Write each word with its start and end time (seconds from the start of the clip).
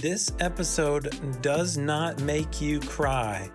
This 0.00 0.32
episode 0.40 1.42
does 1.42 1.76
not 1.76 2.20
make 2.20 2.60
you 2.60 2.80
cry, 2.80 3.50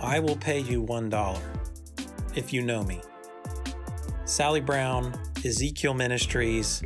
I 0.00 0.20
will 0.20 0.36
pay 0.36 0.60
you 0.60 0.82
$1 0.82 1.40
if 2.34 2.52
you 2.52 2.62
know 2.62 2.82
me. 2.82 3.00
Sally 4.24 4.60
Brown, 4.60 5.14
Ezekiel 5.44 5.94
Ministries, 5.94 6.82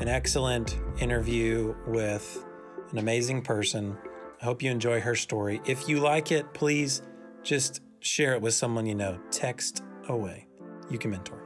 an 0.00 0.08
excellent 0.08 0.78
interview 0.98 1.74
with 1.86 2.44
an 2.90 2.98
amazing 2.98 3.42
person. 3.42 3.96
I 4.40 4.44
hope 4.44 4.62
you 4.62 4.70
enjoy 4.70 5.00
her 5.00 5.14
story. 5.14 5.60
If 5.64 5.88
you 5.88 6.00
like 6.00 6.32
it, 6.32 6.52
please 6.54 7.02
just 7.42 7.80
share 8.00 8.34
it 8.34 8.42
with 8.42 8.54
someone 8.54 8.86
you 8.86 8.94
know. 8.94 9.20
Text 9.30 9.82
away. 10.08 10.46
You 10.90 10.98
can 10.98 11.10
mentor. 11.10 11.41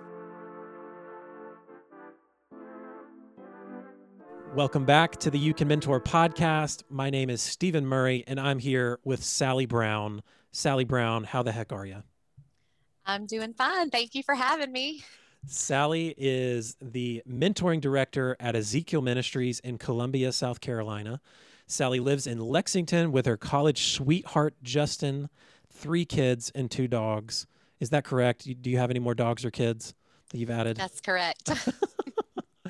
Welcome 4.57 4.87
back 4.87 5.19
to 5.19 5.31
the 5.31 5.39
You 5.39 5.53
Can 5.53 5.69
Mentor 5.69 6.01
podcast. 6.01 6.83
My 6.89 7.11
name 7.11 7.29
is 7.29 7.43
Stephen 7.43 7.87
Murray, 7.87 8.25
and 8.27 8.41
I'm 8.41 8.59
here 8.59 8.99
with 9.05 9.23
Sally 9.23 9.67
Brown. 9.67 10.23
Sally 10.51 10.85
Brown, 10.85 11.25
how 11.25 11.43
the 11.43 11.53
heck 11.53 11.75
are 11.75 11.85
you? 11.85 12.03
I'm 13.05 13.27
doing 13.27 13.53
fine. 13.53 13.91
Thank 13.91 14.15
you 14.15 14.23
for 14.23 14.35
having 14.35 14.73
me. 14.73 15.05
Sally 15.47 16.15
is 16.17 16.75
the 16.81 17.23
mentoring 17.29 17.83
director 17.83 18.35
at 18.41 18.57
Ezekiel 18.57 19.03
Ministries 19.03 19.61
in 19.61 19.77
Columbia, 19.77 20.33
South 20.33 20.63
Carolina. 20.63 21.21
Sally 21.67 22.01
lives 22.01 22.27
in 22.27 22.39
Lexington 22.39 23.13
with 23.13 23.27
her 23.27 23.37
college 23.37 23.93
sweetheart, 23.93 24.55
Justin, 24.63 25.29
three 25.71 26.07
kids 26.07 26.51
and 26.55 26.71
two 26.71 26.89
dogs. 26.89 27.47
Is 27.79 27.91
that 27.91 28.05
correct? 28.05 28.49
Do 28.63 28.71
you 28.71 28.79
have 28.79 28.89
any 28.89 29.01
more 29.01 29.15
dogs 29.15 29.45
or 29.45 29.51
kids 29.51 29.93
that 30.31 30.39
you've 30.39 30.49
added? 30.49 30.79
That's 30.79 31.03
correct. 31.03 31.51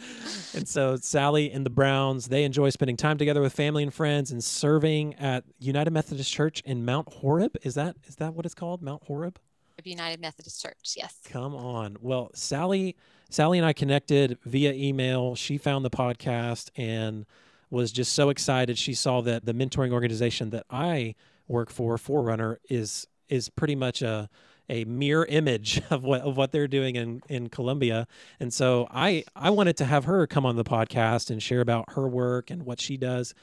and 0.54 0.68
so 0.68 0.96
Sally 0.96 1.50
and 1.50 1.64
the 1.64 1.70
Browns, 1.70 2.28
they 2.28 2.44
enjoy 2.44 2.70
spending 2.70 2.96
time 2.96 3.18
together 3.18 3.40
with 3.40 3.52
family 3.52 3.82
and 3.82 3.92
friends 3.92 4.30
and 4.30 4.42
serving 4.42 5.14
at 5.14 5.44
United 5.58 5.90
Methodist 5.90 6.32
Church 6.32 6.62
in 6.64 6.84
Mount 6.84 7.12
Horeb. 7.14 7.56
Is 7.62 7.74
that 7.74 7.96
is 8.06 8.16
that 8.16 8.34
what 8.34 8.46
it's 8.46 8.54
called? 8.54 8.82
Mount 8.82 9.04
Horeb? 9.04 9.38
Of 9.78 9.86
United 9.86 10.20
Methodist 10.20 10.62
Church, 10.62 10.94
yes. 10.96 11.18
Come 11.28 11.54
on. 11.54 11.96
Well, 12.00 12.30
Sally 12.34 12.96
Sally 13.28 13.58
and 13.58 13.66
I 13.66 13.72
connected 13.72 14.38
via 14.44 14.72
email. 14.72 15.34
She 15.34 15.58
found 15.58 15.84
the 15.84 15.90
podcast 15.90 16.70
and 16.76 17.26
was 17.70 17.92
just 17.92 18.12
so 18.12 18.28
excited. 18.30 18.78
She 18.78 18.94
saw 18.94 19.20
that 19.22 19.44
the 19.44 19.52
mentoring 19.52 19.92
organization 19.92 20.50
that 20.50 20.64
I 20.70 21.14
work 21.48 21.70
for, 21.70 21.98
Forerunner, 21.98 22.60
is 22.68 23.06
is 23.28 23.48
pretty 23.48 23.74
much 23.74 24.02
a 24.02 24.28
a 24.68 24.84
mirror 24.84 25.26
image 25.26 25.80
of 25.90 26.04
what 26.04 26.22
of 26.22 26.36
what 26.36 26.52
they're 26.52 26.68
doing 26.68 26.96
in 26.96 27.22
in 27.28 27.48
Columbia. 27.48 28.06
And 28.40 28.52
so 28.52 28.86
I 28.90 29.24
I 29.34 29.50
wanted 29.50 29.76
to 29.78 29.84
have 29.84 30.04
her 30.04 30.26
come 30.26 30.46
on 30.46 30.56
the 30.56 30.64
podcast 30.64 31.30
and 31.30 31.42
share 31.42 31.60
about 31.60 31.92
her 31.92 32.08
work 32.08 32.50
and 32.50 32.64
what 32.64 32.80
she 32.80 32.96
does. 32.96 33.34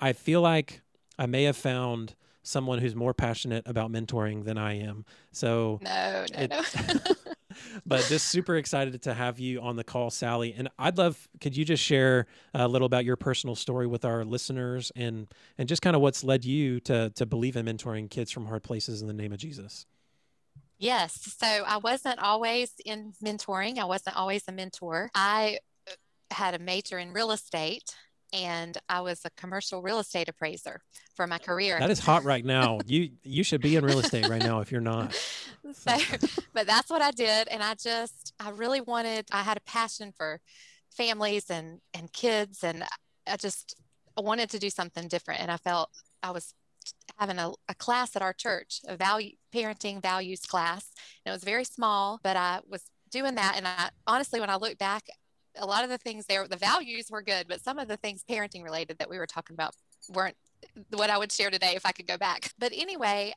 I 0.00 0.12
feel 0.12 0.40
like 0.40 0.82
I 1.18 1.26
may 1.26 1.44
have 1.44 1.56
found 1.56 2.14
someone 2.42 2.78
who's 2.78 2.94
more 2.94 3.12
passionate 3.12 3.62
about 3.66 3.92
mentoring 3.92 4.44
than 4.44 4.56
I 4.56 4.78
am. 4.78 5.04
So 5.32 5.80
no, 5.82 6.24
no, 6.32 6.40
it, 6.40 6.50
no. 6.50 7.14
but 7.86 8.04
just 8.08 8.28
super 8.28 8.56
excited 8.56 9.00
to 9.02 9.14
have 9.14 9.38
you 9.38 9.60
on 9.60 9.76
the 9.76 9.84
call, 9.84 10.10
Sally. 10.10 10.54
And 10.56 10.68
I'd 10.78 10.98
love, 10.98 11.28
could 11.40 11.56
you 11.56 11.64
just 11.64 11.82
share 11.82 12.26
a 12.54 12.68
little 12.68 12.86
about 12.86 13.04
your 13.04 13.16
personal 13.16 13.54
story 13.54 13.86
with 13.86 14.04
our 14.04 14.24
listeners 14.24 14.92
and 14.96 15.28
and 15.56 15.68
just 15.68 15.82
kind 15.82 15.96
of 15.96 16.02
what's 16.02 16.24
led 16.24 16.44
you 16.44 16.80
to 16.80 17.10
to 17.10 17.26
believe 17.26 17.56
in 17.56 17.66
mentoring 17.66 18.10
kids 18.10 18.30
from 18.30 18.46
hard 18.46 18.62
places 18.62 19.02
in 19.02 19.08
the 19.08 19.14
name 19.14 19.32
of 19.32 19.38
Jesus? 19.38 19.86
Yes. 20.78 21.36
So 21.38 21.46
I 21.46 21.78
wasn't 21.78 22.20
always 22.20 22.72
in 22.84 23.12
mentoring. 23.22 23.78
I 23.78 23.84
wasn't 23.84 24.16
always 24.16 24.44
a 24.48 24.52
mentor. 24.52 25.10
I 25.14 25.58
uh, 25.88 25.92
had 26.30 26.54
a 26.54 26.58
major 26.58 26.98
in 26.98 27.12
real 27.12 27.32
estate 27.32 27.94
and 28.32 28.76
I 28.88 29.00
was 29.00 29.22
a 29.24 29.30
commercial 29.30 29.82
real 29.82 29.98
estate 29.98 30.28
appraiser 30.28 30.80
for 31.14 31.26
my 31.26 31.38
career. 31.38 31.78
That 31.78 31.90
is 31.90 31.98
hot 31.98 32.24
right 32.24 32.44
now. 32.44 32.78
you 32.86 33.10
you 33.24 33.42
should 33.42 33.60
be 33.60 33.76
in 33.76 33.84
real 33.84 33.98
estate 33.98 34.28
right 34.28 34.42
now 34.42 34.60
if 34.60 34.72
you're 34.72 34.80
not. 34.80 35.14
So, 35.74 35.94
but 36.54 36.66
that's 36.66 36.88
what 36.88 37.02
I 37.02 37.10
did 37.10 37.48
and 37.48 37.62
I 37.62 37.74
just 37.74 38.32
I 38.40 38.50
really 38.50 38.80
wanted 38.80 39.26
I 39.32 39.42
had 39.42 39.58
a 39.58 39.60
passion 39.60 40.14
for 40.16 40.40
families 40.88 41.50
and 41.50 41.80
and 41.92 42.10
kids 42.10 42.64
and 42.64 42.84
I 43.26 43.36
just 43.36 43.74
I 44.16 44.22
wanted 44.22 44.48
to 44.50 44.58
do 44.58 44.70
something 44.70 45.08
different 45.08 45.42
and 45.42 45.50
I 45.50 45.58
felt 45.58 45.90
I 46.22 46.30
was 46.30 46.54
having 47.18 47.38
a, 47.38 47.52
a 47.68 47.74
class 47.74 48.16
at 48.16 48.22
our 48.22 48.32
church, 48.32 48.80
a 48.86 48.96
value 48.96 49.32
parenting 49.54 50.00
values 50.00 50.40
class. 50.40 50.92
And 51.24 51.32
it 51.32 51.34
was 51.34 51.44
very 51.44 51.64
small, 51.64 52.20
but 52.22 52.36
I 52.36 52.60
was 52.68 52.84
doing 53.10 53.34
that. 53.36 53.54
And 53.56 53.66
I 53.66 53.90
honestly, 54.06 54.40
when 54.40 54.50
I 54.50 54.56
look 54.56 54.78
back, 54.78 55.04
a 55.56 55.66
lot 55.66 55.84
of 55.84 55.90
the 55.90 55.98
things 55.98 56.26
there, 56.26 56.46
the 56.46 56.56
values 56.56 57.10
were 57.10 57.22
good, 57.22 57.46
but 57.48 57.60
some 57.60 57.78
of 57.78 57.88
the 57.88 57.96
things 57.96 58.24
parenting 58.28 58.62
related 58.62 58.98
that 58.98 59.10
we 59.10 59.18
were 59.18 59.26
talking 59.26 59.54
about 59.54 59.74
weren't 60.08 60.36
what 60.90 61.10
I 61.10 61.18
would 61.18 61.32
share 61.32 61.50
today 61.50 61.72
if 61.74 61.84
I 61.84 61.92
could 61.92 62.06
go 62.06 62.16
back. 62.16 62.52
But 62.58 62.72
anyway, 62.74 63.34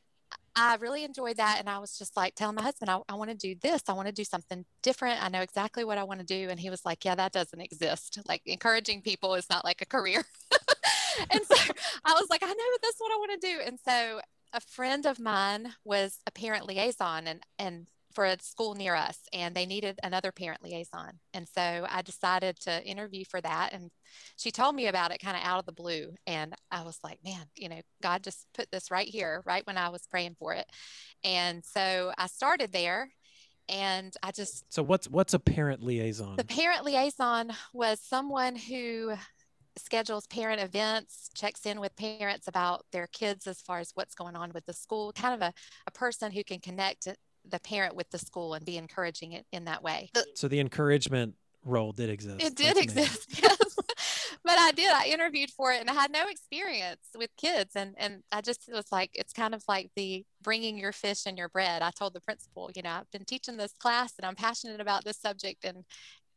I 0.56 0.76
really 0.76 1.04
enjoyed 1.04 1.38
that. 1.38 1.58
And 1.60 1.70
I 1.70 1.80
was 1.80 1.98
just 1.98 2.18
like 2.18 2.36
telling 2.36 2.56
my 2.56 2.62
husband, 2.62 2.90
I, 2.90 3.00
I 3.08 3.16
want 3.16 3.30
to 3.30 3.38
do 3.38 3.56
this. 3.62 3.84
I 3.88 3.94
want 3.94 4.08
to 4.08 4.14
do 4.14 4.24
something 4.24 4.66
different. 4.82 5.24
I 5.24 5.30
know 5.30 5.42
exactly 5.42 5.84
what 5.84 5.98
I 5.98 6.04
want 6.04 6.20
to 6.20 6.26
do. 6.26 6.50
And 6.50 6.60
he 6.60 6.70
was 6.70 6.86
like, 6.86 7.06
Yeah, 7.06 7.16
that 7.16 7.32
doesn't 7.32 7.60
exist. 7.60 8.20
Like 8.28 8.42
encouraging 8.46 9.02
people 9.02 9.36
is 9.36 9.50
not 9.50 9.64
like 9.64 9.82
a 9.82 9.86
career. 9.86 10.24
and 11.30 11.42
so 11.44 11.56
I 12.06 12.14
was 12.14 12.28
like, 12.30 12.44
I 12.44 12.48
know 12.48 12.78
that's 12.82 13.00
what 13.00 13.12
I 13.12 13.18
want 13.18 13.42
to 13.42 13.48
do. 13.48 13.60
And 13.66 13.80
so 13.84 14.22
a 14.54 14.62
friend 14.62 15.06
of 15.06 15.20
mine 15.20 15.74
was 15.84 16.20
a 16.28 16.32
parent 16.32 16.68
liaison 16.68 17.28
and 17.28 17.42
and 17.58 17.88
for 18.12 18.26
a 18.26 18.38
school 18.42 18.76
near 18.76 18.96
us 18.96 19.20
and 19.34 19.56
they 19.56 19.66
needed 19.66 20.00
another 20.04 20.32
parent 20.32 20.62
liaison. 20.62 21.20
And 21.34 21.48
so 21.48 21.88
I 21.90 22.02
decided 22.02 22.60
to 22.62 22.84
interview 22.84 23.24
for 23.26 23.42
that. 23.42 23.70
And 23.74 23.90
she 24.36 24.52
told 24.52 24.76
me 24.76 24.88
about 24.88 25.12
it 25.12 25.20
kind 25.20 25.38
of 25.38 25.44
out 25.44 25.60
of 25.60 25.66
the 25.66 25.72
blue. 25.72 26.14
And 26.28 26.54
I 26.70 26.84
was 26.84 27.00
like, 27.04 27.20
man, 27.24 27.46
you 27.56 27.70
know, 27.70 27.80
God 28.02 28.24
just 28.24 28.46
put 28.54 28.70
this 28.72 28.92
right 28.92 29.08
here, 29.08 29.42
right 29.46 29.66
when 29.66 29.78
I 29.78 29.90
was 29.90 30.08
praying 30.10 30.36
for 30.38 30.54
it. 30.54 30.66
And 31.24 31.64
so 31.64 32.12
I 32.18 32.28
started 32.28 32.72
there 32.72 33.12
and 33.70 34.14
I 34.22 34.32
just 34.32 34.66
So 34.74 34.84
what's 34.84 35.08
what's 35.08 35.34
a 35.34 35.40
parent 35.40 35.82
liaison? 35.82 36.36
The 36.36 36.44
parent 36.44 36.84
liaison 36.84 37.52
was 37.74 38.02
someone 38.02 38.56
who 38.56 39.14
schedules 39.78 40.28
parent 40.28 40.62
events, 40.62 41.30
checks 41.36 41.66
in 41.66 41.80
with 41.80 41.96
parents 41.96 42.48
about 42.48 42.86
their 42.92 43.08
kids 43.08 43.48
as 43.48 43.62
far 43.62 43.80
as 43.80 43.92
what's 43.96 44.16
going 44.16 44.36
on 44.36 44.52
with 44.54 44.66
the 44.66 44.74
school, 44.74 45.12
kind 45.14 45.34
of 45.34 45.42
a, 45.42 45.54
a 45.88 45.92
person 45.92 46.32
who 46.32 46.44
can 46.44 46.60
connect 46.60 47.08
the 47.50 47.60
parent 47.60 47.96
with 47.96 48.10
the 48.10 48.20
school 48.20 48.54
and 48.54 48.66
be 48.66 48.78
encouraging 48.78 49.32
it 49.34 49.46
in 49.52 49.66
that 49.66 49.82
way. 49.82 50.10
So 50.36 50.48
the 50.48 50.60
encouragement 50.60 51.36
role 51.64 51.92
did 51.92 52.10
exist. 52.10 52.44
It 52.44 52.56
did 52.56 52.76
That's 52.76 52.80
exist, 52.80 53.28
yes. 53.42 53.76
but 54.44 54.58
I 54.58 54.72
did. 54.72 54.92
I 54.92 55.06
interviewed 55.06 55.52
for 55.52 55.72
it 55.72 55.80
and 55.80 55.90
I 55.90 55.94
had 55.94 56.12
no 56.12 56.28
experience 56.28 57.02
with 57.16 57.30
kids. 57.38 57.76
And, 57.76 57.96
and 57.98 58.24
I 58.32 58.42
just 58.42 58.70
was 58.72 58.92
like, 58.92 59.12
it's 59.14 59.34
kind 59.34 59.54
of 59.54 59.64
like 59.68 59.92
the 59.96 60.26
bringing 60.42 60.78
your 60.78 60.92
fish 60.92 61.26
and 61.26 61.38
your 61.38 61.50
bread. 61.50 61.82
I 61.82 61.92
told 61.92 62.14
the 62.14 62.22
principal, 62.22 62.72
you 62.76 62.82
know, 62.82 62.90
I've 62.90 63.12
been 63.12 63.26
teaching 63.26 63.58
this 63.58 63.74
class 63.74 64.14
and 64.18 64.26
I'm 64.26 64.36
passionate 64.36 64.82
about 64.82 65.04
this 65.04 65.20
subject 65.20 65.66
and 65.66 65.84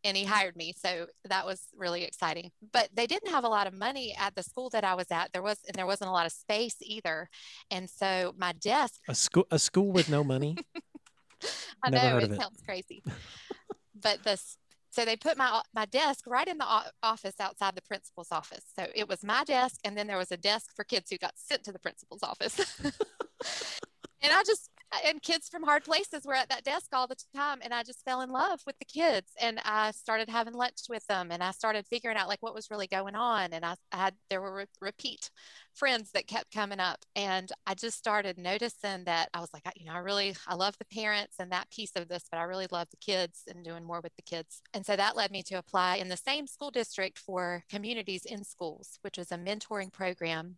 and 0.04 0.16
he 0.16 0.24
hired 0.24 0.54
me. 0.54 0.74
So 0.76 1.06
that 1.24 1.46
was 1.46 1.68
really 1.76 2.04
exciting. 2.04 2.50
But 2.72 2.90
they 2.94 3.06
didn't 3.06 3.30
have 3.30 3.44
a 3.44 3.48
lot 3.48 3.66
of 3.66 3.72
money 3.72 4.14
at 4.18 4.34
the 4.34 4.42
school 4.42 4.70
that 4.70 4.84
I 4.84 4.94
was 4.94 5.06
at. 5.10 5.32
There 5.32 5.42
was 5.42 5.58
and 5.66 5.74
there 5.74 5.86
wasn't 5.86 6.10
a 6.10 6.12
lot 6.12 6.26
of 6.26 6.32
space 6.32 6.76
either. 6.80 7.28
And 7.70 7.88
so 7.88 8.34
my 8.36 8.52
desk 8.52 9.00
a 9.08 9.14
school 9.14 9.46
a 9.50 9.58
school 9.58 9.90
with 9.90 10.08
no 10.08 10.22
money. 10.22 10.56
I 11.82 11.90
Never 11.90 12.20
know 12.20 12.26
it, 12.26 12.30
it 12.32 12.40
sounds 12.40 12.60
crazy. 12.64 13.02
but 14.00 14.22
this 14.22 14.56
so 14.90 15.04
they 15.04 15.16
put 15.16 15.36
my 15.36 15.62
my 15.74 15.86
desk 15.86 16.26
right 16.26 16.46
in 16.46 16.58
the 16.58 16.66
office 17.02 17.34
outside 17.40 17.74
the 17.74 17.82
principal's 17.82 18.30
office. 18.30 18.64
So 18.78 18.86
it 18.94 19.08
was 19.08 19.24
my 19.24 19.42
desk 19.44 19.80
and 19.84 19.96
then 19.96 20.06
there 20.06 20.18
was 20.18 20.30
a 20.30 20.36
desk 20.36 20.70
for 20.76 20.84
kids 20.84 21.10
who 21.10 21.18
got 21.18 21.32
sent 21.36 21.64
to 21.64 21.72
the 21.72 21.80
principal's 21.80 22.22
office. 22.22 22.60
and 24.24 24.32
I 24.32 24.42
just 24.42 24.70
and 25.06 25.22
kids 25.22 25.48
from 25.48 25.62
hard 25.62 25.84
places 25.84 26.24
were 26.24 26.34
at 26.34 26.48
that 26.48 26.64
desk 26.64 26.86
all 26.92 27.06
the 27.06 27.16
time 27.34 27.58
and 27.62 27.74
i 27.74 27.82
just 27.82 28.04
fell 28.04 28.20
in 28.20 28.30
love 28.30 28.60
with 28.66 28.78
the 28.78 28.84
kids 28.84 29.32
and 29.40 29.60
i 29.64 29.90
started 29.90 30.28
having 30.28 30.54
lunch 30.54 30.82
with 30.88 31.04
them 31.06 31.30
and 31.30 31.42
i 31.42 31.50
started 31.50 31.86
figuring 31.86 32.16
out 32.16 32.28
like 32.28 32.42
what 32.42 32.54
was 32.54 32.70
really 32.70 32.86
going 32.86 33.14
on 33.14 33.52
and 33.52 33.64
i, 33.64 33.74
had 33.92 34.14
there 34.30 34.40
were 34.40 34.54
re- 34.54 34.66
repeat 34.80 35.30
friends 35.74 36.10
that 36.12 36.26
kept 36.26 36.52
coming 36.52 36.80
up 36.80 37.04
and 37.16 37.50
i 37.66 37.74
just 37.74 37.98
started 37.98 38.38
noticing 38.38 39.04
that 39.04 39.28
i 39.34 39.40
was 39.40 39.50
like 39.52 39.62
you 39.76 39.86
know 39.86 39.94
i 39.94 39.98
really 39.98 40.34
i 40.46 40.54
love 40.54 40.76
the 40.78 40.96
parents 40.96 41.36
and 41.38 41.50
that 41.50 41.70
piece 41.70 41.92
of 41.96 42.08
this 42.08 42.24
but 42.30 42.38
i 42.38 42.42
really 42.42 42.68
love 42.70 42.88
the 42.90 42.96
kids 42.98 43.42
and 43.48 43.64
doing 43.64 43.84
more 43.84 44.00
with 44.00 44.14
the 44.16 44.22
kids 44.22 44.62
and 44.74 44.84
so 44.86 44.94
that 44.94 45.16
led 45.16 45.30
me 45.30 45.42
to 45.42 45.58
apply 45.58 45.96
in 45.96 46.08
the 46.08 46.16
same 46.16 46.46
school 46.46 46.70
district 46.70 47.18
for 47.18 47.64
communities 47.68 48.24
in 48.24 48.44
schools 48.44 48.98
which 49.02 49.18
is 49.18 49.32
a 49.32 49.36
mentoring 49.36 49.92
program 49.92 50.56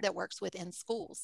that 0.00 0.14
works 0.14 0.40
within 0.40 0.72
schools. 0.72 1.22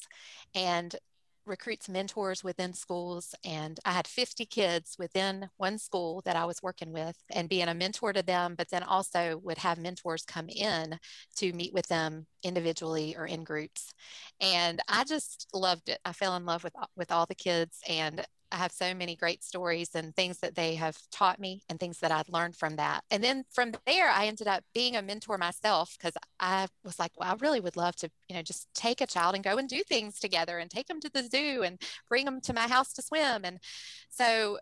And 0.53 0.95
recruits 1.45 1.89
mentors 1.89 2.43
within 2.43 2.73
schools 2.73 3.35
and 3.43 3.79
i 3.85 3.91
had 3.91 4.07
50 4.07 4.45
kids 4.45 4.95
within 4.97 5.49
one 5.57 5.77
school 5.77 6.21
that 6.25 6.35
i 6.35 6.45
was 6.45 6.63
working 6.63 6.91
with 6.91 7.17
and 7.31 7.49
being 7.49 7.67
a 7.67 7.73
mentor 7.73 8.13
to 8.13 8.23
them 8.23 8.55
but 8.57 8.69
then 8.69 8.83
also 8.83 9.39
would 9.43 9.57
have 9.57 9.77
mentors 9.77 10.23
come 10.23 10.49
in 10.49 10.97
to 11.35 11.53
meet 11.53 11.73
with 11.73 11.87
them 11.87 12.25
individually 12.45 13.15
or 13.17 13.25
in 13.25 13.43
groups. 13.43 13.91
And 14.39 14.79
i 14.87 15.03
just 15.03 15.47
loved 15.53 15.89
it. 15.89 15.99
I 16.05 16.13
fell 16.13 16.35
in 16.35 16.45
love 16.45 16.63
with 16.63 16.73
with 16.95 17.11
all 17.11 17.25
the 17.25 17.35
kids 17.35 17.79
and 17.89 18.25
I 18.51 18.57
have 18.57 18.71
so 18.71 18.93
many 18.93 19.15
great 19.15 19.43
stories 19.43 19.95
and 19.95 20.15
things 20.15 20.39
that 20.39 20.55
they 20.55 20.75
have 20.75 20.97
taught 21.11 21.39
me 21.39 21.61
and 21.69 21.79
things 21.79 21.99
that 21.99 22.11
I've 22.11 22.29
learned 22.29 22.55
from 22.55 22.75
that. 22.77 23.03
And 23.11 23.23
then 23.23 23.43
from 23.51 23.73
there, 23.85 24.09
I 24.09 24.27
ended 24.27 24.47
up 24.47 24.63
being 24.73 24.95
a 24.95 25.01
mentor 25.01 25.37
myself 25.37 25.95
because 25.97 26.13
I 26.39 26.67
was 26.83 26.99
like, 26.99 27.11
well, 27.17 27.31
I 27.31 27.35
really 27.39 27.59
would 27.59 27.75
love 27.75 27.95
to, 27.97 28.09
you 28.29 28.35
know, 28.35 28.41
just 28.41 28.67
take 28.73 29.01
a 29.01 29.07
child 29.07 29.35
and 29.35 29.43
go 29.43 29.57
and 29.57 29.67
do 29.67 29.81
things 29.83 30.19
together 30.19 30.57
and 30.57 30.69
take 30.69 30.87
them 30.87 30.99
to 31.01 31.09
the 31.09 31.23
zoo 31.23 31.63
and 31.63 31.81
bring 32.07 32.25
them 32.25 32.39
to 32.41 32.53
my 32.53 32.67
house 32.67 32.93
to 32.93 33.01
swim. 33.01 33.43
And 33.43 33.59
so 34.09 34.59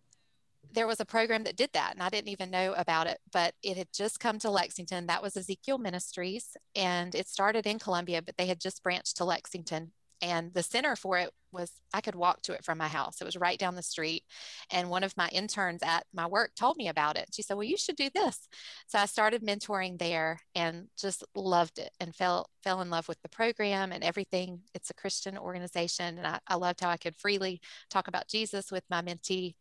there 0.71 0.87
was 0.87 0.99
a 0.99 1.05
program 1.05 1.43
that 1.43 1.55
did 1.55 1.69
that 1.73 1.93
and 1.93 2.01
I 2.01 2.09
didn't 2.09 2.29
even 2.29 2.49
know 2.49 2.73
about 2.73 3.07
it, 3.07 3.19
but 3.31 3.53
it 3.61 3.77
had 3.77 3.89
just 3.93 4.19
come 4.19 4.39
to 4.39 4.49
Lexington. 4.49 5.07
That 5.07 5.21
was 5.21 5.37
Ezekiel 5.37 5.77
Ministries 5.77 6.55
and 6.75 7.13
it 7.13 7.27
started 7.27 7.67
in 7.67 7.79
Columbia, 7.79 8.21
but 8.21 8.37
they 8.37 8.47
had 8.47 8.59
just 8.59 8.81
branched 8.81 9.17
to 9.17 9.25
Lexington 9.25 9.91
and 10.23 10.53
the 10.53 10.63
center 10.63 10.95
for 10.95 11.17
it 11.17 11.31
was 11.51 11.69
I 11.93 11.99
could 11.99 12.15
walk 12.15 12.41
to 12.43 12.53
it 12.53 12.63
from 12.63 12.77
my 12.77 12.87
house. 12.87 13.19
It 13.19 13.25
was 13.25 13.35
right 13.35 13.59
down 13.59 13.75
the 13.75 13.83
street. 13.83 14.23
And 14.71 14.89
one 14.89 15.03
of 15.03 15.17
my 15.17 15.27
interns 15.33 15.83
at 15.83 16.05
my 16.13 16.25
work 16.25 16.51
told 16.55 16.77
me 16.77 16.87
about 16.87 17.17
it. 17.17 17.27
She 17.33 17.41
said, 17.41 17.55
Well, 17.55 17.65
you 17.65 17.75
should 17.75 17.97
do 17.97 18.09
this. 18.15 18.47
So 18.87 18.97
I 18.97 19.05
started 19.05 19.43
mentoring 19.43 19.99
there 19.99 20.39
and 20.55 20.87
just 20.97 21.25
loved 21.35 21.77
it 21.77 21.91
and 21.99 22.15
fell 22.15 22.47
fell 22.63 22.79
in 22.81 22.89
love 22.89 23.09
with 23.09 23.21
the 23.21 23.29
program 23.29 23.91
and 23.91 24.01
everything. 24.01 24.61
It's 24.73 24.89
a 24.89 24.93
Christian 24.95 25.37
organization. 25.37 26.17
And 26.17 26.25
I, 26.25 26.39
I 26.47 26.55
loved 26.55 26.79
how 26.79 26.89
I 26.89 26.97
could 26.97 27.17
freely 27.17 27.59
talk 27.89 28.07
about 28.07 28.29
Jesus 28.29 28.71
with 28.71 28.85
my 28.89 29.01
mentee. 29.01 29.55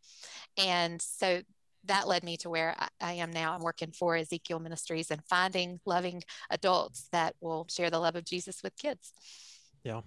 And 0.56 1.03
so 1.03 1.43
that 1.87 2.06
led 2.06 2.23
me 2.23 2.37
to 2.37 2.49
where 2.49 2.76
I, 2.79 2.88
I, 3.00 3.12
am 3.14 3.32
now. 3.32 3.53
I'm 3.53 3.62
working 3.62 3.91
for 3.91 4.14
Ezekiel 4.14 4.61
Ministries 4.61 5.11
and 5.11 5.20
finding 5.29 5.81
loving 5.85 6.23
adults 6.49 7.09
that 7.11 7.35
will 7.41 7.67
share 7.69 7.91
the 7.91 7.99
love 7.99 8.14
of 8.14 8.25
Jesus 8.25 8.62
with 8.62 8.76
kids. 8.76 9.12
Yeah, 9.82 10.03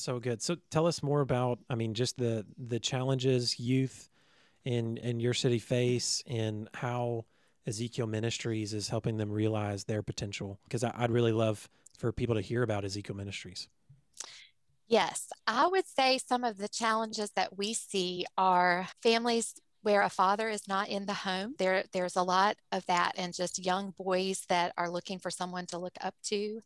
so 0.00 0.18
good. 0.18 0.42
So 0.42 0.56
tell 0.70 0.86
us 0.86 1.02
more 1.02 1.20
about, 1.20 1.58
I 1.68 1.74
mean, 1.74 1.94
just 1.94 2.16
the 2.18 2.44
the 2.58 2.80
challenges 2.80 3.58
youth 3.58 4.08
in 4.64 4.96
in 4.98 5.20
your 5.20 5.34
city 5.34 5.58
face 5.58 6.22
and 6.26 6.68
how 6.74 7.24
Ezekiel 7.66 8.06
Ministries 8.06 8.74
is 8.74 8.88
helping 8.88 9.16
them 9.16 9.30
realize 9.30 9.84
their 9.84 10.02
potential. 10.02 10.58
Because 10.64 10.84
I'd 10.84 11.10
really 11.10 11.32
love 11.32 11.68
for 11.98 12.12
people 12.12 12.34
to 12.34 12.40
hear 12.40 12.62
about 12.62 12.84
Ezekiel 12.84 13.16
Ministries. 13.16 13.68
Yes, 14.88 15.28
I 15.46 15.68
would 15.68 15.86
say 15.86 16.18
some 16.18 16.44
of 16.44 16.58
the 16.58 16.68
challenges 16.68 17.30
that 17.34 17.56
we 17.56 17.72
see 17.72 18.26
are 18.36 18.88
families 19.02 19.54
where 19.82 20.02
a 20.02 20.08
father 20.08 20.48
is 20.48 20.68
not 20.68 20.88
in 20.88 21.06
the 21.06 21.12
home. 21.12 21.54
There, 21.58 21.84
there's 21.92 22.16
a 22.16 22.22
lot 22.22 22.56
of 22.70 22.86
that, 22.86 23.12
and 23.16 23.34
just 23.34 23.64
young 23.64 23.92
boys 23.98 24.44
that 24.48 24.72
are 24.76 24.90
looking 24.90 25.18
for 25.18 25.30
someone 25.30 25.66
to 25.66 25.78
look 25.78 25.96
up 26.00 26.14
to, 26.24 26.60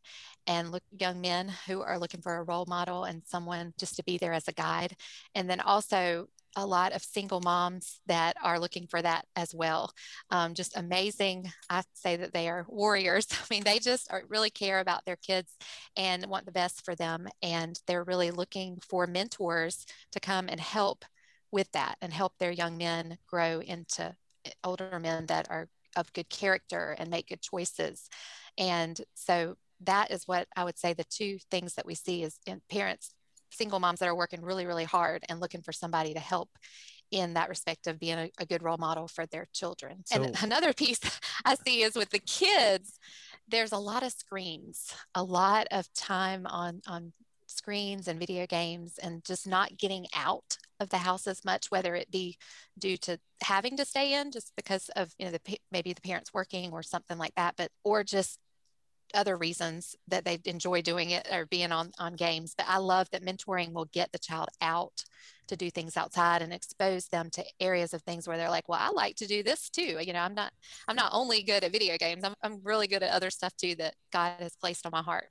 and 0.47 0.71
look, 0.71 0.83
young 0.99 1.21
men 1.21 1.53
who 1.67 1.83
are 1.83 1.99
looking 1.99 2.21
for 2.21 2.37
a 2.37 2.45
role 2.45 2.67
model 2.69 3.05
and 3.05 3.23
someone 3.27 3.73
just 3.79 3.97
to 3.97 4.05
be 4.05 4.19
there 4.19 4.33
as 4.33 4.49
a 4.49 4.53
guide. 4.53 4.97
And 5.35 5.49
then 5.49 5.61
also 5.61 6.29
a 6.57 6.67
lot 6.67 6.93
of 6.93 7.03
single 7.03 7.41
moms 7.41 8.01
that 8.07 8.35
are 8.43 8.59
looking 8.59 8.87
for 8.87 9.03
that 9.03 9.27
as 9.37 9.55
well. 9.55 9.93
Um, 10.31 10.55
just 10.55 10.77
amazing. 10.77 11.53
I 11.69 11.83
say 11.93 12.17
that 12.17 12.33
they 12.33 12.49
are 12.49 12.65
warriors. 12.69 13.27
I 13.33 13.45
mean, 13.51 13.63
they 13.63 13.79
just 13.79 14.11
are, 14.11 14.23
really 14.29 14.51
care 14.51 14.81
about 14.81 15.05
their 15.05 15.17
kids 15.17 15.53
and 15.97 16.27
want 16.27 16.47
the 16.47 16.53
best 16.53 16.85
for 16.85 16.95
them. 16.95 17.29
And 17.43 17.79
they're 17.87 18.05
really 18.05 18.31
looking 18.31 18.79
for 18.89 19.07
mentors 19.07 19.85
to 20.13 20.21
come 20.21 20.49
and 20.49 20.59
help 20.59 21.05
with 21.53 21.71
that 21.73 21.97
and 22.01 22.13
help 22.13 22.33
their 22.39 22.51
young 22.51 22.77
men 22.77 23.19
grow 23.27 23.61
into 23.61 24.15
eh, 24.45 24.51
older 24.65 24.99
men 24.99 25.27
that 25.27 25.47
are 25.51 25.69
of 25.97 26.13
good 26.13 26.29
character 26.29 26.95
and 26.99 27.11
make 27.11 27.29
good 27.29 27.41
choices. 27.41 28.09
And 28.59 29.01
so 29.15 29.57
that 29.81 30.11
is 30.11 30.27
what 30.27 30.49
I 30.57 30.65
would 30.65 30.79
say 30.79 30.93
the 30.93 31.05
two 31.05 31.39
things 31.51 31.75
that 31.75 31.87
we 31.87 31.95
see 31.95 32.23
is 32.23 32.39
in 32.47 32.61
parents, 32.71 33.15
single 33.51 33.81
moms 33.81 34.01
that 34.01 34.09
are 34.09 34.15
working 34.15 34.43
really, 34.43 34.67
really 34.67 34.85
hard 34.85 35.25
and 35.29 35.41
looking 35.41 35.63
for 35.63 35.73
somebody 35.73 36.15
to 36.15 36.21
help 36.21 36.51
in 37.11 37.35
that 37.35 37.49
respect 37.49 37.87
of 37.87 38.01
being 38.01 38.19
a, 38.19 38.31
a 38.39 38.47
good 38.47 38.63
role 38.63 38.79
model 38.79 39.07
for 39.07 39.27
their 39.27 39.47
children. 39.53 40.03
So, 40.07 40.23
and 40.23 40.37
another 40.43 40.73
piece 40.73 41.01
I 41.45 41.55
see 41.55 41.83
is 41.83 41.95
with 41.95 42.11
the 42.11 42.19
kids, 42.19 42.99
there's 43.49 43.73
a 43.73 43.79
lot 43.79 44.03
of 44.03 44.13
screens, 44.13 44.93
a 45.15 45.23
lot 45.23 45.69
of 45.71 45.93
time 45.95 46.47
on 46.47 46.83
on 46.87 47.13
screens 47.47 48.09
and 48.09 48.19
video 48.19 48.45
games 48.47 48.99
and 48.99 49.25
just 49.25 49.47
not 49.47 49.79
getting 49.79 50.07
out 50.15 50.59
of 50.81 50.91
the 50.91 50.99
house 50.99 51.27
as 51.27 51.45
much 51.45 51.71
whether 51.71 51.95
it 51.95 52.11
be 52.11 52.37
due 52.79 52.97
to 52.97 53.19
having 53.43 53.77
to 53.77 53.85
stay 53.85 54.15
in 54.15 54.31
just 54.31 54.53
because 54.57 54.89
of 54.97 55.15
you 55.19 55.27
know 55.27 55.33
the 55.33 55.59
maybe 55.71 55.93
the 55.93 56.01
parents 56.01 56.35
working 56.35 56.73
or 56.73 56.83
something 56.83 57.19
like 57.19 57.35
that 57.35 57.55
but 57.57 57.71
or 57.85 58.03
just 58.05 58.39
other 59.15 59.37
reasons 59.37 59.97
that 60.09 60.25
they 60.25 60.39
enjoy 60.45 60.83
doing 60.83 61.11
it 61.11 61.27
or 61.33 61.47
being 61.47 61.73
on 61.73 61.93
on 61.99 62.15
games. 62.15 62.55
But 62.57 62.67
i 62.69 62.79
love 62.79 63.09
that 63.11 63.25
mentoring 63.25 63.73
will 63.73 63.87
get 63.87 64.13
the 64.13 64.19
child 64.19 64.49
out 64.61 65.05
to 65.49 65.57
do 65.57 65.71
things 65.71 65.97
outside 65.97 66.43
and 66.43 66.53
expose 66.53 67.07
them 67.07 67.31
to 67.31 67.45
areas 67.61 67.95
of 67.95 68.03
things 68.03 68.27
where 68.27 68.37
they're 68.37 68.51
like 68.51 68.69
well 68.69 68.81
i 68.83 68.91
like 68.91 69.15
to 69.17 69.27
do 69.27 69.43
this 69.43 69.71
too. 69.71 69.99
You 70.01 70.13
know 70.13 70.21
i'm 70.21 70.35
not 70.35 70.53
i'm 70.89 70.97
not 70.97 71.13
only 71.13 71.43
good 71.43 71.65
at 71.65 71.73
video 71.73 71.97
games 71.97 72.25
i'm, 72.25 72.35
I'm 72.43 72.61
really 72.63 72.89
good 72.89 73.03
at 73.03 73.13
other 73.13 73.31
stuff 73.31 73.57
too 73.57 73.75
that 73.77 73.95
god 74.13 74.35
has 74.41 74.57
placed 74.57 74.87
on 74.87 74.93
my 74.93 75.03
heart. 75.03 75.29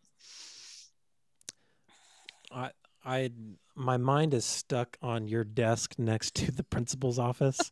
I, 2.51 2.71
I, 3.03 3.31
my 3.75 3.97
mind 3.97 4.33
is 4.33 4.45
stuck 4.45 4.97
on 5.01 5.27
your 5.27 5.43
desk 5.43 5.95
next 5.97 6.35
to 6.35 6.51
the 6.51 6.63
principal's 6.63 7.19
office. 7.19 7.71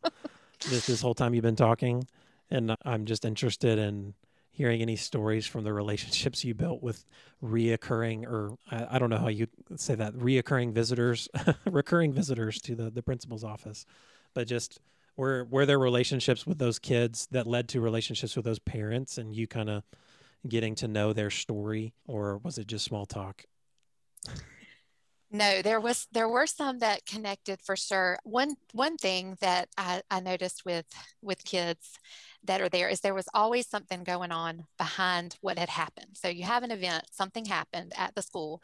this 0.70 0.88
this 0.88 1.02
whole 1.02 1.14
time 1.14 1.34
you've 1.34 1.44
been 1.44 1.56
talking, 1.56 2.08
and 2.50 2.76
I'm 2.84 3.06
just 3.06 3.26
interested 3.26 3.80
in 3.80 4.14
hearing 4.52 4.82
any 4.82 4.96
stories 4.96 5.48
from 5.48 5.64
the 5.64 5.74
relationships 5.74 6.46
you 6.46 6.54
built 6.54 6.84
with 6.84 7.06
reoccurring, 7.44 8.26
or 8.26 8.56
I, 8.70 8.96
I 8.96 9.00
don't 9.00 9.10
know 9.10 9.18
how 9.18 9.30
you 9.30 9.48
say 9.76 9.96
that, 9.96 10.14
reoccurring 10.14 10.74
visitors, 10.74 11.28
recurring 11.66 12.14
visitors 12.14 12.60
to 12.62 12.76
the 12.76 12.90
the 12.92 13.04
principal's 13.04 13.44
office, 13.44 13.86
but 14.34 14.48
just 14.48 14.80
were 15.16 15.46
were 15.50 15.66
there 15.66 15.80
relationships 15.80 16.46
with 16.46 16.60
those 16.60 16.80
kids 16.80 17.28
that 17.32 17.48
led 17.48 17.68
to 17.70 17.82
relationships 17.82 18.36
with 18.36 18.46
those 18.46 18.60
parents, 18.60 19.18
and 19.18 19.36
you 19.36 19.48
kind 19.48 19.70
of 19.70 19.84
getting 20.48 20.76
to 20.76 20.88
know 20.88 21.14
their 21.14 21.30
story, 21.30 21.94
or 22.06 22.38
was 22.40 22.58
it 22.58 22.68
just 22.68 22.86
small 22.86 23.06
talk? 23.06 23.46
No 25.34 25.62
there 25.64 25.82
was 25.82 26.08
there 26.12 26.30
were 26.30 26.48
some 26.48 26.80
that 26.80 27.06
connected 27.06 27.60
for 27.62 27.76
sure. 27.76 28.18
One 28.24 28.56
one 28.72 28.98
thing 28.98 29.36
that 29.42 29.68
I, 29.78 30.02
I 30.10 30.20
noticed 30.22 30.64
with 30.66 30.86
with 31.22 31.44
kids 31.44 32.00
that 32.46 32.62
are 32.62 32.70
there 32.70 32.88
is 32.90 33.02
there 33.02 33.14
was 33.14 33.28
always 33.34 33.68
something 33.68 34.04
going 34.04 34.32
on 34.32 34.66
behind 34.78 35.36
what 35.42 35.58
had 35.60 35.70
happened. 35.70 36.16
So 36.16 36.28
you 36.28 36.44
have 36.44 36.64
an 36.64 36.72
event 36.72 37.06
something 37.12 37.46
happened 37.46 37.94
at 37.98 38.16
the 38.16 38.22
school 38.22 38.62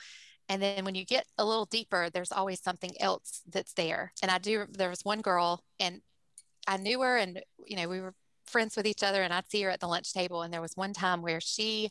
and 0.48 0.62
then 0.62 0.86
when 0.86 0.96
you 0.96 1.06
get 1.06 1.26
a 1.38 1.46
little 1.46 1.66
deeper 1.66 2.10
there's 2.10 2.32
always 2.32 2.62
something 2.62 2.92
else 3.00 3.42
that's 3.52 3.74
there. 3.74 4.14
And 4.22 4.32
i 4.32 4.38
do 4.38 4.66
there 4.72 4.90
was 4.90 5.04
one 5.04 5.22
girl 5.22 5.64
and 5.80 6.02
i 6.68 6.78
knew 6.78 7.02
her 7.02 7.18
and 7.18 7.42
you 7.66 7.76
know 7.78 7.88
we 7.90 8.02
were 8.02 8.14
friends 8.46 8.76
with 8.76 8.88
each 8.88 9.04
other 9.04 9.22
and 9.22 9.34
i'd 9.34 9.50
see 9.50 9.62
her 9.62 9.70
at 9.70 9.80
the 9.80 9.88
lunch 9.88 10.12
table 10.14 10.42
and 10.42 10.52
there 10.54 10.62
was 10.62 10.76
one 10.76 10.94
time 10.94 11.22
where 11.22 11.40
she 11.40 11.90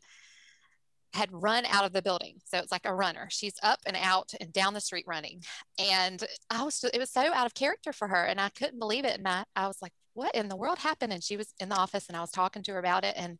had 1.14 1.30
run 1.32 1.64
out 1.66 1.84
of 1.84 1.92
the 1.92 2.02
building. 2.02 2.36
So 2.44 2.58
it's 2.58 2.72
like 2.72 2.84
a 2.84 2.94
runner. 2.94 3.28
She's 3.30 3.54
up 3.62 3.80
and 3.86 3.96
out 3.96 4.32
and 4.40 4.52
down 4.52 4.74
the 4.74 4.80
street 4.80 5.06
running. 5.06 5.42
And 5.78 6.22
I 6.50 6.62
was, 6.62 6.84
it 6.84 6.98
was 6.98 7.10
so 7.10 7.32
out 7.32 7.46
of 7.46 7.54
character 7.54 7.92
for 7.92 8.08
her. 8.08 8.24
And 8.24 8.40
I 8.40 8.50
couldn't 8.50 8.78
believe 8.78 9.04
it. 9.04 9.18
And 9.18 9.26
I, 9.26 9.44
I 9.56 9.66
was 9.66 9.80
like, 9.80 9.92
what 10.14 10.34
in 10.34 10.48
the 10.48 10.56
world 10.56 10.78
happened? 10.78 11.12
And 11.12 11.22
she 11.22 11.36
was 11.36 11.54
in 11.60 11.68
the 11.68 11.76
office 11.76 12.08
and 12.08 12.16
I 12.16 12.20
was 12.20 12.30
talking 12.30 12.62
to 12.64 12.72
her 12.72 12.78
about 12.78 13.04
it. 13.04 13.14
And 13.16 13.38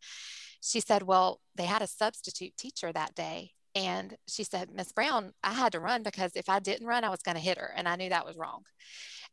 she 0.62 0.80
said, 0.80 1.02
well, 1.02 1.40
they 1.56 1.64
had 1.64 1.82
a 1.82 1.87
substitute 1.87 2.56
teacher 2.56 2.92
that 2.92 3.14
day. 3.14 3.52
And 3.75 4.16
she 4.26 4.44
said, 4.44 4.70
Miss 4.72 4.92
Brown, 4.92 5.32
I 5.44 5.52
had 5.52 5.72
to 5.72 5.80
run 5.80 6.02
because 6.02 6.32
if 6.34 6.48
I 6.48 6.58
didn't 6.58 6.87
run, 6.87 7.04
I 7.04 7.10
was 7.10 7.22
going 7.22 7.37
to 7.37 7.40
hit 7.40 7.58
her. 7.58 7.72
And 7.76 7.87
I 7.87 7.96
knew 7.96 8.08
that 8.08 8.26
was 8.26 8.37
wrong. 8.37 8.62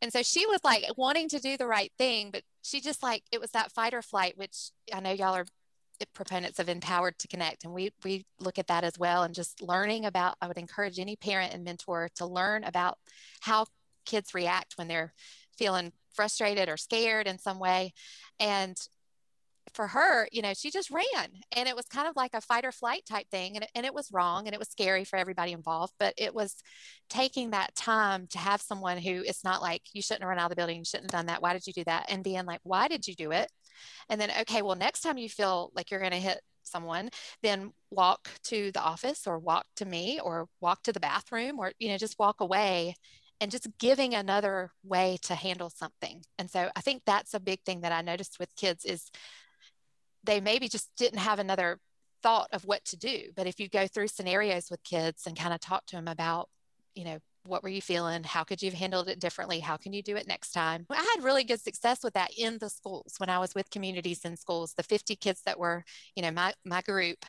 And 0.01 0.11
so 0.11 0.21
she 0.23 0.45
was 0.45 0.59
like 0.63 0.83
wanting 0.97 1.29
to 1.29 1.39
do 1.39 1.57
the 1.57 1.67
right 1.67 1.91
thing, 1.97 2.29
but 2.31 2.43
she 2.61 2.81
just 2.81 3.01
like, 3.01 3.23
it 3.31 3.39
was 3.39 3.51
that 3.51 3.71
fight 3.71 3.93
or 3.93 4.01
flight, 4.01 4.37
which 4.37 4.71
I 4.93 4.99
know 4.99 5.11
y'all 5.11 5.35
are 5.35 5.45
proponents 6.13 6.59
of 6.59 6.69
empowered 6.69 7.17
to 7.17 7.27
connect 7.27 7.63
and 7.63 7.73
we 7.73 7.91
we 8.03 8.25
look 8.39 8.59
at 8.59 8.67
that 8.67 8.83
as 8.83 8.97
well 8.97 9.23
and 9.23 9.33
just 9.33 9.61
learning 9.61 10.05
about 10.05 10.35
i 10.41 10.47
would 10.47 10.57
encourage 10.57 10.99
any 10.99 11.15
parent 11.15 11.53
and 11.53 11.63
mentor 11.63 12.09
to 12.15 12.25
learn 12.25 12.63
about 12.63 12.97
how 13.41 13.65
kids 14.05 14.33
react 14.33 14.77
when 14.77 14.87
they're 14.87 15.13
feeling 15.57 15.91
frustrated 16.13 16.69
or 16.69 16.77
scared 16.77 17.27
in 17.27 17.37
some 17.37 17.59
way. 17.59 17.93
And 18.39 18.77
for 19.73 19.87
her, 19.87 20.27
you 20.31 20.41
know, 20.41 20.53
she 20.53 20.71
just 20.71 20.89
ran 20.89 21.29
and 21.55 21.67
it 21.67 21.75
was 21.75 21.85
kind 21.85 22.07
of 22.07 22.15
like 22.15 22.33
a 22.33 22.39
fight 22.39 22.65
or 22.65 22.71
flight 22.71 23.01
type 23.09 23.29
thing. 23.29 23.55
And 23.55 23.63
it, 23.63 23.71
and 23.75 23.85
it 23.85 23.93
was 23.93 24.11
wrong 24.11 24.47
and 24.47 24.53
it 24.53 24.59
was 24.59 24.69
scary 24.69 25.03
for 25.03 25.17
everybody 25.17 25.51
involved, 25.51 25.93
but 25.99 26.13
it 26.17 26.33
was 26.33 26.55
taking 27.09 27.49
that 27.49 27.75
time 27.75 28.27
to 28.27 28.37
have 28.37 28.61
someone 28.61 28.97
who 28.97 29.23
it's 29.25 29.43
not 29.43 29.61
like 29.61 29.81
you 29.91 30.01
shouldn't 30.01 30.21
have 30.21 30.29
run 30.29 30.39
out 30.39 30.45
of 30.45 30.49
the 30.51 30.55
building, 30.55 30.77
you 30.77 30.85
shouldn't 30.85 31.11
have 31.11 31.19
done 31.19 31.25
that. 31.27 31.41
Why 31.41 31.53
did 31.53 31.67
you 31.67 31.73
do 31.73 31.83
that? 31.85 32.05
And 32.09 32.23
being 32.23 32.45
like, 32.45 32.61
why 32.63 32.87
did 32.87 33.07
you 33.07 33.15
do 33.15 33.31
it? 33.31 33.51
And 34.09 34.19
then, 34.19 34.31
okay, 34.41 34.61
well, 34.61 34.75
next 34.75 35.01
time 35.01 35.17
you 35.17 35.29
feel 35.29 35.71
like 35.75 35.91
you're 35.91 35.99
going 35.99 36.11
to 36.11 36.17
hit 36.17 36.41
someone, 36.63 37.09
then 37.41 37.71
walk 37.91 38.29
to 38.43 38.71
the 38.71 38.81
office 38.81 39.27
or 39.27 39.39
walk 39.39 39.65
to 39.77 39.85
me 39.85 40.19
or 40.19 40.47
walk 40.61 40.83
to 40.83 40.93
the 40.93 40.99
bathroom 40.99 41.59
or, 41.59 41.71
you 41.79 41.89
know, 41.89 41.97
just 41.97 42.19
walk 42.19 42.41
away 42.41 42.95
and 43.41 43.51
just 43.51 43.67
giving 43.79 44.13
another 44.15 44.71
way 44.83 45.17
to 45.23 45.35
handle 45.35 45.69
something. 45.69 46.23
And 46.39 46.49
so 46.49 46.69
I 46.75 46.81
think 46.81 47.03
that's 47.05 47.33
a 47.33 47.39
big 47.39 47.61
thing 47.65 47.81
that 47.81 47.91
I 47.91 48.01
noticed 48.01 48.39
with 48.39 48.55
kids 48.55 48.85
is 48.85 49.11
they 50.23 50.39
maybe 50.41 50.67
just 50.67 50.89
didn't 50.97 51.19
have 51.19 51.39
another 51.39 51.79
thought 52.23 52.47
of 52.51 52.65
what 52.65 52.83
to 52.85 52.97
do. 52.97 53.29
But 53.35 53.45
if 53.47 53.59
you 53.59 53.69
go 53.69 53.87
through 53.87 54.07
scenarios 54.07 54.71
with 54.71 54.83
kids 54.83 55.27
and 55.27 55.37
kind 55.37 55.53
of 55.53 55.59
talk 55.59 55.85
to 55.87 55.95
them 55.95 56.07
about, 56.07 56.49
you 56.95 57.05
know, 57.05 57.19
what 57.45 57.63
were 57.63 57.69
you 57.69 57.81
feeling? 57.81 58.23
How 58.23 58.43
could 58.43 58.61
you 58.61 58.69
have 58.69 58.79
handled 58.79 59.07
it 59.07 59.19
differently? 59.19 59.59
How 59.59 59.77
can 59.77 59.93
you 59.93 60.01
do 60.01 60.15
it 60.15 60.27
next 60.27 60.51
time? 60.51 60.85
I 60.89 61.15
had 61.15 61.23
really 61.23 61.43
good 61.43 61.61
success 61.61 62.03
with 62.03 62.13
that 62.13 62.31
in 62.37 62.57
the 62.57 62.69
schools 62.69 63.15
when 63.17 63.29
I 63.29 63.39
was 63.39 63.55
with 63.55 63.69
communities 63.69 64.25
in 64.25 64.37
schools, 64.37 64.73
the 64.73 64.83
50 64.83 65.15
kids 65.15 65.41
that 65.45 65.59
were, 65.59 65.83
you 66.15 66.23
know, 66.23 66.31
my, 66.31 66.53
my 66.65 66.81
group. 66.81 67.25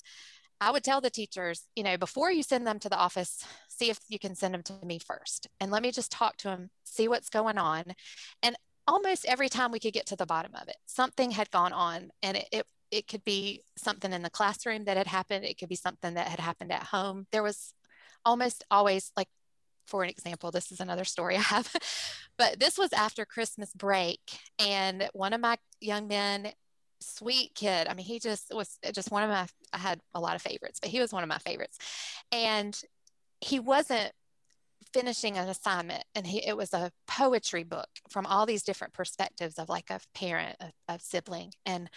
I 0.61 0.70
would 0.70 0.85
tell 0.85 1.02
the 1.02 1.11
teachers, 1.11 1.64
you 1.76 1.82
know, 1.82 1.99
before 1.99 2.32
you 2.32 2.42
send 2.42 2.66
them 2.66 2.78
to 2.78 2.88
the 2.88 2.96
office, 2.96 3.44
see 3.68 3.90
if 3.90 3.99
you 4.08 4.18
can 4.18 4.35
send 4.35 4.54
them 4.54 4.62
to 4.62 4.75
me 4.85 4.99
first. 4.99 5.49
And 5.61 5.70
let 5.70 5.82
me 5.82 5.92
just 5.92 6.11
talk 6.11 6.38
to 6.38 6.49
them, 6.49 6.70
see 6.85 7.08
what's 7.08 7.28
going 7.28 7.58
on. 7.58 7.85
And 8.42 8.56
almost 8.87 9.26
every 9.26 9.50
time 9.50 9.70
we 9.70 9.80
could 9.80 9.92
get 9.92 10.06
to 10.06 10.16
the 10.16 10.25
bottom 10.25 10.52
of 10.54 10.68
it, 10.68 10.76
something 10.87 11.30
had 11.30 11.50
gone 11.50 11.73
on 11.73 12.11
and 12.23 12.38
it, 12.38 12.49
it 12.52 12.66
it 12.92 13.08
could 13.08 13.25
be 13.25 13.62
something 13.76 14.12
in 14.12 14.23
the 14.23 14.30
classroom 14.30 14.85
that 14.85 14.96
had 14.96 15.08
happened 15.08 15.44
it 15.44 15.58
could 15.58 15.68
be 15.68 15.75
something 15.75 16.14
that 16.14 16.28
had 16.28 16.38
happened 16.38 16.70
at 16.70 16.85
home 16.85 17.26
there 17.32 17.42
was 17.42 17.75
almost 18.25 18.64
always 18.70 19.11
like 19.16 19.26
for 19.87 20.02
an 20.02 20.11
example 20.11 20.50
this 20.50 20.71
is 20.73 20.81
another 20.81 21.05
story 21.05 21.37
i 21.37 21.40
have 21.40 21.71
but 22.38 22.59
this 22.61 22.78
was 22.78 22.93
after 22.93 23.25
christmas 23.25 23.73
break 23.73 24.21
and 24.59 25.09
one 25.12 25.33
of 25.33 25.40
my 25.40 25.57
young 25.81 26.09
men 26.09 26.49
sweet 27.00 27.55
kid 27.55 27.87
i 27.88 27.95
mean 27.95 28.07
he 28.07 28.19
just 28.19 28.52
was 28.55 28.78
uh, 28.87 28.90
just 28.90 29.11
one 29.11 29.23
of 29.23 29.28
my 29.28 29.47
i 29.73 29.78
had 29.78 30.00
a 30.14 30.21
lot 30.21 30.35
of 30.35 30.43
favorites 30.43 30.78
but 30.81 30.90
he 30.90 31.00
was 31.00 31.12
one 31.12 31.23
of 31.23 31.28
my 31.28 31.38
favorites 31.38 31.78
and 32.33 32.81
he 33.40 33.61
wasn't 33.61 34.12
finishing 34.93 35.37
an 35.37 35.49
assignment 35.49 36.05
and 36.14 36.26
he, 36.26 36.47
it 36.47 36.57
was 36.57 36.73
a 36.73 36.90
poetry 37.07 37.64
book 37.64 37.88
from 38.09 38.25
all 38.25 38.47
these 38.47 38.62
different 38.62 38.95
perspectives 38.95 39.59
of 39.59 39.69
like 39.69 39.90
a 39.90 40.00
parent 40.14 40.57
a, 40.61 40.73
a 40.88 40.99
sibling 40.99 41.52
and 41.66 41.90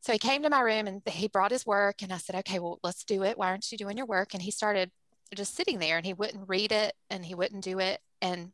so 0.00 0.12
he 0.12 0.18
came 0.18 0.42
to 0.42 0.50
my 0.50 0.60
room 0.60 0.86
and 0.86 1.02
he 1.06 1.28
brought 1.28 1.50
his 1.50 1.66
work 1.66 2.02
and 2.02 2.12
I 2.12 2.18
said, 2.18 2.36
okay, 2.36 2.58
well, 2.58 2.78
let's 2.82 3.04
do 3.04 3.24
it. 3.24 3.36
Why 3.36 3.48
aren't 3.48 3.70
you 3.72 3.78
doing 3.78 3.96
your 3.96 4.06
work? 4.06 4.32
And 4.32 4.42
he 4.42 4.50
started 4.50 4.90
just 5.34 5.54
sitting 5.54 5.78
there 5.78 5.96
and 5.96 6.06
he 6.06 6.14
wouldn't 6.14 6.48
read 6.48 6.72
it 6.72 6.94
and 7.10 7.24
he 7.24 7.34
wouldn't 7.34 7.64
do 7.64 7.78
it. 7.78 8.00
And 8.22 8.52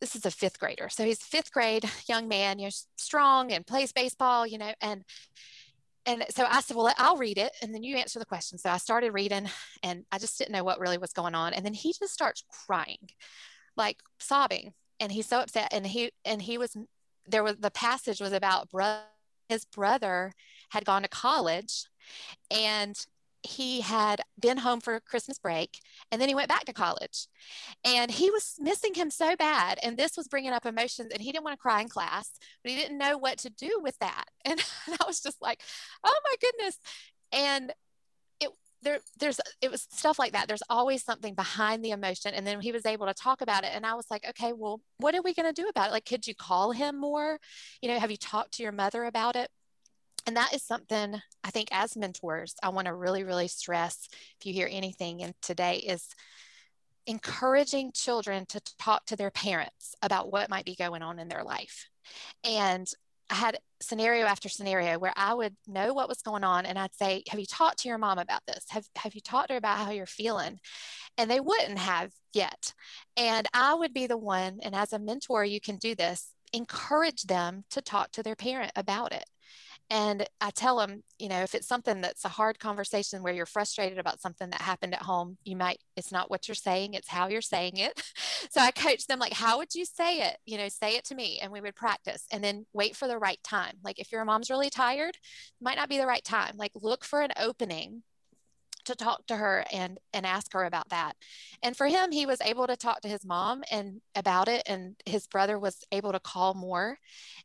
this 0.00 0.16
is 0.16 0.26
a 0.26 0.30
fifth 0.30 0.58
grader. 0.58 0.88
So 0.88 1.04
he's 1.04 1.22
fifth 1.22 1.52
grade 1.52 1.88
young 2.08 2.28
man, 2.28 2.58
you 2.58 2.66
know, 2.66 2.72
strong 2.96 3.52
and 3.52 3.66
plays 3.66 3.92
baseball, 3.92 4.46
you 4.46 4.58
know, 4.58 4.72
and 4.80 5.04
and 6.04 6.24
so 6.30 6.44
I 6.48 6.62
said, 6.62 6.76
well, 6.76 6.92
I'll 6.98 7.16
read 7.16 7.38
it 7.38 7.52
and 7.62 7.72
then 7.72 7.84
you 7.84 7.96
answer 7.96 8.18
the 8.18 8.24
question. 8.24 8.58
So 8.58 8.70
I 8.70 8.78
started 8.78 9.12
reading 9.12 9.48
and 9.84 10.04
I 10.10 10.18
just 10.18 10.36
didn't 10.36 10.50
know 10.52 10.64
what 10.64 10.80
really 10.80 10.98
was 10.98 11.12
going 11.12 11.36
on. 11.36 11.54
And 11.54 11.64
then 11.64 11.74
he 11.74 11.92
just 11.92 12.12
starts 12.12 12.42
crying, 12.66 13.08
like 13.76 13.98
sobbing. 14.18 14.72
And 14.98 15.12
he's 15.12 15.26
so 15.26 15.38
upset. 15.38 15.68
And 15.72 15.86
he 15.86 16.10
and 16.24 16.42
he 16.42 16.58
was 16.58 16.76
there 17.28 17.44
was 17.44 17.56
the 17.58 17.70
passage 17.70 18.20
was 18.20 18.32
about 18.32 18.68
brother 18.68 19.02
his 19.52 19.64
brother 19.66 20.32
had 20.70 20.84
gone 20.84 21.02
to 21.02 21.08
college 21.08 21.84
and 22.50 23.06
he 23.42 23.80
had 23.80 24.20
been 24.38 24.58
home 24.58 24.80
for 24.80 25.00
Christmas 25.00 25.38
break 25.38 25.80
and 26.10 26.20
then 26.20 26.28
he 26.28 26.34
went 26.34 26.48
back 26.48 26.64
to 26.64 26.72
college. 26.72 27.26
And 27.84 28.10
he 28.10 28.30
was 28.30 28.56
missing 28.60 28.94
him 28.94 29.10
so 29.10 29.36
bad. 29.36 29.78
And 29.82 29.96
this 29.96 30.16
was 30.16 30.28
bringing 30.28 30.52
up 30.52 30.66
emotions 30.66 31.10
and 31.12 31.22
he 31.22 31.32
didn't 31.32 31.44
want 31.44 31.54
to 31.54 31.62
cry 31.62 31.80
in 31.80 31.88
class, 31.88 32.32
but 32.62 32.70
he 32.70 32.78
didn't 32.78 32.98
know 32.98 33.18
what 33.18 33.38
to 33.38 33.50
do 33.50 33.80
with 33.82 33.98
that. 33.98 34.24
And 34.44 34.60
I 35.00 35.06
was 35.06 35.20
just 35.20 35.40
like, 35.40 35.62
oh 36.04 36.20
my 36.24 36.34
goodness. 36.40 36.78
And 37.32 37.72
it 38.40 38.50
there 38.82 38.98
there's 39.18 39.40
it 39.60 39.70
was 39.70 39.86
stuff 39.90 40.18
like 40.18 40.32
that. 40.32 40.48
There's 40.48 40.62
always 40.68 41.04
something 41.04 41.34
behind 41.34 41.84
the 41.84 41.90
emotion. 41.90 42.34
And 42.34 42.46
then 42.46 42.60
he 42.60 42.72
was 42.72 42.86
able 42.86 43.06
to 43.06 43.14
talk 43.14 43.40
about 43.40 43.64
it. 43.64 43.70
And 43.74 43.86
I 43.86 43.94
was 43.94 44.06
like, 44.10 44.28
okay, 44.28 44.52
well, 44.52 44.80
what 44.98 45.14
are 45.14 45.22
we 45.22 45.34
going 45.34 45.52
to 45.52 45.62
do 45.62 45.68
about 45.68 45.88
it? 45.88 45.92
Like, 45.92 46.04
could 46.04 46.26
you 46.26 46.34
call 46.34 46.72
him 46.72 47.00
more? 47.00 47.38
You 47.80 47.88
know, 47.88 47.98
have 47.98 48.10
you 48.10 48.16
talked 48.16 48.54
to 48.54 48.62
your 48.62 48.72
mother 48.72 49.04
about 49.04 49.36
it? 49.36 49.48
And 50.26 50.36
that 50.36 50.54
is 50.54 50.62
something 50.62 51.20
I 51.42 51.50
think 51.50 51.68
as 51.72 51.96
mentors, 51.96 52.54
I 52.62 52.68
want 52.68 52.86
to 52.86 52.94
really, 52.94 53.24
really 53.24 53.48
stress 53.48 54.08
if 54.40 54.46
you 54.46 54.52
hear 54.52 54.68
anything 54.70 55.20
in 55.20 55.34
today 55.42 55.76
is 55.76 56.08
encouraging 57.06 57.92
children 57.92 58.46
to 58.46 58.60
talk 58.78 59.06
to 59.06 59.16
their 59.16 59.30
parents 59.30 59.94
about 60.02 60.30
what 60.30 60.50
might 60.50 60.64
be 60.64 60.76
going 60.76 61.02
on 61.02 61.18
in 61.18 61.28
their 61.28 61.42
life. 61.42 61.88
And 62.44 62.86
I 63.28 63.34
had 63.34 63.58
scenario 63.80 64.26
after 64.26 64.48
scenario 64.48 64.98
where 64.98 65.12
I 65.16 65.34
would 65.34 65.56
know 65.66 65.94
what 65.94 66.08
was 66.08 66.22
going 66.22 66.44
on 66.44 66.66
and 66.66 66.78
I'd 66.78 66.94
say, 66.94 67.24
Have 67.28 67.40
you 67.40 67.46
talked 67.46 67.78
to 67.78 67.88
your 67.88 67.98
mom 67.98 68.18
about 68.18 68.42
this? 68.46 68.64
Have, 68.68 68.86
have 68.96 69.14
you 69.14 69.20
talked 69.20 69.48
to 69.48 69.54
her 69.54 69.58
about 69.58 69.78
how 69.78 69.90
you're 69.90 70.06
feeling? 70.06 70.60
And 71.18 71.30
they 71.30 71.40
wouldn't 71.40 71.78
have 71.78 72.12
yet. 72.32 72.74
And 73.16 73.48
I 73.52 73.74
would 73.74 73.92
be 73.92 74.06
the 74.06 74.16
one, 74.16 74.60
and 74.62 74.74
as 74.74 74.92
a 74.92 74.98
mentor, 74.98 75.44
you 75.44 75.60
can 75.60 75.76
do 75.76 75.94
this, 75.94 76.32
encourage 76.52 77.22
them 77.24 77.64
to 77.70 77.82
talk 77.82 78.12
to 78.12 78.22
their 78.22 78.36
parent 78.36 78.72
about 78.76 79.12
it. 79.12 79.24
And 79.90 80.26
I 80.40 80.50
tell 80.50 80.78
them, 80.78 81.02
you 81.18 81.28
know, 81.28 81.42
if 81.42 81.54
it's 81.54 81.68
something 81.68 82.00
that's 82.00 82.24
a 82.24 82.30
hard 82.30 82.58
conversation 82.58 83.22
where 83.22 83.32
you're 83.32 83.46
frustrated 83.46 83.98
about 83.98 84.20
something 84.20 84.50
that 84.50 84.62
happened 84.62 84.94
at 84.94 85.02
home, 85.02 85.36
you 85.44 85.56
might, 85.56 85.78
it's 85.96 86.10
not 86.10 86.30
what 86.30 86.48
you're 86.48 86.54
saying, 86.54 86.94
it's 86.94 87.08
how 87.08 87.28
you're 87.28 87.42
saying 87.42 87.76
it. 87.76 88.02
so 88.50 88.60
I 88.60 88.70
coach 88.70 89.06
them, 89.06 89.18
like, 89.18 89.34
how 89.34 89.58
would 89.58 89.74
you 89.74 89.84
say 89.84 90.20
it? 90.20 90.38
You 90.46 90.58
know, 90.58 90.68
say 90.68 90.96
it 90.96 91.04
to 91.06 91.14
me. 91.14 91.38
And 91.42 91.52
we 91.52 91.60
would 91.60 91.76
practice 91.76 92.24
and 92.32 92.42
then 92.42 92.66
wait 92.72 92.96
for 92.96 93.06
the 93.06 93.18
right 93.18 93.42
time. 93.44 93.76
Like, 93.84 93.98
if 93.98 94.12
your 94.12 94.24
mom's 94.24 94.50
really 94.50 94.70
tired, 94.70 95.18
might 95.60 95.76
not 95.76 95.88
be 95.88 95.98
the 95.98 96.06
right 96.06 96.24
time. 96.24 96.54
Like, 96.56 96.72
look 96.74 97.04
for 97.04 97.20
an 97.20 97.32
opening 97.38 98.02
to 98.84 98.94
talk 98.94 99.26
to 99.26 99.36
her 99.36 99.64
and 99.72 99.98
and 100.12 100.26
ask 100.26 100.52
her 100.52 100.64
about 100.64 100.88
that. 100.90 101.14
And 101.62 101.76
for 101.76 101.86
him 101.86 102.12
he 102.12 102.26
was 102.26 102.40
able 102.42 102.66
to 102.66 102.76
talk 102.76 103.00
to 103.02 103.08
his 103.08 103.24
mom 103.24 103.62
and 103.70 104.00
about 104.14 104.48
it 104.48 104.62
and 104.66 104.96
his 105.06 105.26
brother 105.26 105.58
was 105.58 105.84
able 105.92 106.12
to 106.12 106.20
call 106.20 106.54
more 106.54 106.98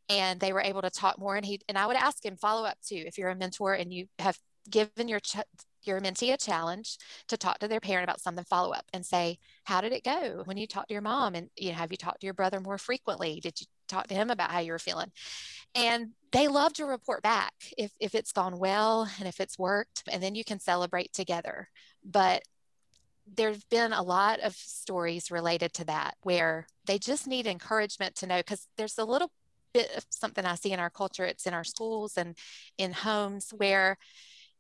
and 0.10 0.40
they 0.40 0.54
were 0.54 0.62
able 0.62 0.82
to 0.82 0.90
talk 0.90 1.20
more. 1.20 1.36
And 1.36 1.46
he 1.46 1.62
and 1.70 1.78
i 1.78 1.88
would 1.88 1.96
ask 1.98 2.26
him 2.26 2.38
follow 2.38 2.66
up 2.66 2.78
too 2.86 3.04
if 3.06 3.18
you're 3.18 3.30
a 3.30 3.36
mentor 3.36 3.74
and 3.74 3.94
you 3.94 4.08
have 4.20 4.38
given 4.70 5.08
your 5.08 5.20
ch- 5.20 5.38
your 5.84 6.02
mentee 6.02 6.34
a 6.34 6.38
challenge 6.38 6.98
to 7.28 7.38
talk 7.38 7.60
to 7.60 7.68
their 7.68 7.80
parent 7.80 8.04
about 8.04 8.22
something 8.22 8.44
follow 8.46 8.72
up 8.72 8.86
and 8.94 9.06
say 9.06 9.40
how 9.64 9.82
did 9.82 9.94
it 9.94 10.04
go? 10.04 10.42
When 10.46 10.58
you 10.58 10.68
talked 10.68 10.90
to 10.90 10.94
your 10.94 11.02
mom 11.02 11.36
and 11.36 11.50
you 11.58 11.70
know 11.70 11.76
have 11.76 11.92
you 11.92 11.98
talked 11.98 12.22
to 12.22 12.28
your 12.28 12.34
brother 12.34 12.60
more 12.60 12.78
frequently? 12.78 13.40
Did 13.42 13.60
you 13.62 13.68
talk 13.88 14.08
to 14.08 14.14
him 14.14 14.30
about 14.30 14.52
how 14.52 14.60
you 14.60 14.72
were 14.72 14.80
feeling 14.80 15.12
and 15.76 16.12
they 16.32 16.48
love 16.48 16.74
to 16.74 16.86
report 16.86 17.24
back 17.24 17.54
if, 17.78 17.92
if 18.00 18.14
it's 18.14 18.32
gone 18.32 18.58
well 18.60 19.10
and 19.20 19.28
if 19.28 19.40
it's 19.40 19.58
worked 19.58 20.04
and 20.12 20.22
then 20.22 20.36
you 20.36 20.44
can 20.44 20.60
celebrate 20.60 21.12
together 21.14 21.70
but 22.04 22.44
there's 23.36 23.64
been 23.66 23.92
a 23.92 24.02
lot 24.02 24.40
of 24.40 24.56
stories 24.56 25.30
related 25.30 25.74
to 25.74 25.84
that 25.84 26.16
where 26.24 26.66
they 26.86 26.98
just 26.98 27.28
need 27.28 27.46
encouragement 27.46 28.16
to 28.16 28.28
know 28.28 28.38
because 28.38 28.68
there's 28.78 28.98
a 28.98 29.06
little 29.06 29.32
bit 29.74 29.90
of 29.98 30.06
something 30.10 30.46
i 30.46 30.56
see 30.56 30.72
in 30.72 30.80
our 30.80 30.90
culture 30.90 31.26
it's 31.26 31.46
in 31.46 31.54
our 31.54 31.64
schools 31.64 32.18
and 32.18 32.38
in 32.78 32.94
homes 32.94 33.54
where 33.56 33.98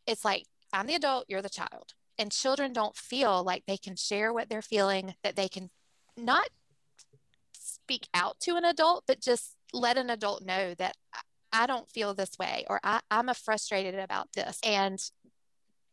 it's 0.05 0.25
like 0.25 0.45
I'm 0.73 0.87
the 0.87 0.95
adult, 0.95 1.25
you're 1.27 1.41
the 1.41 1.49
child. 1.49 1.93
And 2.17 2.31
children 2.31 2.73
don't 2.73 2.95
feel 2.95 3.43
like 3.43 3.63
they 3.65 3.77
can 3.77 3.95
share 3.95 4.33
what 4.33 4.49
they're 4.49 4.61
feeling, 4.61 5.15
that 5.23 5.35
they 5.35 5.47
can 5.47 5.69
not 6.15 6.49
speak 7.87 8.09
out 8.13 8.37
to 8.41 8.57
an 8.57 8.65
adult, 8.65 9.05
but 9.07 9.21
just 9.21 9.55
let 9.71 9.97
an 9.97 10.09
adult 10.09 10.45
know 10.45 10.73
that 10.75 10.95
I 11.53 11.65
don't 11.67 11.89
feel 11.89 12.13
this 12.13 12.37
way 12.37 12.65
or 12.69 12.81
I, 12.83 12.99
am 13.09 13.29
frustrated 13.33 13.95
about 13.95 14.27
this. 14.33 14.59
And 14.63 14.99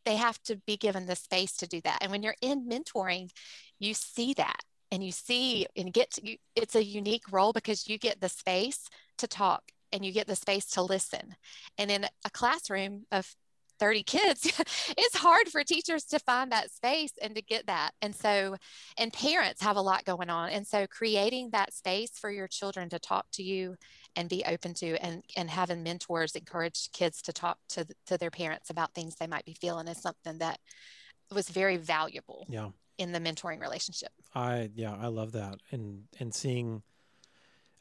they 0.03 0.17
have 0.17 0.41
to 0.43 0.57
be 0.67 0.75
given 0.75 1.05
the 1.05 1.15
space 1.15 1.55
to 1.57 1.67
do 1.67 1.79
that. 1.81 1.99
And 2.01 2.11
when 2.11 2.21
you're 2.21 2.35
in 2.41 2.67
mentoring, 2.67 3.31
you 3.79 3.93
see 3.93 4.33
that 4.33 4.59
and 4.91 5.03
you 5.03 5.11
see 5.11 5.67
and 5.75 5.93
get 5.93 6.11
to, 6.11 6.27
you, 6.27 6.37
it's 6.55 6.75
a 6.75 6.83
unique 6.83 7.31
role 7.31 7.53
because 7.53 7.87
you 7.87 7.97
get 7.97 8.19
the 8.19 8.29
space 8.29 8.89
to 9.17 9.27
talk 9.27 9.63
and 9.93 10.05
you 10.05 10.11
get 10.11 10.27
the 10.27 10.35
space 10.35 10.65
to 10.71 10.81
listen. 10.81 11.35
And 11.77 11.89
in 11.89 12.05
a 12.25 12.29
classroom 12.29 13.05
of 13.11 13.33
30 13.79 14.03
kids, 14.03 14.45
it's 14.97 15.15
hard 15.15 15.47
for 15.49 15.63
teachers 15.63 16.03
to 16.05 16.19
find 16.19 16.51
that 16.51 16.71
space 16.71 17.13
and 17.21 17.35
to 17.35 17.41
get 17.41 17.67
that. 17.67 17.91
And 18.01 18.15
so, 18.15 18.55
and 18.97 19.11
parents 19.11 19.61
have 19.61 19.75
a 19.75 19.81
lot 19.81 20.05
going 20.05 20.29
on. 20.29 20.49
And 20.49 20.65
so, 20.65 20.87
creating 20.87 21.49
that 21.51 21.73
space 21.73 22.11
for 22.17 22.31
your 22.31 22.47
children 22.47 22.89
to 22.89 22.99
talk 22.99 23.25
to 23.33 23.43
you 23.43 23.75
and 24.15 24.29
be 24.29 24.43
open 24.45 24.73
to, 24.75 24.95
and, 25.03 25.23
and 25.35 25.49
having 25.49 25.83
mentors 25.83 26.35
encourage 26.35 26.89
kids 26.93 27.21
to 27.23 27.33
talk 27.33 27.57
to, 27.69 27.85
to 28.07 28.17
their 28.17 28.31
parents 28.31 28.69
about 28.69 28.93
things 28.93 29.15
they 29.15 29.27
might 29.27 29.45
be 29.45 29.55
feeling 29.59 29.87
is 29.87 30.01
something 30.01 30.37
that 30.39 30.59
was 31.33 31.49
very 31.49 31.77
valuable. 31.77 32.45
Yeah. 32.49 32.69
in 32.97 33.11
the 33.11 33.19
mentoring 33.19 33.59
relationship. 33.59 34.11
I 34.33 34.69
yeah, 34.73 34.95
I 34.97 35.07
love 35.07 35.33
that. 35.33 35.59
And 35.71 36.03
and 36.19 36.33
seeing 36.33 36.81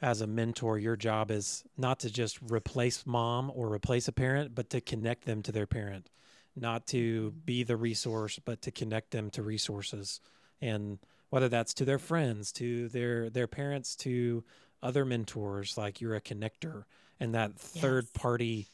as 0.05 0.21
a 0.21 0.27
mentor, 0.27 0.79
your 0.79 0.97
job 0.97 1.31
is 1.31 1.65
not 1.79 2.01
to 2.01 2.11
just 2.11 2.39
replace 2.43 3.07
mom 3.07 3.51
or 3.55 3.73
replace 3.73 4.07
a 4.09 4.13
parent, 4.13 4.55
but 4.55 4.71
to 4.71 4.81
connect 4.83 5.25
them 5.25 5.43
to 5.43 5.53
their 5.53 5.67
parent. 5.67 6.11
Not 6.57 6.87
to 6.89 7.33
Mm-hmm. 7.33 7.39
be 7.47 7.65
the 7.65 7.77
resource, 7.79 8.39
but 8.45 8.63
to 8.63 8.71
connect 8.71 9.13
them 9.13 9.31
to 9.31 9.43
resources. 9.43 10.21
And 10.61 10.99
whether 11.31 11.49
that's 11.49 11.75
to 11.75 11.87
their 11.87 11.99
friends, 11.99 12.53
to 12.55 12.89
their 12.91 13.31
their 13.31 13.49
parents, 13.49 13.97
to 13.99 14.45
other 14.83 15.07
mentors, 15.07 15.79
like 15.79 16.01
you're 16.03 16.17
a 16.17 16.21
connector 16.21 16.85
and 17.19 17.35
that 17.35 17.59
third 17.59 18.13
Yes. 18.13 18.13
party 18.13 18.69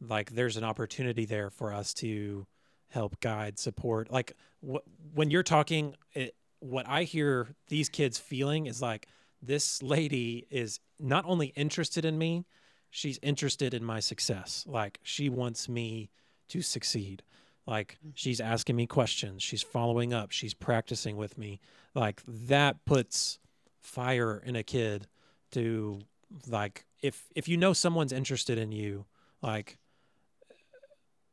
like 0.00 0.32
there's 0.32 0.56
an 0.56 0.64
opportunity 0.64 1.24
there 1.24 1.50
for 1.50 1.72
us 1.72 1.94
to 1.94 2.46
help 2.88 3.20
guide 3.20 3.58
support 3.58 4.10
like 4.10 4.32
wh- 4.66 4.84
when 5.14 5.30
you're 5.30 5.42
talking 5.42 5.94
it, 6.14 6.34
what 6.60 6.86
i 6.88 7.04
hear 7.04 7.54
these 7.68 7.88
kids 7.88 8.18
feeling 8.18 8.66
is 8.66 8.82
like 8.82 9.08
this 9.42 9.82
lady 9.82 10.46
is 10.50 10.80
not 11.00 11.24
only 11.26 11.48
interested 11.48 12.04
in 12.04 12.16
me 12.16 12.44
she's 12.92 13.18
interested 13.22 13.74
in 13.74 13.82
my 13.82 13.98
success. 13.98 14.64
Like 14.68 15.00
she 15.02 15.28
wants 15.28 15.68
me 15.68 16.10
to 16.50 16.62
succeed. 16.62 17.24
Like 17.66 17.96
mm-hmm. 17.98 18.10
she's 18.14 18.40
asking 18.40 18.76
me 18.76 18.86
questions. 18.86 19.42
She's 19.42 19.62
following 19.62 20.12
up. 20.12 20.30
She's 20.30 20.54
practicing 20.54 21.16
with 21.16 21.36
me. 21.36 21.58
Like 21.94 22.22
that 22.28 22.84
puts 22.84 23.40
fire 23.80 24.40
in 24.44 24.54
a 24.54 24.62
kid 24.62 25.08
to 25.52 26.00
like 26.46 26.84
if 27.00 27.24
if 27.34 27.48
you 27.48 27.56
know 27.56 27.72
someone's 27.72 28.12
interested 28.12 28.56
in 28.56 28.70
you 28.70 29.04
like 29.42 29.76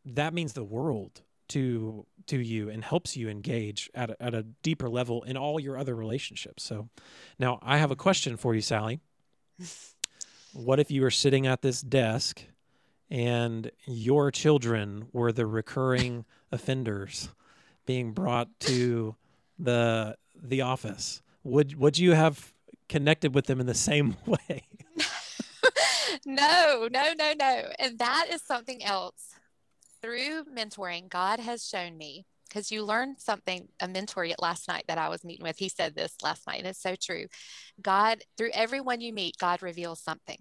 that 0.04 0.34
means 0.34 0.54
the 0.54 0.64
world 0.64 1.22
to 1.50 2.06
to 2.28 2.40
you 2.40 2.70
and 2.70 2.84
helps 2.84 3.18
you 3.18 3.28
engage 3.28 3.90
at 3.96 4.12
a, 4.12 4.24
at 4.24 4.34
a 4.34 4.44
deeper 4.64 4.88
level 4.88 5.24
in 5.24 5.36
all 5.36 5.60
your 5.60 5.78
other 5.78 5.96
relationships. 5.96 6.64
So 6.64 6.90
now 7.40 7.60
I 7.64 7.78
have 7.78 7.92
a 7.92 7.96
question 7.96 8.38
for 8.38 8.56
you, 8.56 8.62
Sally. 8.62 9.00
What 10.52 10.80
if 10.80 10.90
you 10.90 11.04
were 11.04 11.12
sitting 11.12 11.46
at 11.46 11.62
this 11.62 11.80
desk 11.80 12.42
and 13.08 13.70
your 13.86 14.32
children 14.32 15.08
were 15.14 15.32
the 15.32 15.46
recurring 15.46 16.26
offenders 16.52 17.30
being 17.86 18.14
brought 18.14 18.48
to 18.62 19.16
the 19.60 20.18
the 20.36 20.62
office? 20.62 21.22
Would 21.44 21.76
would 21.80 22.00
you 22.00 22.14
have 22.14 22.52
connected 22.88 23.36
with 23.36 23.46
them 23.46 23.60
in 23.60 23.68
the 23.68 23.76
same 23.76 24.18
way? 24.26 24.64
no, 26.26 26.88
no, 26.92 27.14
no, 27.18 27.34
no. 27.38 27.72
And 27.78 28.00
that 28.00 28.28
is 28.32 28.42
something 28.42 28.84
else. 28.84 29.36
Through 30.02 30.46
mentoring, 30.46 31.10
God 31.10 31.40
has 31.40 31.68
shown 31.68 31.98
me 31.98 32.26
because 32.48 32.72
you 32.72 32.84
learned 32.84 33.20
something, 33.20 33.68
a 33.80 33.88
mentor 33.88 34.28
last 34.40 34.68
night 34.68 34.86
that 34.88 34.98
I 34.98 35.10
was 35.10 35.24
meeting 35.24 35.44
with. 35.44 35.58
He 35.58 35.70
said 35.70 35.96
this 35.96 36.16
last 36.24 36.48
night, 36.48 36.60
and 36.60 36.68
it's 36.68 36.82
so 36.82 36.96
true. 36.96 37.26
God, 37.82 38.24
through 38.38 38.52
everyone 38.54 39.02
you 39.02 39.14
meet, 39.14 39.38
God 39.38 39.62
reveals 39.62 40.02
something. 40.02 40.40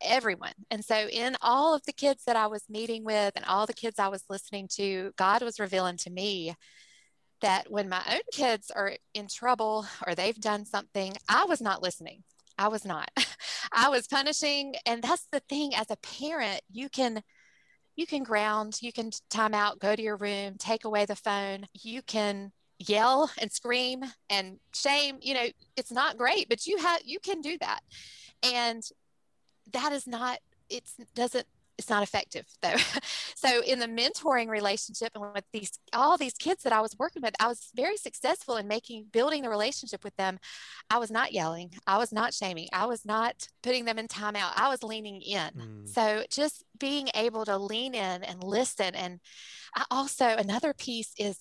Everyone. 0.00 0.52
And 0.70 0.84
so, 0.84 1.08
in 1.08 1.36
all 1.42 1.74
of 1.74 1.82
the 1.86 1.92
kids 1.92 2.24
that 2.26 2.36
I 2.36 2.46
was 2.46 2.64
meeting 2.68 3.04
with 3.04 3.32
and 3.36 3.44
all 3.44 3.66
the 3.66 3.74
kids 3.74 3.98
I 3.98 4.08
was 4.08 4.24
listening 4.28 4.68
to, 4.76 5.12
God 5.16 5.42
was 5.42 5.60
revealing 5.60 5.96
to 5.98 6.10
me 6.10 6.54
that 7.40 7.70
when 7.70 7.88
my 7.88 8.02
own 8.10 8.20
kids 8.32 8.70
are 8.70 8.94
in 9.14 9.28
trouble 9.28 9.86
or 10.06 10.14
they've 10.14 10.40
done 10.40 10.64
something, 10.64 11.12
I 11.28 11.44
was 11.44 11.60
not 11.60 11.82
listening. 11.82 12.22
I 12.58 12.68
was 12.68 12.84
not. 12.84 13.10
I 13.72 13.88
was 13.88 14.06
punishing. 14.06 14.74
And 14.86 15.02
that's 15.02 15.26
the 15.30 15.40
thing 15.40 15.74
as 15.74 15.90
a 15.90 15.96
parent, 15.96 16.62
you 16.70 16.88
can 16.88 17.22
you 17.96 18.06
can 18.06 18.22
ground, 18.22 18.78
you 18.80 18.92
can 18.92 19.10
time 19.30 19.54
out, 19.54 19.78
go 19.78 19.96
to 19.96 20.02
your 20.02 20.16
room, 20.16 20.54
take 20.58 20.84
away 20.84 21.06
the 21.06 21.16
phone, 21.16 21.66
you 21.72 22.02
can 22.02 22.52
yell 22.78 23.30
and 23.38 23.50
scream 23.50 24.04
and 24.30 24.58
shame. 24.74 25.18
You 25.22 25.34
know, 25.34 25.46
it's 25.76 25.90
not 25.90 26.18
great, 26.18 26.48
but 26.48 26.66
you 26.66 26.78
have 26.78 27.00
you 27.04 27.18
can 27.18 27.40
do 27.40 27.56
that. 27.58 27.80
And 28.42 28.82
that 29.72 29.92
is 29.92 30.06
not 30.06 30.38
it's 30.68 30.94
doesn't 31.14 31.46
it's 31.78 31.90
not 31.90 32.02
effective 32.02 32.46
though. 32.62 32.76
so 33.34 33.62
in 33.62 33.78
the 33.78 33.86
mentoring 33.86 34.48
relationship 34.48 35.10
and 35.14 35.24
with 35.34 35.44
these 35.52 35.78
all 35.92 36.16
these 36.16 36.34
kids 36.34 36.62
that 36.62 36.72
I 36.72 36.80
was 36.80 36.96
working 36.98 37.22
with, 37.22 37.34
I 37.40 37.48
was 37.48 37.68
very 37.74 37.96
successful 37.96 38.56
in 38.56 38.66
making 38.66 39.06
building 39.12 39.42
the 39.42 39.50
relationship 39.50 40.02
with 40.04 40.16
them. 40.16 40.38
I 40.90 40.98
was 40.98 41.10
not 41.10 41.32
yelling, 41.32 41.72
I 41.86 41.98
was 41.98 42.12
not 42.12 42.34
shaming, 42.34 42.68
I 42.72 42.86
was 42.86 43.04
not 43.04 43.48
putting 43.62 43.84
them 43.84 43.98
in 43.98 44.08
timeout. 44.08 44.52
I 44.56 44.68
was 44.68 44.82
leaning 44.82 45.20
in. 45.20 45.50
Mm. 45.50 45.88
So 45.88 46.24
just 46.30 46.64
being 46.78 47.08
able 47.14 47.44
to 47.44 47.56
lean 47.56 47.94
in 47.94 48.24
and 48.24 48.42
listen. 48.42 48.94
And 48.94 49.20
I 49.74 49.84
also 49.90 50.26
another 50.26 50.72
piece 50.72 51.12
is 51.18 51.38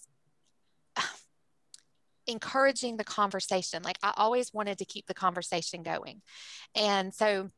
encouraging 2.28 2.98
the 2.98 3.04
conversation. 3.04 3.84
Like 3.84 4.00
I 4.04 4.13
always 4.17 4.54
wanted 4.54 4.80
to 4.80 4.86
keep 4.86 5.08
the 5.08 5.13
conversation 5.13 5.84
going. 5.84 6.21
And 6.76 7.13
so 7.13 7.52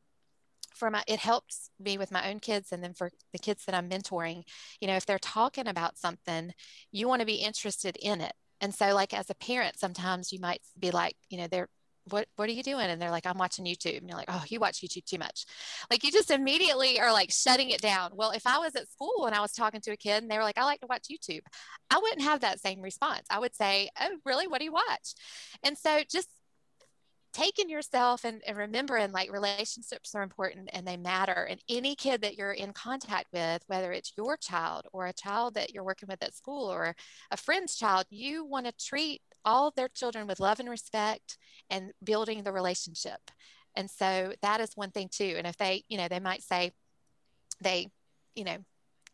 for 0.74 0.90
my 0.90 1.02
it 1.06 1.18
helps 1.18 1.70
me 1.78 1.98
with 1.98 2.10
my 2.10 2.30
own 2.30 2.40
kids 2.40 2.72
and 2.72 2.82
then 2.82 2.94
for 2.94 3.10
the 3.32 3.38
kids 3.38 3.64
that 3.66 3.74
I'm 3.74 3.88
mentoring, 3.88 4.44
you 4.80 4.88
know, 4.88 4.96
if 4.96 5.06
they're 5.06 5.18
talking 5.18 5.68
about 5.68 5.98
something, 5.98 6.52
you 6.92 7.08
want 7.08 7.20
to 7.20 7.26
be 7.26 7.36
interested 7.36 7.96
in 8.00 8.20
it. 8.20 8.32
And 8.60 8.74
so 8.74 8.94
like 8.94 9.14
as 9.14 9.30
a 9.30 9.34
parent, 9.34 9.78
sometimes 9.78 10.32
you 10.32 10.40
might 10.40 10.62
be 10.78 10.90
like, 10.90 11.16
you 11.28 11.38
know, 11.38 11.46
they're 11.46 11.68
what 12.10 12.26
what 12.36 12.48
are 12.48 12.52
you 12.52 12.62
doing? 12.62 12.86
And 12.86 13.00
they're 13.00 13.10
like, 13.10 13.26
I'm 13.26 13.38
watching 13.38 13.64
YouTube. 13.64 13.98
And 13.98 14.08
you're 14.08 14.16
like, 14.16 14.30
oh, 14.30 14.44
you 14.48 14.60
watch 14.60 14.80
YouTube 14.80 15.04
too 15.04 15.18
much. 15.18 15.44
Like 15.90 16.04
you 16.04 16.10
just 16.10 16.30
immediately 16.30 17.00
are 17.00 17.12
like 17.12 17.30
shutting 17.30 17.70
it 17.70 17.80
down. 17.80 18.12
Well, 18.14 18.30
if 18.30 18.46
I 18.46 18.58
was 18.58 18.74
at 18.76 18.90
school 18.90 19.26
and 19.26 19.34
I 19.34 19.40
was 19.40 19.52
talking 19.52 19.80
to 19.82 19.92
a 19.92 19.96
kid 19.96 20.22
and 20.22 20.30
they 20.30 20.36
were 20.36 20.44
like, 20.44 20.58
I 20.58 20.64
like 20.64 20.80
to 20.80 20.86
watch 20.88 21.08
YouTube, 21.10 21.42
I 21.90 21.98
wouldn't 21.98 22.22
have 22.22 22.40
that 22.40 22.60
same 22.60 22.80
response. 22.80 23.26
I 23.30 23.38
would 23.38 23.54
say, 23.54 23.90
Oh, 24.00 24.16
really? 24.24 24.46
What 24.46 24.58
do 24.58 24.64
you 24.64 24.72
watch? 24.72 25.14
And 25.62 25.76
so 25.76 26.00
just 26.10 26.28
taking 27.38 27.70
yourself 27.70 28.24
and, 28.24 28.42
and 28.46 28.56
remembering 28.56 29.12
like 29.12 29.30
relationships 29.32 30.12
are 30.14 30.22
important 30.22 30.68
and 30.72 30.86
they 30.86 30.96
matter. 30.96 31.46
And 31.48 31.60
any 31.68 31.94
kid 31.94 32.22
that 32.22 32.36
you're 32.36 32.52
in 32.52 32.72
contact 32.72 33.26
with, 33.32 33.62
whether 33.68 33.92
it's 33.92 34.12
your 34.16 34.36
child 34.36 34.86
or 34.92 35.06
a 35.06 35.12
child 35.12 35.54
that 35.54 35.72
you're 35.72 35.84
working 35.84 36.08
with 36.08 36.22
at 36.22 36.34
school 36.34 36.66
or 36.66 36.96
a 37.30 37.36
friend's 37.36 37.76
child, 37.76 38.06
you 38.10 38.44
want 38.44 38.66
to 38.66 38.72
treat 38.72 39.20
all 39.44 39.72
their 39.76 39.88
children 39.88 40.26
with 40.26 40.40
love 40.40 40.58
and 40.58 40.68
respect 40.68 41.38
and 41.70 41.92
building 42.02 42.42
the 42.42 42.52
relationship. 42.52 43.20
And 43.76 43.88
so 43.88 44.32
that 44.42 44.60
is 44.60 44.70
one 44.74 44.90
thing 44.90 45.08
too. 45.08 45.34
And 45.38 45.46
if 45.46 45.56
they, 45.56 45.84
you 45.88 45.96
know, 45.96 46.08
they 46.08 46.20
might 46.20 46.42
say 46.42 46.72
they, 47.62 47.88
you 48.34 48.44
know, 48.44 48.58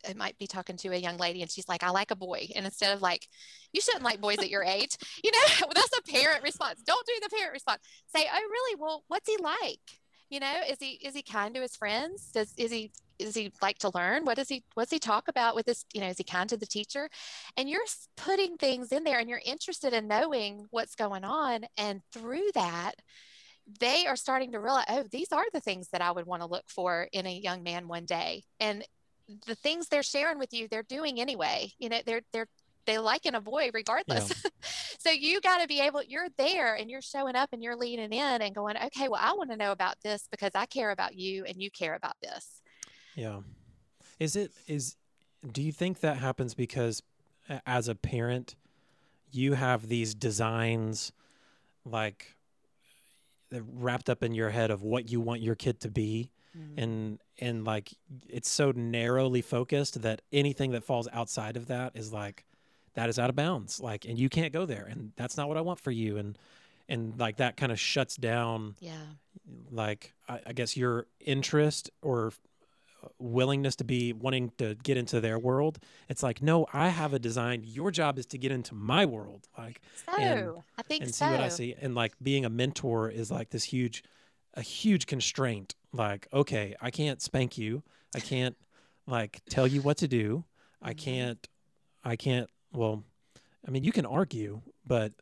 it 0.08 0.16
might 0.16 0.38
be 0.38 0.46
talking 0.46 0.76
to 0.78 0.88
a 0.88 0.96
young 0.96 1.16
lady 1.16 1.42
and 1.42 1.50
she's 1.50 1.68
like, 1.68 1.82
I 1.82 1.90
like 1.90 2.10
a 2.10 2.16
boy. 2.16 2.48
And 2.54 2.64
instead 2.64 2.94
of 2.94 3.02
like, 3.02 3.28
you 3.72 3.80
shouldn't 3.80 4.04
like 4.04 4.20
boys 4.20 4.38
at 4.38 4.50
your 4.50 4.64
age, 4.64 4.96
you 5.24 5.30
know, 5.30 5.68
that's 5.74 5.98
a 5.98 6.12
parent 6.12 6.42
response. 6.42 6.82
Don't 6.86 7.06
do 7.06 7.14
the 7.22 7.30
parent 7.30 7.52
response. 7.52 7.82
Say, 8.14 8.26
oh, 8.32 8.48
really? 8.50 8.76
Well, 8.80 9.04
what's 9.08 9.28
he 9.28 9.36
like? 9.38 9.80
You 10.30 10.40
know, 10.40 10.54
is 10.68 10.78
he 10.80 10.92
is 11.04 11.14
he 11.14 11.22
kind 11.22 11.54
to 11.54 11.60
his 11.60 11.76
friends? 11.76 12.30
Does 12.32 12.52
is 12.56 12.70
he 12.70 12.90
is 13.18 13.34
he 13.34 13.52
like 13.62 13.78
to 13.78 13.90
learn? 13.94 14.24
What 14.24 14.36
does 14.36 14.48
he 14.48 14.64
what's 14.74 14.90
he 14.90 14.98
talk 14.98 15.28
about 15.28 15.54
with 15.54 15.66
this? 15.66 15.84
You 15.92 16.00
know, 16.00 16.08
is 16.08 16.18
he 16.18 16.24
kind 16.24 16.48
to 16.48 16.56
the 16.56 16.66
teacher? 16.66 17.08
And 17.56 17.68
you're 17.68 17.84
putting 18.16 18.56
things 18.56 18.90
in 18.90 19.04
there 19.04 19.18
and 19.18 19.28
you're 19.28 19.42
interested 19.44 19.92
in 19.92 20.08
knowing 20.08 20.66
what's 20.70 20.96
going 20.96 21.24
on. 21.24 21.66
And 21.76 22.00
through 22.12 22.50
that, 22.54 22.94
they 23.80 24.06
are 24.06 24.16
starting 24.16 24.52
to 24.52 24.60
realize, 24.60 24.84
oh, 24.88 25.04
these 25.10 25.32
are 25.32 25.44
the 25.52 25.60
things 25.60 25.88
that 25.92 26.02
I 26.02 26.10
would 26.10 26.26
want 26.26 26.42
to 26.42 26.48
look 26.48 26.64
for 26.68 27.08
in 27.12 27.26
a 27.26 27.32
young 27.32 27.62
man 27.62 27.88
one 27.88 28.04
day. 28.04 28.42
And 28.60 28.84
the 29.46 29.54
things 29.54 29.88
they're 29.88 30.02
sharing 30.02 30.38
with 30.38 30.52
you, 30.52 30.68
they're 30.68 30.82
doing 30.82 31.20
anyway. 31.20 31.72
You 31.78 31.88
know, 31.88 32.00
they're 32.04 32.22
they're 32.32 32.48
they 32.86 32.98
like 32.98 33.26
in 33.26 33.34
avoid 33.34 33.70
regardless. 33.74 34.32
Yeah. 34.44 34.50
so 34.98 35.10
you 35.10 35.40
got 35.40 35.60
to 35.60 35.66
be 35.66 35.80
able, 35.80 36.02
you're 36.02 36.28
there 36.36 36.74
and 36.74 36.90
you're 36.90 37.02
showing 37.02 37.36
up 37.36 37.50
and 37.52 37.62
you're 37.62 37.76
leaning 37.76 38.12
in 38.12 38.42
and 38.42 38.54
going, 38.54 38.76
okay, 38.76 39.08
well, 39.08 39.20
I 39.22 39.32
want 39.32 39.50
to 39.50 39.56
know 39.56 39.72
about 39.72 39.96
this 40.02 40.28
because 40.30 40.52
I 40.54 40.66
care 40.66 40.90
about 40.90 41.14
you 41.14 41.44
and 41.44 41.60
you 41.62 41.70
care 41.70 41.94
about 41.94 42.16
this. 42.22 42.62
Yeah. 43.14 43.40
Is 44.18 44.36
it, 44.36 44.52
is, 44.66 44.96
do 45.50 45.62
you 45.62 45.72
think 45.72 46.00
that 46.00 46.18
happens 46.18 46.54
because 46.54 47.02
as 47.66 47.88
a 47.88 47.94
parent, 47.94 48.56
you 49.30 49.54
have 49.54 49.88
these 49.88 50.14
designs 50.14 51.12
like 51.84 52.36
wrapped 53.50 54.08
up 54.08 54.22
in 54.22 54.34
your 54.34 54.50
head 54.50 54.70
of 54.70 54.82
what 54.82 55.10
you 55.10 55.20
want 55.20 55.40
your 55.40 55.54
kid 55.54 55.80
to 55.80 55.90
be? 55.90 56.30
Mm-hmm. 56.56 56.78
and 56.78 57.18
and 57.40 57.64
like 57.64 57.92
it's 58.28 58.48
so 58.48 58.70
narrowly 58.70 59.42
focused 59.42 60.02
that 60.02 60.22
anything 60.32 60.70
that 60.70 60.84
falls 60.84 61.08
outside 61.12 61.56
of 61.56 61.66
that 61.66 61.92
is 61.96 62.12
like 62.12 62.44
that 62.94 63.08
is 63.08 63.18
out 63.18 63.28
of 63.28 63.34
bounds. 63.34 63.80
Like 63.80 64.04
and 64.04 64.18
you 64.18 64.28
can't 64.28 64.52
go 64.52 64.64
there 64.64 64.86
and 64.88 65.12
that's 65.16 65.36
not 65.36 65.48
what 65.48 65.56
i 65.56 65.60
want 65.60 65.80
for 65.80 65.90
you 65.90 66.16
and 66.16 66.38
and 66.88 67.18
like 67.18 67.38
that 67.38 67.56
kind 67.56 67.72
of 67.72 67.80
shuts 67.80 68.16
down 68.16 68.76
yeah. 68.78 68.92
like 69.70 70.12
I, 70.28 70.40
I 70.46 70.52
guess 70.52 70.76
your 70.76 71.06
interest 71.20 71.90
or 72.02 72.32
willingness 73.18 73.76
to 73.76 73.84
be 73.84 74.12
wanting 74.12 74.50
to 74.58 74.74
get 74.76 74.96
into 74.96 75.20
their 75.20 75.38
world. 75.38 75.78
It's 76.08 76.22
like 76.22 76.40
no 76.40 76.66
i 76.72 76.88
have 76.88 77.12
a 77.12 77.18
design. 77.18 77.62
Your 77.64 77.90
job 77.90 78.18
is 78.18 78.26
to 78.26 78.38
get 78.38 78.52
into 78.52 78.74
my 78.74 79.06
world. 79.06 79.48
Like 79.58 79.80
so 80.06 80.16
and, 80.16 80.62
i 80.78 80.82
think 80.82 81.02
and 81.02 81.14
so. 81.14 81.26
see 81.26 81.30
what 81.32 81.40
i 81.40 81.48
see. 81.48 81.74
And 81.80 81.94
like 81.94 82.12
being 82.22 82.44
a 82.44 82.50
mentor 82.50 83.10
is 83.10 83.30
like 83.30 83.50
this 83.50 83.64
huge 83.64 84.04
a 84.54 84.62
huge 84.62 85.06
constraint 85.06 85.74
like 85.92 86.26
okay 86.32 86.74
i 86.80 86.90
can't 86.90 87.20
spank 87.20 87.58
you 87.58 87.82
i 88.14 88.20
can't 88.20 88.56
like 89.06 89.40
tell 89.48 89.66
you 89.66 89.82
what 89.82 89.96
to 89.96 90.08
do 90.08 90.44
i 90.80 90.90
mm-hmm. 90.90 90.98
can't 90.98 91.48
i 92.04 92.16
can't 92.16 92.48
well 92.72 93.04
I 93.66 93.70
mean, 93.70 93.84
you 93.84 93.92
can 93.92 94.06
argue, 94.06 94.60
but 94.86 95.12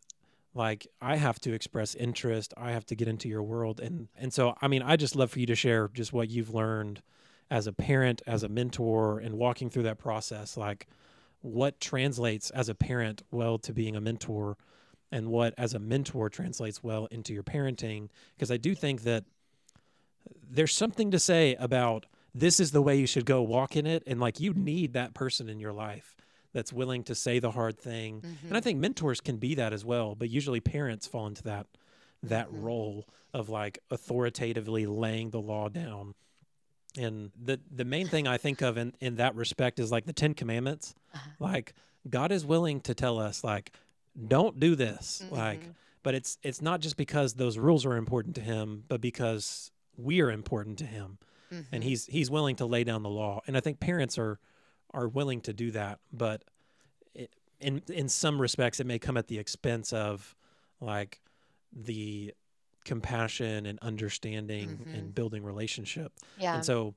like 0.54 0.86
I 1.00 1.16
have 1.16 1.38
to 1.40 1.52
express 1.52 1.94
interest. 1.94 2.52
I 2.56 2.72
have 2.72 2.84
to 2.86 2.94
get 2.94 3.08
into 3.08 3.28
your 3.28 3.42
world, 3.42 3.80
and 3.80 4.08
and 4.16 4.32
so 4.32 4.54
I 4.60 4.68
mean, 4.68 4.82
I 4.82 4.96
just 4.96 5.16
love 5.16 5.30
for 5.30 5.40
you 5.40 5.46
to 5.46 5.54
share 5.54 5.88
just 5.88 6.12
what 6.12 6.28
you've 6.28 6.52
learned 6.52 7.02
as 7.50 7.66
a 7.66 7.72
parent, 7.72 8.22
as 8.26 8.42
a 8.42 8.48
mentor, 8.48 9.18
and 9.18 9.36
walking 9.36 9.70
through 9.70 9.84
that 9.84 9.98
process. 9.98 10.56
Like, 10.56 10.86
what 11.40 11.80
translates 11.80 12.50
as 12.50 12.68
a 12.68 12.74
parent 12.74 13.22
well 13.30 13.58
to 13.58 13.72
being 13.72 13.94
a 13.96 14.00
mentor, 14.00 14.56
and 15.12 15.28
what 15.28 15.54
as 15.56 15.74
a 15.74 15.78
mentor 15.78 16.28
translates 16.28 16.82
well 16.82 17.06
into 17.06 17.32
your 17.32 17.42
parenting. 17.42 18.08
Because 18.34 18.50
I 18.50 18.56
do 18.56 18.74
think 18.74 19.02
that 19.02 19.24
there's 20.50 20.74
something 20.74 21.10
to 21.10 21.18
say 21.18 21.54
about 21.56 22.06
this 22.34 22.58
is 22.58 22.72
the 22.72 22.82
way 22.82 22.96
you 22.98 23.06
should 23.06 23.26
go 23.26 23.42
walk 23.42 23.76
in 23.76 23.86
it, 23.86 24.02
and 24.06 24.18
like 24.18 24.40
you 24.40 24.54
need 24.54 24.94
that 24.94 25.14
person 25.14 25.48
in 25.48 25.60
your 25.60 25.72
life 25.72 26.16
that's 26.54 26.72
willing 26.72 27.02
to 27.04 27.14
say 27.14 27.38
the 27.38 27.50
hard 27.50 27.78
thing. 27.78 28.20
Mm-hmm. 28.20 28.48
And 28.48 28.56
I 28.56 28.60
think 28.60 28.78
mentors 28.78 29.20
can 29.20 29.36
be 29.36 29.54
that 29.54 29.72
as 29.72 29.84
well, 29.84 30.14
but 30.14 30.30
usually 30.30 30.60
parents 30.60 31.06
fall 31.06 31.26
into 31.26 31.42
that 31.44 31.66
that 32.22 32.48
mm-hmm. 32.48 32.62
role 32.62 33.08
of 33.34 33.48
like 33.48 33.78
authoritatively 33.90 34.86
laying 34.86 35.30
the 35.30 35.40
law 35.40 35.68
down. 35.68 36.14
And 36.96 37.30
the 37.42 37.58
the 37.74 37.84
main 37.84 38.06
thing 38.08 38.28
I 38.28 38.38
think 38.38 38.62
of 38.62 38.76
in, 38.76 38.94
in 39.00 39.16
that 39.16 39.34
respect 39.34 39.78
is 39.78 39.90
like 39.90 40.06
the 40.06 40.12
Ten 40.12 40.34
Commandments. 40.34 40.94
Uh-huh. 41.14 41.30
Like 41.38 41.74
God 42.08 42.32
is 42.32 42.44
willing 42.44 42.80
to 42.82 42.94
tell 42.94 43.18
us 43.18 43.42
like, 43.44 43.72
don't 44.28 44.58
do 44.60 44.74
this. 44.74 45.22
Mm-hmm. 45.24 45.34
Like, 45.34 45.60
but 46.02 46.14
it's 46.14 46.38
it's 46.42 46.60
not 46.60 46.80
just 46.80 46.96
because 46.96 47.34
those 47.34 47.58
rules 47.58 47.86
are 47.86 47.96
important 47.96 48.34
to 48.36 48.40
him, 48.40 48.84
but 48.88 49.00
because 49.00 49.70
we 49.96 50.20
are 50.20 50.30
important 50.30 50.78
to 50.78 50.86
him. 50.86 51.18
And 51.50 51.64
mm-hmm. 51.64 51.82
he's 51.82 52.06
he's 52.06 52.30
willing 52.30 52.56
to 52.56 52.66
lay 52.66 52.82
down 52.82 53.02
the 53.02 53.10
law. 53.10 53.42
And 53.46 53.56
I 53.56 53.60
think 53.60 53.78
parents 53.78 54.18
are 54.18 54.38
are 54.94 55.08
willing 55.08 55.40
to 55.42 55.52
do 55.52 55.70
that, 55.72 55.98
but 56.12 56.44
it, 57.14 57.30
in 57.60 57.82
in 57.88 58.08
some 58.08 58.40
respects, 58.40 58.80
it 58.80 58.86
may 58.86 58.98
come 58.98 59.16
at 59.16 59.28
the 59.28 59.38
expense 59.38 59.92
of 59.92 60.34
like 60.80 61.20
the 61.72 62.34
compassion 62.84 63.66
and 63.66 63.78
understanding 63.80 64.70
mm-hmm. 64.70 64.94
and 64.94 65.14
building 65.14 65.44
relationship. 65.44 66.12
Yeah. 66.38 66.56
And 66.56 66.64
so, 66.64 66.94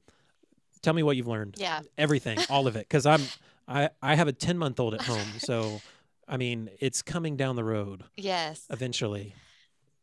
tell 0.81 0.93
me 0.93 1.03
what 1.03 1.15
you've 1.15 1.27
learned. 1.27 1.55
Yeah. 1.57 1.81
Everything, 1.97 2.39
all 2.49 2.67
of 2.67 2.75
it, 2.75 2.87
because 2.87 3.05
I'm 3.05 3.21
I 3.67 3.89
I 4.01 4.15
have 4.15 4.27
a 4.27 4.33
ten 4.33 4.57
month 4.57 4.79
old 4.79 4.93
at 4.93 5.01
home, 5.01 5.27
so 5.37 5.81
I 6.27 6.37
mean 6.37 6.69
it's 6.79 7.01
coming 7.01 7.37
down 7.37 7.55
the 7.55 7.63
road. 7.63 8.03
Yes. 8.15 8.65
Eventually. 8.69 9.35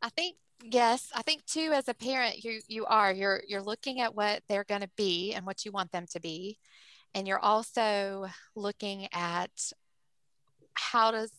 I 0.00 0.08
think 0.10 0.36
yes 0.64 1.10
i 1.16 1.22
think 1.22 1.44
too 1.44 1.72
as 1.74 1.88
a 1.88 1.94
parent 1.94 2.44
you 2.44 2.60
you 2.68 2.86
are 2.86 3.12
you're 3.12 3.42
you're 3.48 3.60
looking 3.60 4.00
at 4.00 4.14
what 4.14 4.40
they're 4.48 4.62
going 4.62 4.80
to 4.80 4.90
be 4.96 5.34
and 5.34 5.44
what 5.44 5.64
you 5.64 5.72
want 5.72 5.90
them 5.90 6.06
to 6.08 6.20
be 6.20 6.56
and 7.14 7.26
you're 7.26 7.40
also 7.40 8.28
looking 8.54 9.08
at 9.12 9.50
how 10.74 11.10
does 11.10 11.32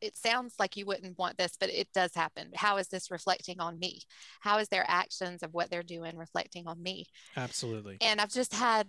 it 0.00 0.16
sounds 0.16 0.54
like 0.58 0.76
you 0.76 0.86
wouldn't 0.86 1.18
want 1.18 1.36
this, 1.38 1.56
but 1.58 1.70
it 1.70 1.88
does 1.92 2.14
happen. 2.14 2.50
How 2.54 2.76
is 2.76 2.88
this 2.88 3.10
reflecting 3.10 3.60
on 3.60 3.78
me? 3.78 4.02
How 4.40 4.58
is 4.58 4.68
their 4.68 4.84
actions 4.86 5.42
of 5.42 5.52
what 5.52 5.70
they're 5.70 5.82
doing 5.82 6.16
reflecting 6.16 6.66
on 6.66 6.80
me? 6.80 7.06
Absolutely. 7.36 7.98
And 8.00 8.20
I've 8.20 8.32
just 8.32 8.54
had 8.54 8.86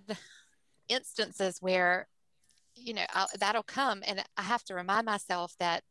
instances 0.87 1.57
where, 1.61 2.07
you 2.79 2.93
know, 2.93 3.05
I'll, 3.13 3.27
that'll 3.39 3.63
come, 3.63 4.01
and 4.05 4.23
I 4.37 4.43
have 4.43 4.63
to 4.65 4.75
remind 4.75 5.05
myself 5.05 5.55
that. 5.59 5.83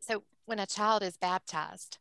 So 0.00 0.24
when 0.46 0.58
a 0.58 0.66
child 0.66 1.02
is 1.02 1.16
baptized, 1.16 1.98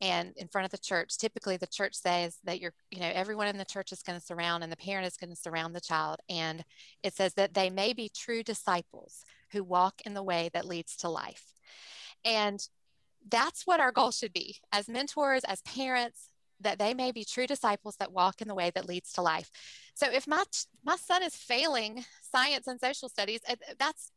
and 0.00 0.32
in 0.36 0.48
front 0.48 0.64
of 0.64 0.70
the 0.70 0.78
church 0.78 1.16
typically 1.16 1.56
the 1.56 1.66
church 1.66 1.94
says 1.94 2.38
that 2.44 2.60
you're 2.60 2.74
you 2.90 3.00
know 3.00 3.10
everyone 3.14 3.46
in 3.46 3.56
the 3.56 3.64
church 3.64 3.92
is 3.92 4.02
going 4.02 4.18
to 4.18 4.24
surround 4.24 4.62
and 4.62 4.72
the 4.72 4.76
parent 4.76 5.06
is 5.06 5.16
going 5.16 5.30
to 5.30 5.36
surround 5.36 5.74
the 5.74 5.80
child 5.80 6.18
and 6.28 6.64
it 7.02 7.14
says 7.14 7.34
that 7.34 7.54
they 7.54 7.70
may 7.70 7.92
be 7.92 8.10
true 8.14 8.42
disciples 8.42 9.24
who 9.52 9.62
walk 9.62 10.00
in 10.04 10.14
the 10.14 10.22
way 10.22 10.50
that 10.52 10.66
leads 10.66 10.96
to 10.96 11.08
life 11.08 11.54
and 12.24 12.68
that's 13.30 13.66
what 13.66 13.80
our 13.80 13.92
goal 13.92 14.10
should 14.10 14.32
be 14.32 14.56
as 14.72 14.88
mentors 14.88 15.44
as 15.44 15.62
parents 15.62 16.28
that 16.60 16.78
they 16.78 16.94
may 16.94 17.12
be 17.12 17.24
true 17.24 17.46
disciples 17.46 17.96
that 17.96 18.12
walk 18.12 18.40
in 18.40 18.48
the 18.48 18.54
way 18.54 18.70
that 18.74 18.88
leads 18.88 19.12
to 19.12 19.22
life 19.22 19.50
so 19.94 20.06
if 20.10 20.26
my 20.26 20.42
my 20.84 20.96
son 20.96 21.22
is 21.22 21.34
failing 21.34 22.04
science 22.22 22.66
and 22.66 22.80
social 22.80 23.08
studies 23.08 23.40
uh, 23.48 23.56
that's 23.78 24.10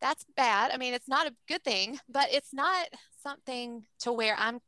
that's 0.00 0.24
bad. 0.36 0.70
I 0.72 0.78
mean, 0.78 0.94
it's 0.94 1.08
not 1.08 1.26
a 1.26 1.34
good 1.46 1.62
thing, 1.62 1.98
but 2.08 2.28
it's 2.32 2.52
not 2.52 2.88
something 3.22 3.84
to 4.00 4.12
where 4.12 4.34
I'm 4.38 4.60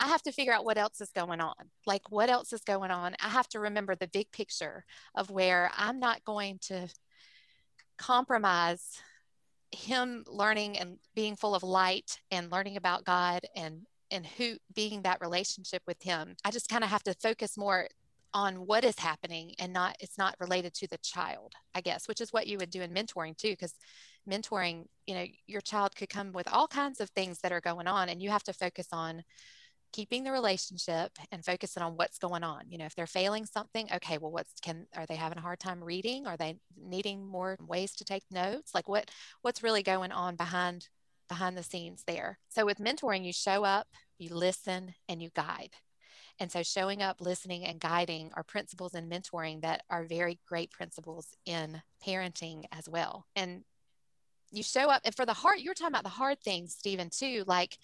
I 0.00 0.08
have 0.08 0.22
to 0.22 0.32
figure 0.32 0.52
out 0.52 0.64
what 0.64 0.76
else 0.76 1.00
is 1.00 1.10
going 1.10 1.40
on. 1.40 1.54
Like, 1.86 2.10
what 2.10 2.28
else 2.28 2.52
is 2.52 2.62
going 2.62 2.90
on? 2.90 3.14
I 3.22 3.28
have 3.28 3.48
to 3.50 3.60
remember 3.60 3.94
the 3.94 4.08
big 4.08 4.32
picture 4.32 4.84
of 5.14 5.30
where 5.30 5.70
I'm 5.76 6.00
not 6.00 6.24
going 6.24 6.58
to 6.62 6.88
compromise 7.96 9.00
him 9.70 10.24
learning 10.26 10.78
and 10.78 10.98
being 11.14 11.36
full 11.36 11.54
of 11.54 11.62
light 11.62 12.18
and 12.32 12.50
learning 12.50 12.76
about 12.76 13.04
God 13.04 13.42
and 13.54 13.82
and 14.10 14.26
who 14.26 14.56
being 14.74 15.02
that 15.02 15.20
relationship 15.20 15.82
with 15.86 16.02
him. 16.02 16.36
I 16.44 16.50
just 16.50 16.68
kind 16.68 16.84
of 16.84 16.90
have 16.90 17.02
to 17.04 17.14
focus 17.14 17.56
more 17.56 17.88
on 18.32 18.66
what 18.66 18.84
is 18.84 18.98
happening 18.98 19.54
and 19.60 19.72
not 19.72 19.96
it's 20.00 20.18
not 20.18 20.34
related 20.40 20.74
to 20.74 20.88
the 20.88 20.98
child, 20.98 21.54
I 21.74 21.80
guess, 21.80 22.08
which 22.08 22.20
is 22.20 22.32
what 22.32 22.46
you 22.46 22.58
would 22.58 22.70
do 22.70 22.82
in 22.82 22.92
mentoring 22.92 23.36
too 23.36 23.50
because 23.50 23.74
mentoring, 24.28 24.86
you 25.06 25.14
know, 25.14 25.24
your 25.46 25.60
child 25.60 25.94
could 25.94 26.08
come 26.08 26.32
with 26.32 26.48
all 26.52 26.66
kinds 26.66 27.00
of 27.00 27.10
things 27.10 27.38
that 27.42 27.52
are 27.52 27.60
going 27.60 27.86
on 27.86 28.08
and 28.08 28.20
you 28.20 28.30
have 28.30 28.42
to 28.44 28.52
focus 28.52 28.88
on 28.92 29.22
keeping 29.94 30.24
the 30.24 30.32
relationship 30.32 31.12
and 31.30 31.44
focusing 31.44 31.80
on 31.80 31.92
what's 31.92 32.18
going 32.18 32.42
on 32.42 32.62
you 32.68 32.76
know 32.76 32.84
if 32.84 32.96
they're 32.96 33.06
failing 33.06 33.46
something 33.46 33.86
okay 33.94 34.18
well 34.18 34.32
what's 34.32 34.52
can 34.60 34.86
are 34.96 35.06
they 35.06 35.14
having 35.14 35.38
a 35.38 35.40
hard 35.40 35.60
time 35.60 35.82
reading 35.84 36.26
are 36.26 36.36
they 36.36 36.56
needing 36.76 37.24
more 37.24 37.56
ways 37.60 37.94
to 37.94 38.04
take 38.04 38.24
notes 38.28 38.74
like 38.74 38.88
what 38.88 39.08
what's 39.42 39.62
really 39.62 39.84
going 39.84 40.10
on 40.10 40.34
behind 40.34 40.88
behind 41.28 41.56
the 41.56 41.62
scenes 41.62 42.04
there 42.06 42.38
so 42.48 42.64
with 42.64 42.78
mentoring 42.78 43.24
you 43.24 43.32
show 43.32 43.64
up 43.64 43.88
you 44.18 44.34
listen 44.34 44.94
and 45.08 45.22
you 45.22 45.30
guide 45.34 45.70
and 46.40 46.50
so 46.50 46.62
showing 46.62 47.02
up 47.02 47.20
listening 47.20 47.64
and 47.64 47.80
guiding 47.80 48.30
are 48.34 48.42
principles 48.42 48.94
in 48.94 49.08
mentoring 49.08 49.60
that 49.62 49.82
are 49.88 50.04
very 50.04 50.38
great 50.46 50.70
principles 50.70 51.36
in 51.46 51.82
parenting 52.06 52.64
as 52.72 52.88
well 52.88 53.26
and 53.36 53.64
you 54.50 54.62
show 54.62 54.90
up 54.90 55.02
and 55.04 55.14
for 55.14 55.26
the 55.26 55.32
hard 55.32 55.60
you're 55.60 55.74
talking 55.74 55.92
about 55.92 56.02
the 56.04 56.08
hard 56.08 56.40
things 56.40 56.74
stephen 56.74 57.08
too 57.10 57.44
like 57.46 57.78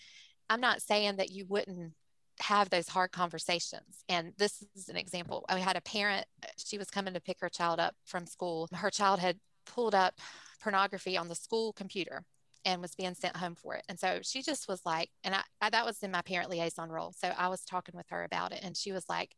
I'm 0.50 0.61
not 0.61 0.83
saying 0.83 1.16
that 1.16 1.31
you 1.31 1.46
wouldn't 1.48 1.92
have 2.40 2.70
those 2.70 2.88
hard 2.88 3.12
conversations. 3.12 4.05
And 4.09 4.33
this 4.37 4.64
is 4.74 4.88
an 4.88 4.96
example. 4.96 5.44
I 5.48 5.59
had 5.59 5.76
a 5.76 5.81
parent, 5.81 6.26
she 6.57 6.76
was 6.76 6.90
coming 6.90 7.14
to 7.14 7.20
pick 7.20 7.40
her 7.40 7.48
child 7.48 7.79
up 7.79 7.94
from 8.05 8.26
school. 8.26 8.68
Her 8.74 8.90
child 8.90 9.20
had 9.20 9.38
pulled 9.64 9.94
up 9.94 10.14
pornography 10.61 11.16
on 11.16 11.29
the 11.29 11.35
school 11.35 11.72
computer 11.72 12.24
and 12.64 12.83
was 12.83 12.94
being 12.94 13.14
sent 13.14 13.37
home 13.37 13.55
for 13.55 13.75
it. 13.75 13.85
And 13.88 13.99
so 13.99 14.20
she 14.23 14.42
just 14.42 14.68
was 14.68 14.83
like, 14.85 15.11
and 15.25 15.35
I, 15.35 15.42
I, 15.61 15.70
that 15.70 15.87
was 15.87 16.03
in 16.03 16.11
my 16.11 16.23
parent 16.23 16.51
liaison 16.51 16.90
role. 16.90 17.14
So 17.16 17.33
I 17.37 17.49
was 17.49 17.62
talking 17.62 17.94
with 17.96 18.07
her 18.11 18.25
about 18.25 18.53
it 18.53 18.61
and 18.62 18.77
she 18.77 18.92
was 18.92 19.09
like, 19.09 19.35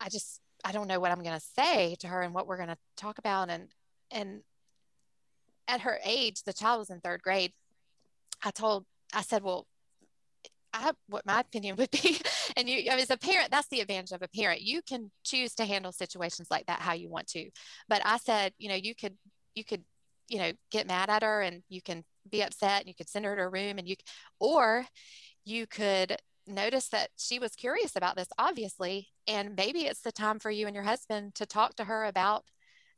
I 0.00 0.08
just, 0.08 0.40
I 0.64 0.72
don't 0.72 0.88
know 0.88 1.00
what 1.00 1.12
I'm 1.12 1.22
going 1.22 1.38
to 1.38 1.46
say 1.56 1.96
to 2.00 2.08
her 2.08 2.22
and 2.22 2.34
what 2.34 2.46
we're 2.46 2.56
going 2.56 2.68
to 2.68 2.78
talk 2.96 3.18
about. 3.18 3.50
And, 3.50 3.68
and 4.10 4.40
at 5.68 5.82
her 5.82 5.98
age, 6.04 6.42
the 6.42 6.52
child 6.52 6.80
was 6.80 6.90
in 6.90 7.00
third 7.00 7.22
grade. 7.22 7.52
I 8.42 8.50
told, 8.50 8.84
I 9.12 9.22
said, 9.22 9.42
well, 9.42 9.66
I, 10.72 10.90
what 11.08 11.24
my 11.24 11.40
opinion 11.40 11.76
would 11.76 11.90
be. 11.90 12.20
And 12.56 12.68
you, 12.68 12.88
I 12.88 13.00
as 13.00 13.10
a 13.10 13.16
parent, 13.16 13.50
that's 13.50 13.66
the 13.68 13.80
advantage 13.80 14.12
of 14.12 14.22
a 14.22 14.28
parent. 14.28 14.60
You 14.60 14.80
can 14.82 15.10
choose 15.24 15.54
to 15.56 15.64
handle 15.64 15.90
situations 15.90 16.48
like 16.52 16.66
that 16.66 16.78
how 16.78 16.92
you 16.92 17.08
want 17.08 17.26
to. 17.28 17.50
But 17.88 18.02
I 18.04 18.18
said, 18.18 18.52
you 18.58 18.68
know, 18.68 18.76
you 18.76 18.94
could, 18.94 19.14
you 19.56 19.64
could, 19.64 19.82
you 20.28 20.38
know, 20.38 20.52
get 20.70 20.86
mad 20.86 21.10
at 21.10 21.22
her 21.22 21.40
and 21.42 21.62
you 21.68 21.82
can 21.82 22.04
be 22.30 22.42
upset 22.42 22.80
and 22.80 22.88
you 22.88 22.94
could 22.94 23.08
send 23.08 23.24
her 23.24 23.36
to 23.36 23.42
a 23.42 23.48
room 23.48 23.78
and 23.78 23.88
you, 23.88 23.96
or 24.40 24.86
you 25.44 25.66
could 25.66 26.16
notice 26.46 26.88
that 26.88 27.10
she 27.16 27.38
was 27.38 27.54
curious 27.54 27.96
about 27.96 28.16
this, 28.16 28.28
obviously. 28.38 29.08
And 29.26 29.56
maybe 29.56 29.80
it's 29.80 30.02
the 30.02 30.12
time 30.12 30.38
for 30.38 30.50
you 30.50 30.66
and 30.66 30.74
your 30.74 30.84
husband 30.84 31.34
to 31.36 31.46
talk 31.46 31.76
to 31.76 31.84
her 31.84 32.04
about, 32.04 32.44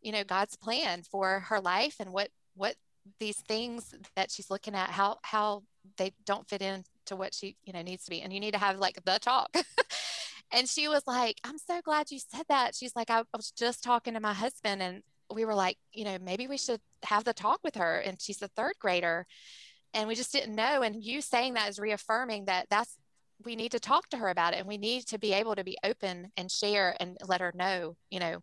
you 0.01 0.12
know, 0.12 0.25
God's 0.25 0.57
plan 0.57 1.03
for 1.03 1.41
her 1.49 1.61
life 1.61 1.97
and 2.01 2.12
what, 2.12 2.29
what 2.55 2.77
these 3.21 3.41
things 3.49 3.95
that 4.17 4.31
she's 4.31 4.51
looking 4.51 4.75
at, 4.75 4.91
how, 4.91 5.19
how 5.23 5.62
they 5.97 6.12
don't 6.25 6.49
fit 6.49 6.62
in 6.62 6.85
to 7.07 7.17
what 7.17 7.35
she 7.35 7.57
you 7.65 7.73
know 7.73 7.83
needs 7.83 8.05
to 8.05 8.11
be 8.11 8.21
and 8.21 8.33
you 8.33 8.41
need 8.41 8.53
to 8.53 8.59
have 8.59 8.79
like 8.79 8.99
the 9.05 9.19
talk 9.21 9.55
and 10.53 10.69
she 10.69 10.89
was 10.89 11.03
like 11.07 11.41
i'm 11.45 11.59
so 11.59 11.81
glad 11.85 12.11
you 12.11 12.19
said 12.19 12.45
that 12.49 12.75
she's 12.75 12.95
like 12.95 13.11
I, 13.11 13.21
I 13.21 13.37
was 13.37 13.51
just 13.51 13.83
talking 13.83 14.15
to 14.15 14.21
my 14.21 14.35
husband 14.35 14.83
and 14.83 15.03
we 15.33 15.45
were 15.45 15.55
like 15.55 15.77
you 15.93 16.05
know 16.05 16.19
maybe 16.21 16.47
we 16.47 16.59
should 16.59 16.81
have 17.05 17.25
the 17.25 17.33
talk 17.33 17.61
with 17.65 17.77
her. 17.77 17.99
And 17.99 18.21
she's 18.21 18.43
a 18.43 18.49
third 18.49 18.75
grader. 18.79 19.27
And 19.95 20.09
we 20.09 20.15
just 20.15 20.33
didn't 20.33 20.55
know. 20.55 20.83
And 20.83 21.03
you 21.03 21.21
saying 21.21 21.55
that 21.55 21.71
is 21.71 21.79
reaffirming 21.79 22.47
that 22.47 22.67
that's 22.71 22.97
we 23.45 23.55
need 23.55 23.73
to 23.73 23.81
talk 23.81 24.09
to 24.11 24.17
her 24.17 24.29
about 24.29 24.55
it. 24.55 24.59
And 24.59 24.69
we 24.69 24.79
need 24.79 25.07
to 25.09 25.19
be 25.19 25.33
able 25.33 25.55
to 25.57 25.65
be 25.65 25.77
open 25.85 26.33
and 26.37 26.51
share 26.51 26.97
and 27.01 27.17
let 27.27 27.41
her 27.41 27.53
know 27.55 27.97
you 28.11 28.21
know 28.21 28.39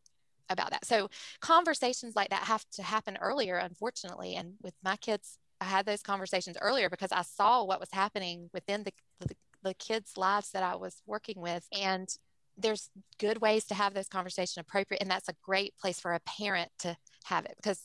about 0.50 0.72
that. 0.72 0.86
So 0.86 1.10
conversations 1.42 2.16
like 2.16 2.30
that 2.30 2.44
have 2.44 2.66
to 2.74 2.84
happen 2.84 3.18
earlier 3.22 3.58
unfortunately. 3.58 4.36
And 4.36 4.54
with 4.62 4.74
my 4.84 4.96
kids 4.98 5.38
I 5.62 5.66
had 5.66 5.86
those 5.86 6.02
conversations 6.02 6.58
earlier 6.60 6.90
because 6.90 7.12
I 7.12 7.22
saw 7.22 7.64
what 7.64 7.80
was 7.80 7.90
happening 7.94 8.50
within 8.54 8.84
the, 8.84 8.92
the, 9.20 9.36
the 9.64 9.74
kids' 9.76 10.18
lives 10.18 10.52
that 10.52 10.64
I 10.64 10.76
was 10.76 11.02
working 11.06 11.40
with. 11.40 11.66
And 11.72 12.10
there's 12.58 12.90
good 13.20 13.42
ways 13.42 13.66
to 13.66 13.76
have 13.76 13.94
those 13.94 14.08
conversations 14.08 14.58
appropriate. 14.58 15.02
And 15.02 15.10
that's 15.10 15.30
a 15.30 15.36
great 15.44 15.76
place 15.78 16.00
for 16.00 16.14
a 16.14 16.20
parent 16.20 16.72
to 16.80 16.96
have 17.26 17.46
it 17.46 17.54
because 17.58 17.82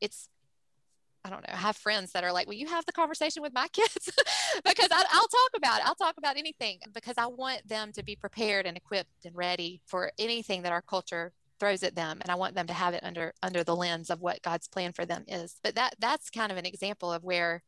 it's 0.00 0.28
I 1.24 1.30
don't 1.30 1.46
know, 1.46 1.54
have 1.54 1.76
friends 1.76 2.12
that 2.12 2.24
are 2.24 2.32
like, 2.32 2.46
Will 2.46 2.54
you 2.54 2.68
have 2.68 2.86
the 2.86 2.92
conversation 2.92 3.42
with 3.42 3.52
my 3.52 3.66
kids? 3.68 4.10
because 4.64 4.88
I, 4.90 4.98
will 5.12 5.28
talk 5.28 5.50
about 5.56 5.80
it. 5.80 5.86
I'll 5.86 5.94
talk 5.94 6.14
about 6.16 6.36
anything 6.36 6.78
because 6.92 7.14
I 7.18 7.26
want 7.26 7.66
them 7.68 7.92
to 7.92 8.04
be 8.04 8.16
prepared 8.16 8.66
and 8.66 8.76
equipped 8.76 9.24
and 9.24 9.34
ready 9.34 9.82
for 9.86 10.12
anything 10.18 10.62
that 10.62 10.72
our 10.72 10.82
culture 10.82 11.32
throws 11.58 11.82
at 11.82 11.96
them 11.96 12.18
and 12.20 12.30
i 12.30 12.34
want 12.34 12.54
them 12.54 12.66
to 12.66 12.72
have 12.72 12.94
it 12.94 13.02
under 13.02 13.34
under 13.42 13.64
the 13.64 13.74
lens 13.74 14.10
of 14.10 14.20
what 14.20 14.40
god's 14.42 14.68
plan 14.68 14.92
for 14.92 15.04
them 15.04 15.24
is 15.26 15.56
but 15.62 15.74
that 15.74 15.94
that's 15.98 16.30
kind 16.30 16.52
of 16.52 16.58
an 16.58 16.66
example 16.66 17.12
of 17.12 17.24
where 17.24 17.62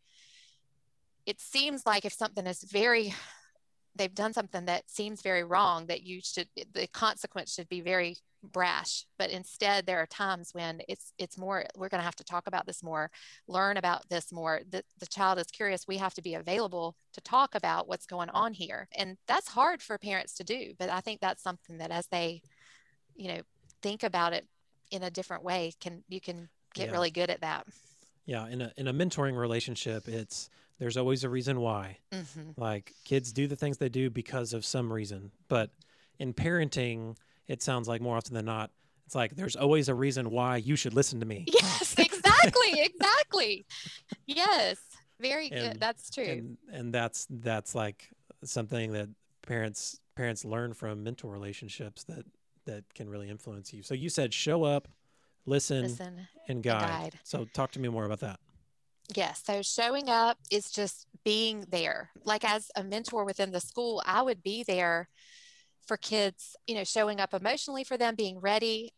it 1.26 1.40
seems 1.40 1.84
like 1.84 2.04
if 2.04 2.12
something 2.12 2.46
is 2.46 2.62
very 2.62 3.14
they've 4.00 4.14
done 4.14 4.32
something 4.32 4.64
that 4.64 4.88
seems 4.88 5.20
very 5.20 5.44
wrong 5.44 5.84
that 5.86 6.02
you 6.02 6.20
should 6.22 6.48
the 6.72 6.86
consequence 6.86 7.52
should 7.52 7.68
be 7.68 7.82
very 7.82 8.16
brash. 8.42 9.04
But 9.18 9.28
instead 9.28 9.84
there 9.84 9.98
are 9.98 10.06
times 10.06 10.54
when 10.54 10.80
it's 10.88 11.12
it's 11.18 11.36
more 11.36 11.66
we're 11.76 11.90
going 11.90 12.00
to 12.00 12.04
have 12.04 12.16
to 12.16 12.24
talk 12.24 12.46
about 12.46 12.66
this 12.66 12.82
more 12.82 13.10
learn 13.46 13.76
about 13.76 14.08
this 14.08 14.32
more. 14.32 14.62
The, 14.70 14.82
the 14.98 15.06
child 15.06 15.38
is 15.38 15.48
curious. 15.48 15.86
We 15.86 15.98
have 15.98 16.14
to 16.14 16.22
be 16.22 16.34
available 16.34 16.96
to 17.12 17.20
talk 17.20 17.54
about 17.54 17.88
what's 17.88 18.06
going 18.06 18.30
on 18.30 18.54
here. 18.54 18.88
And 18.96 19.18
that's 19.26 19.48
hard 19.48 19.82
for 19.82 19.98
parents 19.98 20.34
to 20.34 20.44
do 20.44 20.72
but 20.78 20.88
i 20.88 21.00
think 21.00 21.20
that's 21.20 21.42
something 21.42 21.78
that 21.78 21.90
as 21.90 22.06
they 22.08 22.40
you 23.14 23.28
know 23.28 23.40
think 23.82 24.02
about 24.02 24.32
it 24.32 24.46
in 24.90 25.02
a 25.02 25.10
different 25.10 25.42
way 25.44 25.72
can 25.80 26.02
you 26.08 26.20
can 26.20 26.48
get 26.74 26.86
yeah. 26.86 26.92
really 26.92 27.10
good 27.10 27.30
at 27.30 27.40
that. 27.40 27.66
Yeah 28.24 28.46
in 28.48 28.62
a 28.62 28.72
in 28.76 28.88
a 28.88 28.94
mentoring 28.94 29.36
relationship 29.36 30.08
it's 30.08 30.48
there's 30.80 30.96
always 30.96 31.22
a 31.22 31.28
reason 31.28 31.60
why. 31.60 31.98
Mm-hmm. 32.10 32.60
Like 32.60 32.94
kids 33.04 33.32
do 33.32 33.46
the 33.46 33.54
things 33.54 33.76
they 33.76 33.90
do 33.90 34.10
because 34.10 34.52
of 34.52 34.64
some 34.64 34.92
reason. 34.92 35.30
But 35.48 35.70
in 36.18 36.32
parenting, 36.32 37.16
it 37.46 37.62
sounds 37.62 37.86
like 37.86 38.00
more 38.00 38.16
often 38.16 38.34
than 38.34 38.46
not, 38.46 38.70
it's 39.06 39.14
like 39.14 39.36
there's 39.36 39.56
always 39.56 39.88
a 39.88 39.94
reason 39.94 40.30
why 40.30 40.56
you 40.56 40.76
should 40.76 40.94
listen 40.94 41.20
to 41.20 41.26
me. 41.26 41.46
Yes, 41.52 41.94
exactly, 41.98 42.80
exactly. 42.80 43.66
Yes, 44.26 44.78
very 45.20 45.50
and, 45.50 45.72
good. 45.72 45.80
That's 45.80 46.10
true. 46.10 46.24
And, 46.24 46.56
and 46.72 46.94
that's 46.94 47.26
that's 47.28 47.74
like 47.74 48.08
something 48.44 48.92
that 48.92 49.08
parents 49.42 50.00
parents 50.16 50.44
learn 50.44 50.72
from 50.72 51.02
mentor 51.02 51.30
relationships 51.30 52.04
that 52.04 52.24
that 52.66 52.84
can 52.94 53.08
really 53.08 53.28
influence 53.28 53.72
you. 53.72 53.82
So 53.82 53.94
you 53.94 54.08
said 54.08 54.32
show 54.32 54.64
up, 54.64 54.88
listen, 55.44 55.82
listen 55.82 56.26
and, 56.48 56.62
guide. 56.62 56.82
and 56.82 56.90
guide. 56.90 57.18
So 57.24 57.46
talk 57.52 57.72
to 57.72 57.80
me 57.80 57.88
more 57.88 58.04
about 58.04 58.20
that. 58.20 58.40
Yes. 59.14 59.42
So 59.44 59.62
showing 59.62 60.08
up 60.08 60.38
is 60.50 60.70
just 60.70 61.06
being 61.24 61.64
there. 61.70 62.10
Like 62.24 62.44
as 62.44 62.70
a 62.76 62.84
mentor 62.84 63.24
within 63.24 63.50
the 63.50 63.60
school, 63.60 64.02
I 64.06 64.22
would 64.22 64.42
be 64.42 64.62
there 64.62 65.08
for 65.86 65.96
kids, 65.96 66.56
you 66.66 66.74
know, 66.74 66.84
showing 66.84 67.20
up 67.20 67.34
emotionally 67.34 67.84
for 67.84 67.96
them, 67.96 68.14
being 68.14 68.38
ready. 68.40 68.92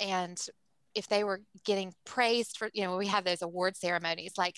And 0.00 0.38
if 0.94 1.08
they 1.08 1.24
were 1.24 1.40
getting 1.64 1.94
praised 2.04 2.56
for, 2.58 2.68
you 2.74 2.82
know, 2.84 2.96
we 2.96 3.06
have 3.06 3.24
those 3.24 3.42
award 3.42 3.76
ceremonies, 3.76 4.32
like 4.36 4.56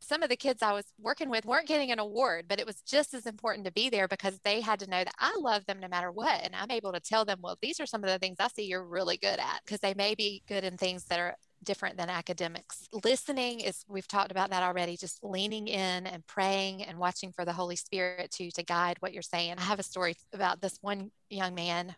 some 0.00 0.22
of 0.22 0.28
the 0.28 0.36
kids 0.36 0.62
I 0.62 0.72
was 0.72 0.84
working 0.98 1.30
with 1.30 1.46
weren't 1.46 1.68
getting 1.68 1.92
an 1.92 2.00
award, 2.00 2.46
but 2.48 2.58
it 2.58 2.66
was 2.66 2.82
just 2.82 3.14
as 3.14 3.24
important 3.24 3.64
to 3.66 3.72
be 3.72 3.88
there 3.88 4.08
because 4.08 4.40
they 4.44 4.60
had 4.60 4.80
to 4.80 4.90
know 4.90 5.04
that 5.04 5.14
I 5.18 5.36
love 5.40 5.64
them 5.66 5.78
no 5.80 5.88
matter 5.88 6.10
what. 6.10 6.42
And 6.42 6.54
I'm 6.56 6.72
able 6.72 6.92
to 6.92 7.00
tell 7.00 7.24
them, 7.24 7.38
well, 7.40 7.56
these 7.62 7.78
are 7.78 7.86
some 7.86 8.02
of 8.02 8.10
the 8.10 8.18
things 8.18 8.36
I 8.40 8.48
see 8.48 8.64
you're 8.64 8.84
really 8.84 9.16
good 9.16 9.38
at 9.38 9.60
because 9.64 9.78
they 9.80 9.94
may 9.94 10.14
be 10.16 10.42
good 10.48 10.64
in 10.64 10.76
things 10.76 11.04
that 11.04 11.20
are 11.20 11.36
different 11.64 11.96
than 11.96 12.10
academics. 12.10 12.88
Listening 13.04 13.60
is, 13.60 13.84
we've 13.88 14.08
talked 14.08 14.30
about 14.30 14.50
that 14.50 14.62
already, 14.62 14.96
just 14.96 15.22
leaning 15.22 15.68
in 15.68 16.06
and 16.06 16.26
praying 16.26 16.82
and 16.82 16.98
watching 16.98 17.32
for 17.32 17.44
the 17.44 17.52
Holy 17.52 17.76
Spirit 17.76 18.30
to, 18.32 18.50
to 18.50 18.62
guide 18.62 18.96
what 19.00 19.12
you're 19.12 19.22
saying. 19.22 19.54
I 19.58 19.62
have 19.62 19.78
a 19.78 19.84
story 19.84 20.16
about 20.32 20.60
this 20.60 20.78
one 20.80 21.10
young 21.30 21.54
man. 21.54 21.94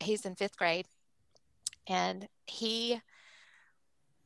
He's 0.00 0.24
in 0.24 0.34
fifth 0.34 0.56
grade 0.56 0.86
and 1.86 2.28
he, 2.46 3.00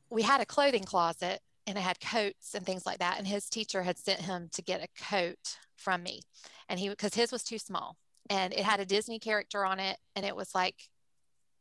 we 0.09 0.23
had 0.23 0.41
a 0.41 0.45
clothing 0.45 0.83
closet 0.83 1.41
and 1.67 1.77
it 1.77 1.81
had 1.81 1.99
coats 1.99 2.55
and 2.55 2.65
things 2.65 2.85
like 2.85 2.99
that. 2.99 3.17
And 3.17 3.27
his 3.27 3.49
teacher 3.49 3.83
had 3.83 3.97
sent 3.97 4.21
him 4.21 4.49
to 4.53 4.61
get 4.61 4.83
a 4.83 5.03
coat 5.03 5.57
from 5.75 6.03
me. 6.03 6.21
And 6.67 6.79
he, 6.79 6.89
because 6.89 7.13
his 7.13 7.31
was 7.31 7.43
too 7.43 7.59
small 7.59 7.97
and 8.29 8.53
it 8.53 8.61
had 8.61 8.79
a 8.79 8.85
Disney 8.85 9.19
character 9.19 9.65
on 9.65 9.79
it. 9.79 9.97
And 10.15 10.25
it 10.25 10.35
was 10.35 10.55
like 10.55 10.89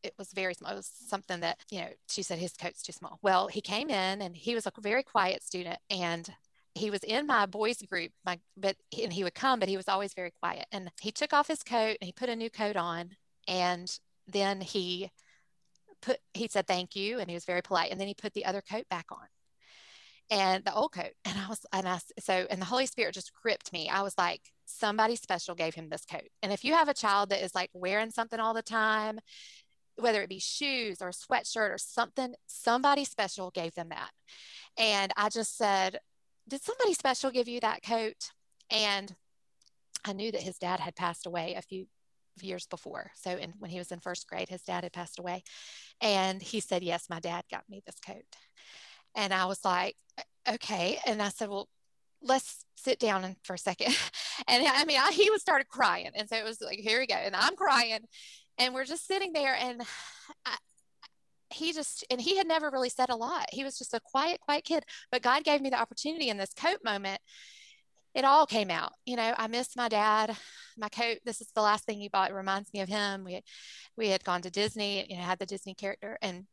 it 0.02 0.14
was 0.18 0.32
very 0.32 0.54
small. 0.54 0.72
It 0.72 0.76
was 0.76 0.90
something 1.08 1.40
that, 1.40 1.58
you 1.70 1.80
know, 1.80 1.88
she 2.08 2.22
said 2.22 2.38
his 2.38 2.52
coat's 2.52 2.82
too 2.82 2.92
small. 2.92 3.18
Well, 3.22 3.48
he 3.48 3.60
came 3.60 3.90
in 3.90 4.22
and 4.22 4.36
he 4.36 4.54
was 4.54 4.66
a 4.66 4.72
very 4.80 5.02
quiet 5.02 5.42
student 5.42 5.78
and 5.90 6.28
he 6.74 6.90
was 6.90 7.02
in 7.02 7.26
my 7.26 7.46
boys 7.46 7.82
group, 7.82 8.12
my, 8.24 8.38
but 8.56 8.76
and 9.02 9.12
he 9.12 9.24
would 9.24 9.34
come, 9.34 9.58
but 9.58 9.68
he 9.68 9.76
was 9.76 9.88
always 9.88 10.14
very 10.14 10.32
quiet. 10.40 10.66
And 10.70 10.90
he 11.00 11.10
took 11.10 11.32
off 11.32 11.48
his 11.48 11.62
coat 11.62 11.96
and 12.00 12.06
he 12.06 12.12
put 12.12 12.28
a 12.28 12.36
new 12.36 12.50
coat 12.50 12.76
on, 12.76 13.16
and 13.48 13.90
then 14.26 14.60
he 14.60 15.10
put 16.00 16.18
he 16.34 16.46
said 16.48 16.66
thank 16.66 16.94
you, 16.94 17.18
and 17.18 17.28
he 17.28 17.34
was 17.34 17.44
very 17.44 17.62
polite, 17.62 17.90
and 17.90 18.00
then 18.00 18.06
he 18.06 18.14
put 18.14 18.32
the 18.34 18.44
other 18.44 18.62
coat 18.62 18.84
back 18.88 19.06
on, 19.10 19.26
and 20.30 20.64
the 20.64 20.74
old 20.74 20.92
coat, 20.92 21.14
and 21.24 21.36
I 21.38 21.48
was 21.48 21.66
and 21.72 21.88
I 21.88 21.98
so 22.20 22.46
and 22.48 22.60
the 22.60 22.66
Holy 22.66 22.86
Spirit 22.86 23.14
just 23.14 23.32
gripped 23.34 23.72
me. 23.72 23.88
I 23.88 24.02
was 24.02 24.16
like, 24.16 24.42
somebody 24.64 25.16
special 25.16 25.56
gave 25.56 25.74
him 25.74 25.88
this 25.88 26.04
coat, 26.04 26.28
and 26.42 26.52
if 26.52 26.64
you 26.64 26.74
have 26.74 26.88
a 26.88 26.94
child 26.94 27.30
that 27.30 27.42
is 27.42 27.54
like 27.54 27.70
wearing 27.72 28.10
something 28.10 28.38
all 28.38 28.54
the 28.54 28.62
time, 28.62 29.18
whether 29.98 30.22
it 30.22 30.28
be 30.28 30.38
shoes 30.38 30.98
or 31.00 31.08
a 31.08 31.12
sweatshirt 31.12 31.70
or 31.70 31.78
something, 31.78 32.34
somebody 32.46 33.04
special 33.04 33.50
gave 33.50 33.74
them 33.74 33.88
that. 33.90 34.10
And 34.78 35.12
I 35.16 35.28
just 35.28 35.56
said, 35.56 35.98
Did 36.48 36.62
somebody 36.62 36.94
special 36.94 37.30
give 37.30 37.48
you 37.48 37.60
that 37.60 37.82
coat? 37.82 38.30
And 38.70 39.14
I 40.04 40.12
knew 40.12 40.30
that 40.32 40.42
his 40.42 40.58
dad 40.58 40.80
had 40.80 40.96
passed 40.96 41.26
away 41.26 41.54
a 41.54 41.62
few 41.62 41.86
years 42.40 42.66
before. 42.66 43.10
So 43.16 43.32
in, 43.32 43.52
when 43.58 43.70
he 43.70 43.78
was 43.78 43.90
in 43.90 44.00
first 44.00 44.28
grade, 44.28 44.48
his 44.48 44.62
dad 44.62 44.84
had 44.84 44.92
passed 44.92 45.18
away. 45.18 45.42
And 46.00 46.40
he 46.40 46.60
said, 46.60 46.82
Yes, 46.82 47.06
my 47.10 47.20
dad 47.20 47.44
got 47.50 47.68
me 47.68 47.82
this 47.84 47.98
coat. 48.04 48.24
And 49.16 49.32
I 49.32 49.46
was 49.46 49.64
like, 49.64 49.96
Okay. 50.48 50.98
And 51.06 51.20
I 51.20 51.28
said, 51.30 51.48
Well, 51.48 51.68
let's 52.22 52.64
sit 52.76 52.98
down 52.98 53.36
for 53.42 53.54
a 53.54 53.58
second. 53.58 53.96
And 54.46 54.64
I 54.64 54.84
mean, 54.84 55.00
I, 55.00 55.10
he 55.10 55.30
was 55.30 55.40
started 55.40 55.66
crying. 55.66 56.12
And 56.14 56.28
so 56.28 56.36
it 56.36 56.44
was 56.44 56.60
like, 56.60 56.78
Here 56.78 57.00
we 57.00 57.08
go. 57.08 57.16
And 57.16 57.34
I'm 57.34 57.56
crying 57.56 58.06
and 58.58 58.74
we're 58.74 58.84
just 58.84 59.06
sitting 59.06 59.32
there 59.32 59.54
and 59.54 59.82
I, 60.44 60.56
he 61.50 61.72
just 61.72 62.04
and 62.10 62.20
he 62.20 62.36
had 62.36 62.46
never 62.46 62.70
really 62.70 62.90
said 62.90 63.08
a 63.08 63.16
lot. 63.16 63.46
He 63.52 63.64
was 63.64 63.78
just 63.78 63.94
a 63.94 64.00
quiet 64.00 64.40
quiet 64.40 64.64
kid 64.64 64.84
but 65.10 65.22
god 65.22 65.44
gave 65.44 65.60
me 65.60 65.70
the 65.70 65.80
opportunity 65.80 66.28
in 66.28 66.36
this 66.36 66.52
coat 66.54 66.78
moment. 66.84 67.20
It 68.14 68.24
all 68.24 68.46
came 68.46 68.70
out 68.70 68.92
you 69.06 69.16
know 69.16 69.34
i 69.36 69.46
miss 69.46 69.76
my 69.76 69.88
dad 69.88 70.36
my 70.76 70.88
coat 70.88 71.18
this 71.24 71.40
is 71.40 71.48
the 71.54 71.62
last 71.62 71.84
thing 71.84 71.98
he 72.00 72.08
bought. 72.08 72.30
It 72.30 72.34
reminds 72.34 72.72
me 72.72 72.80
of 72.80 72.88
him. 72.88 73.24
We 73.24 73.42
we 73.96 74.08
had 74.08 74.24
gone 74.24 74.42
to 74.42 74.50
disney 74.50 75.06
you 75.08 75.16
know 75.16 75.22
had 75.22 75.38
the 75.38 75.46
disney 75.46 75.74
character 75.74 76.18
and 76.22 76.46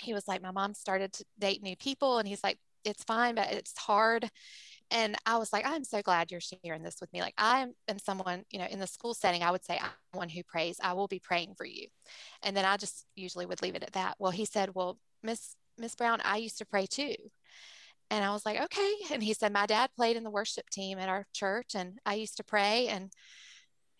he 0.00 0.14
was 0.14 0.26
like 0.26 0.42
my 0.42 0.50
mom 0.50 0.74
started 0.74 1.12
to 1.12 1.24
date 1.38 1.62
new 1.62 1.76
people 1.76 2.18
and 2.18 2.26
he's 2.26 2.42
like 2.42 2.58
it's 2.84 3.04
fine 3.04 3.34
but 3.34 3.52
it's 3.52 3.76
hard 3.78 4.30
and 4.90 5.16
I 5.24 5.36
was 5.36 5.52
like, 5.52 5.66
I'm 5.66 5.84
so 5.84 6.02
glad 6.02 6.30
you're 6.30 6.40
sharing 6.40 6.82
this 6.82 6.96
with 7.00 7.12
me. 7.12 7.20
Like 7.20 7.34
I 7.38 7.66
am 7.88 7.98
someone, 7.98 8.44
you 8.50 8.58
know, 8.58 8.66
in 8.66 8.80
the 8.80 8.86
school 8.86 9.14
setting, 9.14 9.42
I 9.42 9.50
would 9.50 9.64
say 9.64 9.78
I'm 9.80 9.90
one 10.12 10.28
who 10.28 10.42
prays. 10.42 10.78
I 10.82 10.94
will 10.94 11.06
be 11.06 11.20
praying 11.20 11.54
for 11.56 11.64
you. 11.64 11.86
And 12.42 12.56
then 12.56 12.64
I 12.64 12.76
just 12.76 13.06
usually 13.14 13.46
would 13.46 13.62
leave 13.62 13.76
it 13.76 13.84
at 13.84 13.92
that. 13.92 14.16
Well, 14.18 14.32
he 14.32 14.44
said, 14.44 14.70
Well, 14.74 14.98
Miss 15.22 15.54
Miss 15.78 15.94
Brown, 15.94 16.20
I 16.24 16.36
used 16.38 16.58
to 16.58 16.66
pray 16.66 16.86
too. 16.86 17.14
And 18.10 18.24
I 18.24 18.32
was 18.32 18.44
like, 18.44 18.60
okay. 18.60 18.92
And 19.12 19.22
he 19.22 19.34
said, 19.34 19.52
My 19.52 19.66
dad 19.66 19.90
played 19.96 20.16
in 20.16 20.24
the 20.24 20.30
worship 20.30 20.68
team 20.70 20.98
at 20.98 21.08
our 21.08 21.26
church 21.32 21.74
and 21.74 21.98
I 22.04 22.14
used 22.14 22.36
to 22.38 22.44
pray. 22.44 22.88
And 22.88 23.12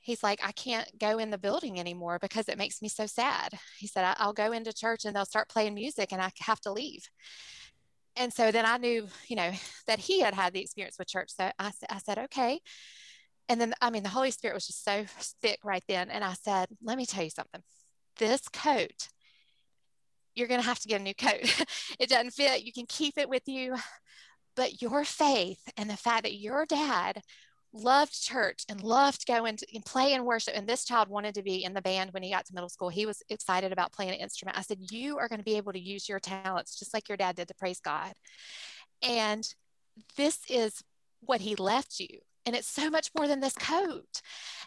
he's 0.00 0.22
like, 0.22 0.40
I 0.42 0.50
can't 0.52 0.98
go 0.98 1.18
in 1.18 1.30
the 1.30 1.38
building 1.38 1.78
anymore 1.78 2.18
because 2.20 2.48
it 2.48 2.58
makes 2.58 2.82
me 2.82 2.88
so 2.88 3.06
sad. 3.06 3.52
He 3.78 3.86
said, 3.86 4.16
I'll 4.18 4.32
go 4.32 4.50
into 4.50 4.72
church 4.72 5.04
and 5.04 5.14
they'll 5.14 5.24
start 5.24 5.48
playing 5.48 5.74
music 5.74 6.12
and 6.12 6.20
I 6.20 6.32
have 6.40 6.60
to 6.62 6.72
leave 6.72 7.08
and 8.16 8.32
so 8.32 8.50
then 8.50 8.64
I 8.66 8.76
knew, 8.76 9.06
you 9.28 9.36
know, 9.36 9.52
that 9.86 9.98
he 9.98 10.20
had 10.20 10.34
had 10.34 10.52
the 10.52 10.60
experience 10.60 10.96
with 10.98 11.08
church. 11.08 11.30
So 11.36 11.50
I, 11.58 11.72
I 11.88 11.98
said, 11.98 12.18
okay. 12.18 12.60
And 13.48 13.60
then, 13.60 13.74
I 13.80 13.90
mean, 13.90 14.02
the 14.02 14.08
Holy 14.08 14.30
Spirit 14.30 14.54
was 14.54 14.66
just 14.66 14.84
so 14.84 15.04
thick 15.42 15.58
right 15.64 15.82
then. 15.88 16.10
And 16.10 16.22
I 16.24 16.34
said, 16.34 16.68
let 16.82 16.96
me 16.96 17.06
tell 17.06 17.24
you 17.24 17.30
something. 17.30 17.62
This 18.18 18.48
coat, 18.48 19.08
you're 20.34 20.48
going 20.48 20.60
to 20.60 20.66
have 20.66 20.78
to 20.80 20.88
get 20.88 21.00
a 21.00 21.04
new 21.04 21.14
coat. 21.14 21.64
it 21.98 22.08
doesn't 22.08 22.32
fit. 22.32 22.64
You 22.64 22.72
can 22.72 22.86
keep 22.86 23.18
it 23.18 23.28
with 23.28 23.42
you. 23.46 23.76
But 24.56 24.82
your 24.82 25.04
faith 25.04 25.60
and 25.76 25.88
the 25.88 25.96
fact 25.96 26.24
that 26.24 26.34
your 26.34 26.66
dad 26.66 27.22
loved 27.72 28.20
church 28.20 28.64
and 28.68 28.82
loved 28.82 29.26
going 29.26 29.56
to 29.56 29.66
and 29.74 29.84
play 29.84 30.12
and 30.14 30.24
worship. 30.24 30.54
And 30.56 30.66
this 30.66 30.84
child 30.84 31.08
wanted 31.08 31.34
to 31.34 31.42
be 31.42 31.64
in 31.64 31.74
the 31.74 31.82
band 31.82 32.12
when 32.12 32.22
he 32.22 32.30
got 32.30 32.46
to 32.46 32.54
middle 32.54 32.68
school. 32.68 32.88
He 32.88 33.06
was 33.06 33.22
excited 33.28 33.72
about 33.72 33.92
playing 33.92 34.10
an 34.10 34.18
instrument. 34.18 34.58
I 34.58 34.62
said, 34.62 34.78
You 34.90 35.18
are 35.18 35.28
going 35.28 35.38
to 35.38 35.44
be 35.44 35.56
able 35.56 35.72
to 35.72 35.80
use 35.80 36.08
your 36.08 36.18
talents 36.18 36.78
just 36.78 36.92
like 36.92 37.08
your 37.08 37.16
dad 37.16 37.36
did 37.36 37.48
to 37.48 37.54
praise 37.54 37.80
God. 37.80 38.12
And 39.02 39.46
this 40.16 40.38
is 40.48 40.82
what 41.20 41.40
he 41.40 41.54
left 41.54 42.00
you. 42.00 42.18
And 42.46 42.56
it's 42.56 42.68
so 42.68 42.90
much 42.90 43.10
more 43.16 43.28
than 43.28 43.40
this 43.40 43.54
coat. 43.54 44.20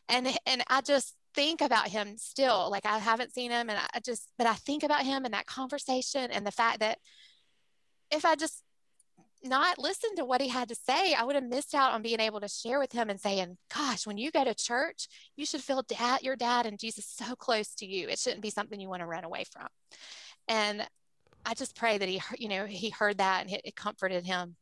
And 0.07 0.27
and 0.45 0.63
I 0.69 0.81
just 0.81 1.15
think 1.33 1.61
about 1.61 1.87
him 1.87 2.17
still. 2.17 2.69
Like 2.69 2.85
I 2.85 2.99
haven't 2.99 3.33
seen 3.33 3.51
him 3.51 3.69
and 3.69 3.79
I 3.79 3.99
just 3.99 4.29
but 4.37 4.47
I 4.47 4.53
think 4.53 4.83
about 4.83 5.03
him 5.03 5.25
and 5.25 5.33
that 5.33 5.47
conversation 5.47 6.31
and 6.31 6.45
the 6.45 6.51
fact 6.51 6.79
that 6.79 6.99
if 8.11 8.25
I 8.25 8.35
just 8.35 8.61
not 9.43 9.79
listened 9.79 10.17
to 10.17 10.25
what 10.25 10.41
he 10.41 10.47
had 10.47 10.69
to 10.69 10.75
say, 10.75 11.13
I 11.13 11.23
would 11.23 11.35
have 11.35 11.43
missed 11.43 11.75
out 11.75 11.93
on 11.93 12.01
being 12.01 12.19
able 12.19 12.39
to 12.41 12.47
share 12.47 12.79
with 12.79 12.91
him 12.91 13.09
and 13.09 13.19
saying, 13.19 13.57
Gosh, 13.73 14.05
when 14.07 14.17
you 14.17 14.31
go 14.31 14.43
to 14.43 14.53
church, 14.53 15.07
you 15.35 15.45
should 15.45 15.61
feel 15.61 15.83
dad, 15.83 16.21
your 16.21 16.35
dad 16.35 16.65
and 16.65 16.79
Jesus 16.79 17.05
so 17.05 17.35
close 17.35 17.75
to 17.75 17.85
you. 17.85 18.07
It 18.09 18.19
shouldn't 18.19 18.41
be 18.41 18.49
something 18.49 18.79
you 18.79 18.89
want 18.89 19.01
to 19.01 19.07
run 19.07 19.23
away 19.23 19.45
from. 19.51 19.67
And 20.47 20.87
I 21.45 21.53
just 21.53 21.75
pray 21.75 21.97
that 21.97 22.07
he, 22.09 22.21
you 22.37 22.47
know, 22.47 22.65
he 22.65 22.89
heard 22.89 23.17
that 23.17 23.45
and 23.45 23.59
it, 23.63 23.75
comforted 23.75 24.25
him. 24.25 24.55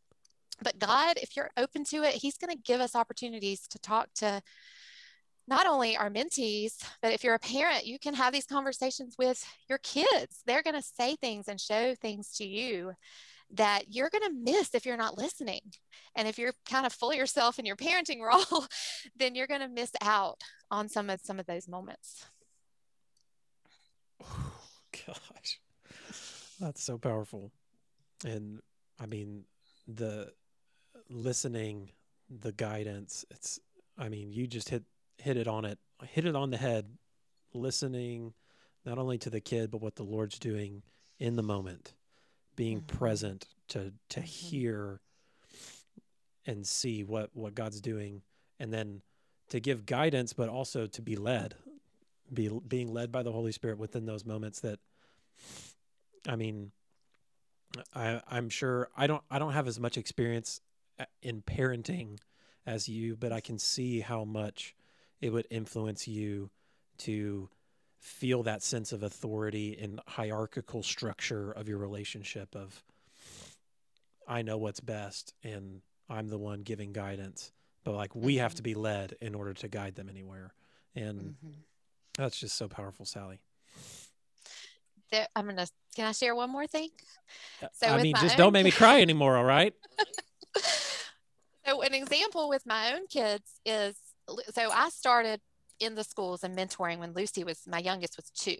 But 0.63 0.79
God, 0.79 1.17
if 1.17 1.35
you're 1.35 1.49
open 1.57 1.83
to 1.85 2.03
it, 2.03 2.13
He's 2.13 2.37
going 2.37 2.55
to 2.55 2.61
give 2.61 2.81
us 2.81 2.95
opportunities 2.95 3.67
to 3.69 3.79
talk 3.79 4.09
to 4.15 4.41
not 5.47 5.65
only 5.65 5.97
our 5.97 6.09
mentees, 6.09 6.75
but 7.01 7.13
if 7.13 7.23
you're 7.23 7.33
a 7.33 7.39
parent, 7.39 7.85
you 7.85 7.97
can 7.97 8.13
have 8.13 8.31
these 8.31 8.45
conversations 8.45 9.15
with 9.17 9.43
your 9.67 9.79
kids. 9.79 10.43
They're 10.45 10.61
going 10.61 10.75
to 10.75 10.81
say 10.81 11.15
things 11.15 11.47
and 11.47 11.59
show 11.59 11.95
things 11.95 12.31
to 12.37 12.45
you 12.45 12.93
that 13.53 13.85
you're 13.89 14.09
going 14.09 14.23
to 14.23 14.51
miss 14.51 14.73
if 14.73 14.85
you're 14.85 14.97
not 14.97 15.17
listening. 15.17 15.61
And 16.15 16.27
if 16.27 16.37
you're 16.37 16.53
kind 16.69 16.85
of 16.85 16.93
full 16.93 17.13
yourself 17.13 17.59
in 17.59 17.65
your 17.65 17.75
parenting 17.75 18.21
role, 18.21 18.65
then 19.15 19.35
you're 19.35 19.47
going 19.47 19.61
to 19.61 19.67
miss 19.67 19.91
out 20.01 20.41
on 20.69 20.87
some 20.89 21.09
of 21.09 21.19
some 21.21 21.39
of 21.39 21.45
those 21.45 21.67
moments. 21.67 22.25
Oh, 24.23 24.53
gosh. 25.07 25.59
That's 26.59 26.83
so 26.83 26.97
powerful. 26.97 27.51
And 28.25 28.61
I 28.99 29.07
mean 29.07 29.45
the 29.87 30.31
listening, 31.09 31.89
the 32.29 32.51
guidance, 32.51 33.25
it's 33.31 33.59
I 33.97 34.09
mean, 34.09 34.31
you 34.31 34.47
just 34.47 34.69
hit 34.69 34.83
hit 35.17 35.37
it 35.37 35.47
on 35.47 35.65
it, 35.65 35.79
hit 36.03 36.25
it 36.25 36.35
on 36.35 36.51
the 36.51 36.57
head, 36.57 36.97
listening 37.53 38.33
not 38.85 38.97
only 38.97 39.17
to 39.19 39.29
the 39.29 39.41
kid 39.41 39.71
but 39.71 39.81
what 39.81 39.95
the 39.95 40.03
Lord's 40.03 40.39
doing 40.39 40.83
in 41.19 41.35
the 41.35 41.43
moment 41.43 41.93
being 42.61 42.77
mm-hmm. 42.77 42.95
present 42.95 43.47
to 43.67 43.91
to 44.07 44.19
mm-hmm. 44.19 44.27
hear 44.27 45.01
and 46.45 46.67
see 46.67 47.03
what 47.03 47.31
what 47.33 47.55
God's 47.55 47.81
doing 47.81 48.21
and 48.59 48.71
then 48.71 49.01
to 49.49 49.59
give 49.59 49.87
guidance 49.87 50.31
but 50.31 50.47
also 50.47 50.85
to 50.85 51.01
be 51.01 51.15
led 51.15 51.55
be 52.31 52.51
being 52.67 52.93
led 52.93 53.11
by 53.11 53.23
the 53.23 53.31
Holy 53.31 53.51
Spirit 53.51 53.79
within 53.79 54.05
those 54.05 54.27
moments 54.27 54.59
that 54.59 54.77
I 56.27 56.35
mean 56.35 56.71
I 57.95 58.21
I'm 58.29 58.49
sure 58.49 58.89
I 58.95 59.07
don't 59.07 59.23
I 59.31 59.39
don't 59.39 59.53
have 59.53 59.67
as 59.67 59.79
much 59.79 59.97
experience 59.97 60.61
uh, 60.99 61.05
in 61.23 61.41
parenting 61.41 62.19
as 62.67 62.87
you 62.87 63.15
but 63.15 63.31
I 63.31 63.39
can 63.39 63.57
see 63.57 64.01
how 64.01 64.23
much 64.23 64.75
it 65.19 65.31
would 65.31 65.47
influence 65.49 66.07
you 66.07 66.51
to 66.99 67.49
feel 68.01 68.41
that 68.43 68.63
sense 68.63 68.91
of 68.91 69.03
authority 69.03 69.77
and 69.79 70.01
hierarchical 70.07 70.81
structure 70.81 71.51
of 71.51 71.69
your 71.69 71.77
relationship 71.77 72.55
of 72.55 72.83
I 74.27 74.41
know 74.41 74.57
what's 74.57 74.79
best 74.79 75.35
and 75.43 75.81
I'm 76.09 76.27
the 76.27 76.39
one 76.39 76.63
giving 76.63 76.93
guidance 76.93 77.51
but 77.83 77.93
like 77.93 78.15
we 78.15 78.37
have 78.37 78.55
to 78.55 78.63
mm-hmm. 78.63 78.71
be 78.71 78.73
led 78.73 79.15
in 79.21 79.35
order 79.35 79.53
to 79.53 79.67
guide 79.67 79.93
them 79.93 80.09
anywhere 80.09 80.51
and 80.95 81.21
mm-hmm. 81.21 81.51
that's 82.17 82.39
just 82.39 82.57
so 82.57 82.67
powerful 82.67 83.05
Sally 83.05 83.39
there, 85.11 85.27
I'm 85.35 85.45
gonna 85.45 85.67
can 85.95 86.07
I 86.07 86.11
share 86.13 86.33
one 86.33 86.49
more 86.49 86.65
thing 86.65 86.89
uh, 87.61 87.67
so 87.71 87.85
I 87.85 88.01
mean 88.01 88.15
just 88.19 88.35
don't 88.35 88.53
make 88.53 88.65
me 88.65 88.71
cry 88.71 89.01
anymore 89.01 89.37
all 89.37 89.45
right 89.45 89.75
so 90.57 91.81
an 91.83 91.93
example 91.93 92.49
with 92.49 92.65
my 92.65 92.93
own 92.95 93.05
kids 93.05 93.59
is 93.63 93.95
so 94.53 94.71
I 94.71 94.89
started 94.89 95.39
in 95.81 95.95
the 95.95 96.03
schools 96.03 96.43
and 96.43 96.55
mentoring 96.55 96.99
when 96.99 97.13
Lucy 97.13 97.43
was 97.43 97.63
my 97.67 97.79
youngest 97.79 98.15
was 98.15 98.29
two. 98.29 98.57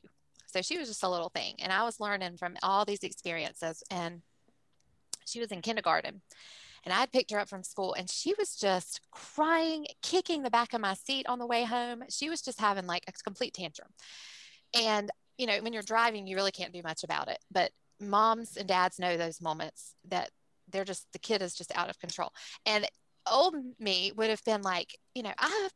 So 0.48 0.62
she 0.62 0.78
was 0.78 0.90
just 0.90 1.04
a 1.04 1.10
little 1.10 1.30
thing. 1.30 1.56
And 1.60 1.72
I 1.72 1.84
was 1.84 2.02
learning 2.02 2.36
from 2.38 2.58
all 2.62 2.84
these 2.84 3.04
experiences. 3.04 3.84
And 3.90 4.22
she 5.26 5.40
was 5.40 5.52
in 5.52 5.62
kindergarten. 5.62 6.22
And 6.84 6.94
I 6.94 7.00
had 7.00 7.12
picked 7.12 7.32
her 7.32 7.40
up 7.40 7.48
from 7.48 7.64
school 7.64 7.94
and 7.94 8.10
she 8.10 8.34
was 8.38 8.56
just 8.56 9.02
crying, 9.12 9.86
kicking 10.02 10.42
the 10.42 10.50
back 10.50 10.74
of 10.74 10.82
my 10.82 10.96
seat 10.96 11.28
on 11.28 11.38
the 11.38 11.46
way 11.46 11.64
home. 11.64 12.04
She 12.10 12.30
was 12.30 12.42
just 12.42 12.60
having 12.60 12.88
like 12.88 13.04
a 13.08 13.12
complete 13.24 13.54
tantrum. 13.54 13.90
And, 14.74 15.12
you 15.38 15.46
know, 15.46 15.60
when 15.62 15.74
you're 15.74 15.84
driving, 15.84 16.26
you 16.26 16.36
really 16.36 16.52
can't 16.52 16.74
do 16.74 16.82
much 16.84 17.04
about 17.04 17.28
it. 17.28 17.38
But 17.52 17.72
moms 18.00 18.58
and 18.58 18.68
dads 18.68 18.98
know 18.98 19.16
those 19.16 19.42
moments 19.42 19.94
that 20.10 20.32
they're 20.72 20.84
just, 20.84 21.06
the 21.14 21.20
kid 21.20 21.44
is 21.44 21.54
just 21.54 21.72
out 21.78 21.90
of 21.90 22.00
control. 22.00 22.32
And 22.66 22.88
old 23.32 23.56
me 23.80 24.12
would 24.16 24.32
have 24.32 24.44
been 24.44 24.64
like, 24.64 24.98
you 25.14 25.22
know, 25.22 25.34
I 25.38 25.70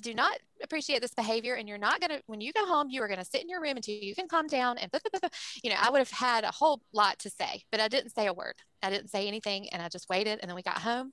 do 0.00 0.14
not 0.14 0.38
appreciate 0.62 1.00
this 1.00 1.14
behavior 1.14 1.54
and 1.54 1.68
you're 1.68 1.78
not 1.78 2.00
going 2.00 2.10
to 2.10 2.22
when 2.26 2.40
you 2.40 2.52
go 2.52 2.66
home 2.66 2.88
you 2.90 3.02
are 3.02 3.08
going 3.08 3.18
to 3.18 3.24
sit 3.24 3.42
in 3.42 3.48
your 3.48 3.60
room 3.60 3.76
until 3.76 3.94
you 3.94 4.14
can 4.14 4.28
calm 4.28 4.46
down 4.46 4.78
and 4.78 4.90
blah, 4.90 5.00
blah, 5.10 5.20
blah, 5.20 5.28
you 5.62 5.70
know 5.70 5.76
i 5.80 5.90
would 5.90 5.98
have 5.98 6.10
had 6.10 6.44
a 6.44 6.50
whole 6.50 6.80
lot 6.92 7.18
to 7.18 7.30
say 7.30 7.62
but 7.70 7.80
i 7.80 7.88
didn't 7.88 8.10
say 8.10 8.26
a 8.26 8.32
word. 8.32 8.54
I 8.82 8.90
didn't 8.90 9.08
say 9.08 9.26
anything 9.26 9.68
and 9.70 9.82
i 9.82 9.88
just 9.88 10.08
waited 10.08 10.38
and 10.40 10.48
then 10.48 10.54
we 10.54 10.62
got 10.62 10.78
home 10.78 11.12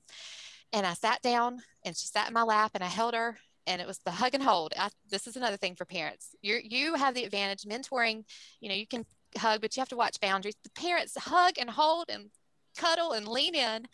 and 0.72 0.86
i 0.86 0.94
sat 0.94 1.22
down 1.22 1.58
and 1.84 1.96
she 1.96 2.06
sat 2.06 2.28
in 2.28 2.34
my 2.34 2.42
lap 2.42 2.72
and 2.74 2.84
i 2.84 2.88
held 2.88 3.14
her 3.14 3.36
and 3.66 3.80
it 3.80 3.86
was 3.86 3.98
the 4.04 4.12
hug 4.12 4.32
and 4.34 4.42
hold. 4.44 4.72
I, 4.78 4.90
this 5.10 5.26
is 5.26 5.36
another 5.36 5.56
thing 5.56 5.74
for 5.74 5.84
parents. 5.84 6.36
You 6.40 6.60
you 6.62 6.94
have 6.94 7.14
the 7.14 7.24
advantage. 7.24 7.64
Mentoring 7.64 8.24
you 8.60 8.68
know 8.68 8.74
you 8.74 8.86
can 8.86 9.04
hug 9.36 9.60
but 9.60 9.76
you 9.76 9.80
have 9.80 9.88
to 9.88 9.96
watch 9.96 10.20
boundaries. 10.20 10.54
The 10.62 10.70
parents 10.70 11.16
hug 11.18 11.54
and 11.58 11.68
hold 11.68 12.06
and 12.08 12.30
cuddle 12.76 13.12
and 13.12 13.26
lean 13.26 13.54
in 13.54 13.86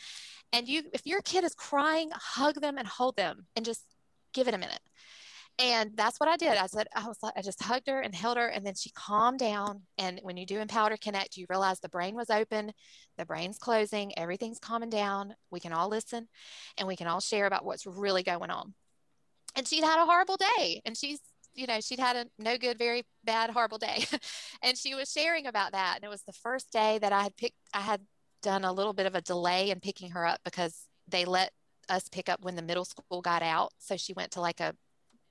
and 0.53 0.69
you 0.69 0.83
if 0.93 1.07
your 1.07 1.21
kid 1.23 1.45
is 1.45 1.55
crying 1.55 2.11
hug 2.13 2.61
them 2.61 2.79
and 2.79 2.89
hold 2.89 3.17
them 3.17 3.47
and 3.55 3.65
just 3.65 3.85
give 4.33 4.49
it 4.49 4.55
a 4.55 4.59
minute. 4.59 4.81
And 5.59 5.91
that's 5.95 6.19
what 6.19 6.29
I 6.29 6.37
did. 6.37 6.57
I 6.57 6.67
said, 6.67 6.87
I 6.97 7.07
was 7.07 7.19
like, 7.23 7.35
I 7.37 7.43
just 7.43 7.63
hugged 7.63 7.87
her 7.87 8.01
and 8.01 8.15
held 8.15 8.39
her, 8.39 8.49
and 8.49 8.65
then 8.65 8.75
she 8.75 8.91
calmed 8.91 9.39
down. 9.39 9.83
And 9.99 10.19
when 10.23 10.37
you 10.37 10.47
do 10.47 10.61
Empower 10.61 10.97
Connect, 10.97 11.37
you 11.37 11.47
realize 11.51 11.79
the 11.79 11.91
brain 11.91 12.17
was 12.17 12.31
open, 12.31 12.73
the 13.19 13.27
brain's 13.27 13.59
closing, 13.59 14.17
everything's 14.19 14.59
calming 14.59 14.89
down. 14.89 15.35
We 15.51 15.61
can 15.61 15.73
all 15.73 15.89
listen 15.89 16.29
and 16.79 16.89
we 16.89 16.97
can 16.97 17.07
all 17.07 17.21
share 17.21 17.47
about 17.47 17.65
what's 17.65 17.87
really 17.87 18.23
going 18.23 18.51
on. 18.51 18.75
And 19.55 19.69
she'd 19.69 19.85
had 19.85 20.03
a 20.03 20.07
horrible 20.07 20.39
day, 20.39 20.81
and 20.87 20.97
she's 20.97 21.21
you 21.55 21.67
know, 21.67 21.81
she'd 21.81 22.01
had 22.01 22.17
a 22.17 22.27
no 22.39 22.57
good, 22.57 22.79
very 22.79 23.05
bad, 23.25 23.51
horrible 23.51 23.79
day. 23.79 24.07
and 24.63 24.77
she 24.77 24.95
was 24.95 25.11
sharing 25.11 25.47
about 25.47 25.73
that. 25.73 25.97
And 25.97 26.05
it 26.05 26.09
was 26.09 26.23
the 26.23 26.33
first 26.33 26.73
day 26.73 26.99
that 26.99 27.13
I 27.13 27.23
had 27.23 27.37
picked, 27.37 27.57
I 27.75 27.81
had 27.81 28.01
done 28.43 28.65
a 28.65 28.73
little 28.73 28.93
bit 28.93 29.07
of 29.07 29.15
a 29.15 29.21
delay 29.21 29.71
in 29.71 29.81
picking 29.81 30.11
her 30.13 30.27
up 30.27 30.41
because 30.45 30.87
they 31.09 31.25
let 31.25 31.53
us 31.89 32.09
pick 32.09 32.29
up 32.29 32.43
when 32.43 32.57
the 32.57 32.63
middle 32.63 32.85
school 32.85 33.21
got 33.23 33.43
out. 33.43 33.73
So 33.79 33.97
she 33.97 34.13
went 34.13 34.33
to 34.33 34.41
like 34.41 34.61
a 34.61 34.75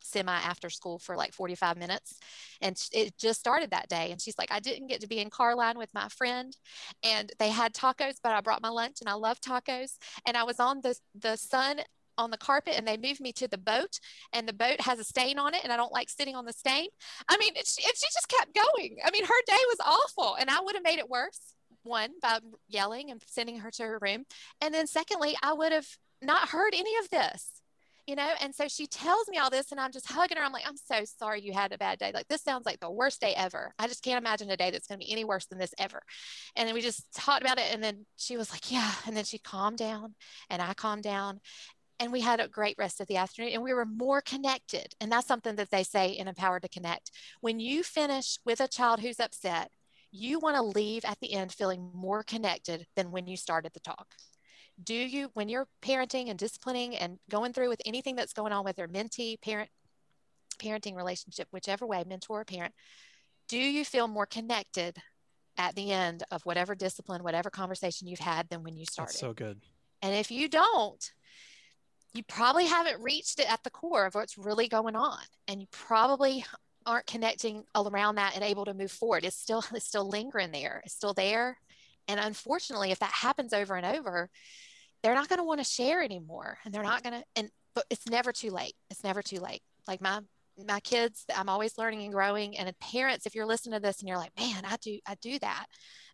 semi 0.03 0.33
after 0.33 0.69
school 0.69 0.99
for 0.99 1.15
like 1.15 1.33
45 1.33 1.77
minutes. 1.77 2.19
And 2.61 2.81
it 2.91 3.17
just 3.17 3.39
started 3.39 3.71
that 3.71 3.89
day. 3.89 4.11
And 4.11 4.21
she's 4.21 4.37
like 4.37 4.51
i 4.51 4.59
didn't 4.59 4.87
get 4.87 5.01
to 5.01 5.07
be 5.07 5.19
in 5.19 5.29
car 5.29 5.55
line 5.55 5.77
with 5.77 5.93
my 5.93 6.07
friend. 6.09 6.55
And 7.03 7.31
they 7.39 7.49
had 7.49 7.73
tacos 7.73 8.15
but 8.21 8.33
i 8.33 8.41
brought 8.41 8.61
my 8.61 8.69
lunch 8.69 8.97
and 9.01 9.09
i 9.09 9.13
love 9.13 9.39
tacos. 9.41 9.97
And 10.25 10.35
i 10.37 10.43
was 10.43 10.59
on 10.59 10.81
the 10.81 10.95
the 11.15 11.35
sun 11.35 11.81
on 12.17 12.29
the 12.29 12.37
carpet 12.37 12.75
and 12.77 12.87
they 12.87 12.97
moved 12.97 13.21
me 13.21 13.31
to 13.31 13.47
the 13.47 13.57
boat 13.57 13.99
and 14.33 14.47
the 14.47 14.53
boat 14.53 14.81
has 14.81 14.99
a 14.99 15.03
stain 15.03 15.39
on 15.39 15.53
it 15.55 15.61
and 15.63 15.71
i 15.71 15.77
don't 15.77 15.93
like 15.93 16.09
sitting 16.09 16.35
on 16.35 16.45
the 16.45 16.53
stain. 16.53 16.87
I 17.29 17.37
mean 17.37 17.53
it, 17.55 17.67
she, 17.67 17.81
she 17.81 18.07
just 18.13 18.27
kept 18.27 18.53
going. 18.53 18.97
I 19.03 19.11
mean 19.11 19.25
her 19.25 19.41
day 19.47 19.53
was 19.69 19.79
awful 19.85 20.35
and 20.35 20.49
i 20.49 20.59
would 20.61 20.75
have 20.75 20.83
made 20.83 20.99
it 20.99 21.09
worse 21.09 21.53
one 21.83 22.11
by 22.21 22.39
yelling 22.67 23.09
and 23.09 23.23
sending 23.25 23.59
her 23.59 23.71
to 23.71 23.83
her 23.83 23.97
room. 24.01 24.25
And 24.61 24.73
then 24.73 24.87
secondly 24.87 25.35
i 25.41 25.53
would 25.53 25.71
have 25.71 25.87
not 26.21 26.49
heard 26.49 26.73
any 26.73 26.95
of 26.97 27.09
this 27.09 27.61
you 28.07 28.15
know? 28.15 28.29
And 28.41 28.53
so 28.53 28.67
she 28.67 28.87
tells 28.87 29.27
me 29.29 29.37
all 29.37 29.49
this 29.49 29.71
and 29.71 29.79
i'm 29.79 29.91
just 29.91 30.11
hugging 30.11 30.37
her. 30.37 30.43
I'm 30.43 30.51
like 30.51 30.67
i'm 30.67 30.77
so 30.77 31.03
sorry 31.05 31.41
you 31.41 31.53
had 31.53 31.71
a 31.71 31.77
bad 31.77 31.99
day. 31.99 32.11
Like 32.13 32.27
this 32.27 32.41
sounds 32.41 32.65
like 32.65 32.79
the 32.79 32.91
worst 32.91 33.21
day 33.21 33.33
ever. 33.35 33.73
I 33.79 33.87
just 33.87 34.03
can't 34.03 34.21
imagine 34.23 34.49
a 34.49 34.57
day 34.57 34.71
that's 34.71 34.87
going 34.87 34.99
to 34.99 35.05
be 35.05 35.11
any 35.11 35.23
worse 35.23 35.45
than 35.45 35.59
this 35.59 35.73
ever. 35.79 36.01
And 36.55 36.67
then 36.67 36.75
we 36.75 36.81
just 36.81 37.05
talked 37.13 37.41
about 37.41 37.59
it 37.59 37.73
and 37.73 37.83
then 37.83 38.05
she 38.17 38.37
was 38.37 38.51
like 38.51 38.71
yeah. 38.71 38.91
And 39.05 39.15
then 39.15 39.23
she 39.23 39.37
calmed 39.37 39.77
down 39.77 40.15
and 40.49 40.61
i 40.61 40.73
calmed 40.73 41.03
down 41.03 41.39
and 41.99 42.11
we 42.11 42.21
had 42.21 42.39
a 42.39 42.47
great 42.47 42.75
rest 42.79 42.99
of 42.99 43.07
the 43.07 43.17
afternoon 43.17 43.53
and 43.53 43.63
we 43.63 43.73
were 43.73 43.85
more 43.85 44.21
connected. 44.21 44.93
And 44.99 45.11
that's 45.11 45.27
something 45.27 45.55
that 45.55 45.69
they 45.69 45.83
say 45.83 46.09
in 46.09 46.27
empowered 46.27 46.63
to 46.63 46.69
connect. 46.69 47.11
When 47.41 47.59
you 47.59 47.83
finish 47.83 48.39
with 48.45 48.59
a 48.59 48.67
child 48.67 48.99
who's 48.99 49.19
upset 49.19 49.69
you 50.13 50.39
want 50.39 50.57
to 50.57 50.61
leave 50.61 51.05
at 51.05 51.17
the 51.21 51.31
end 51.31 51.53
feeling 51.53 51.89
more 51.93 52.21
connected 52.21 52.85
than 52.97 53.11
when 53.11 53.27
you 53.27 53.37
started 53.37 53.71
the 53.73 53.79
talk 53.79 54.07
do 54.83 54.93
you 54.93 55.29
when 55.33 55.49
you're 55.49 55.67
parenting 55.81 56.29
and 56.29 56.39
disciplining 56.39 56.95
and 56.95 57.19
going 57.29 57.53
through 57.53 57.69
with 57.69 57.81
anything 57.85 58.15
that's 58.15 58.33
going 58.33 58.53
on 58.53 58.63
with 58.63 58.75
their 58.75 58.87
mentee 58.87 59.39
parent 59.41 59.69
parenting 60.59 60.95
relationship 60.95 61.47
whichever 61.51 61.85
way 61.85 62.03
mentor 62.07 62.41
or 62.41 62.45
parent 62.45 62.73
do 63.47 63.57
you 63.57 63.83
feel 63.83 64.07
more 64.07 64.25
connected 64.25 64.97
at 65.57 65.75
the 65.75 65.91
end 65.91 66.23
of 66.31 66.43
whatever 66.45 66.75
discipline 66.75 67.23
whatever 67.23 67.49
conversation 67.49 68.07
you've 68.07 68.19
had 68.19 68.47
than 68.49 68.63
when 68.63 68.75
you 68.75 68.85
started? 68.85 69.09
that's 69.11 69.19
so 69.19 69.33
good. 69.33 69.59
And 70.01 70.15
if 70.15 70.31
you 70.31 70.47
don't 70.47 71.11
you 72.13 72.23
probably 72.23 72.65
haven't 72.65 73.01
reached 73.01 73.39
it 73.39 73.51
at 73.51 73.63
the 73.63 73.69
core 73.69 74.05
of 74.05 74.15
what's 74.15 74.37
really 74.37 74.67
going 74.67 74.95
on 74.95 75.19
and 75.47 75.61
you 75.61 75.67
probably 75.71 76.45
aren't 76.85 77.05
connecting 77.05 77.63
around 77.75 78.15
that 78.15 78.33
and 78.35 78.43
able 78.43 78.65
to 78.65 78.73
move 78.73 78.91
forward. 78.91 79.23
It's 79.23 79.37
still 79.37 79.63
it's 79.73 79.87
still 79.87 80.07
lingering 80.07 80.51
there. 80.51 80.81
It's 80.85 80.95
still 80.95 81.13
there. 81.13 81.57
And 82.07 82.19
unfortunately 82.19 82.91
if 82.91 82.99
that 82.99 83.11
happens 83.11 83.53
over 83.53 83.75
and 83.75 83.85
over 83.85 84.29
they're 85.01 85.15
not 85.15 85.29
going 85.29 85.39
to 85.39 85.43
want 85.43 85.59
to 85.59 85.65
share 85.65 86.01
anymore 86.01 86.57
and 86.63 86.73
they're 86.73 86.83
not 86.83 87.03
going 87.03 87.19
to 87.19 87.23
and 87.35 87.49
but 87.73 87.85
it's 87.89 88.07
never 88.07 88.31
too 88.31 88.49
late 88.49 88.73
it's 88.89 89.03
never 89.03 89.21
too 89.21 89.39
late. 89.39 89.61
Like 89.87 90.01
my 90.01 90.19
my 90.67 90.79
kids 90.81 91.25
i'm 91.35 91.49
always 91.49 91.77
learning 91.77 92.03
and 92.03 92.13
growing 92.13 92.55
and 92.57 92.77
parents 92.79 93.25
if 93.25 93.33
you're 93.33 93.45
listening 93.45 93.73
to 93.73 93.79
this 93.79 93.99
and 93.99 94.07
you're 94.07 94.17
like 94.17 94.37
man 94.37 94.63
i 94.65 94.75
do 94.81 94.99
i 95.07 95.15
do 95.21 95.39
that 95.39 95.65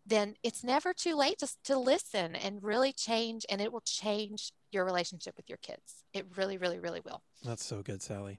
then 0.06 0.34
it's 0.42 0.64
never 0.64 0.94
too 0.94 1.14
late 1.14 1.38
to, 1.38 1.48
to 1.64 1.76
listen 1.76 2.34
and 2.34 2.62
really 2.62 2.92
change 2.92 3.44
and 3.50 3.60
it 3.60 3.70
will 3.70 3.82
change 3.82 4.52
your 4.70 4.84
relationship 4.84 5.34
with 5.36 5.48
your 5.48 5.58
kids. 5.58 6.04
It 6.14 6.24
really 6.36 6.56
really 6.56 6.78
really 6.78 7.00
will. 7.04 7.20
That's 7.44 7.64
so 7.64 7.82
good 7.82 8.00
sally. 8.00 8.38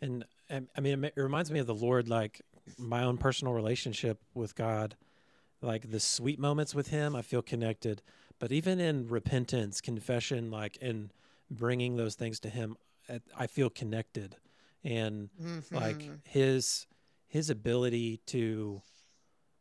And 0.00 0.24
i 0.48 0.80
mean 0.80 1.04
it 1.04 1.12
reminds 1.16 1.50
me 1.50 1.58
of 1.58 1.66
the 1.66 1.74
lord 1.74 2.08
like 2.08 2.40
my 2.78 3.02
own 3.02 3.18
personal 3.18 3.52
relationship 3.52 4.18
with 4.34 4.54
god 4.54 4.96
like 5.62 5.90
the 5.90 6.00
sweet 6.00 6.38
moments 6.38 6.74
with 6.74 6.88
him, 6.88 7.14
I 7.14 7.22
feel 7.22 7.42
connected. 7.42 8.02
But 8.40 8.50
even 8.50 8.80
in 8.80 9.06
repentance, 9.06 9.80
confession, 9.80 10.50
like 10.50 10.76
in 10.78 11.12
bringing 11.50 11.94
those 11.96 12.16
things 12.16 12.40
to 12.40 12.48
him, 12.50 12.76
I- 13.36 13.46
feel 13.46 13.70
connected. 13.70 14.36
And 14.82 15.28
like 15.70 15.98
Mhm. 15.98 16.20
his 16.24 16.86
his 17.28 17.48
ability 17.48 18.16
to 18.26 18.82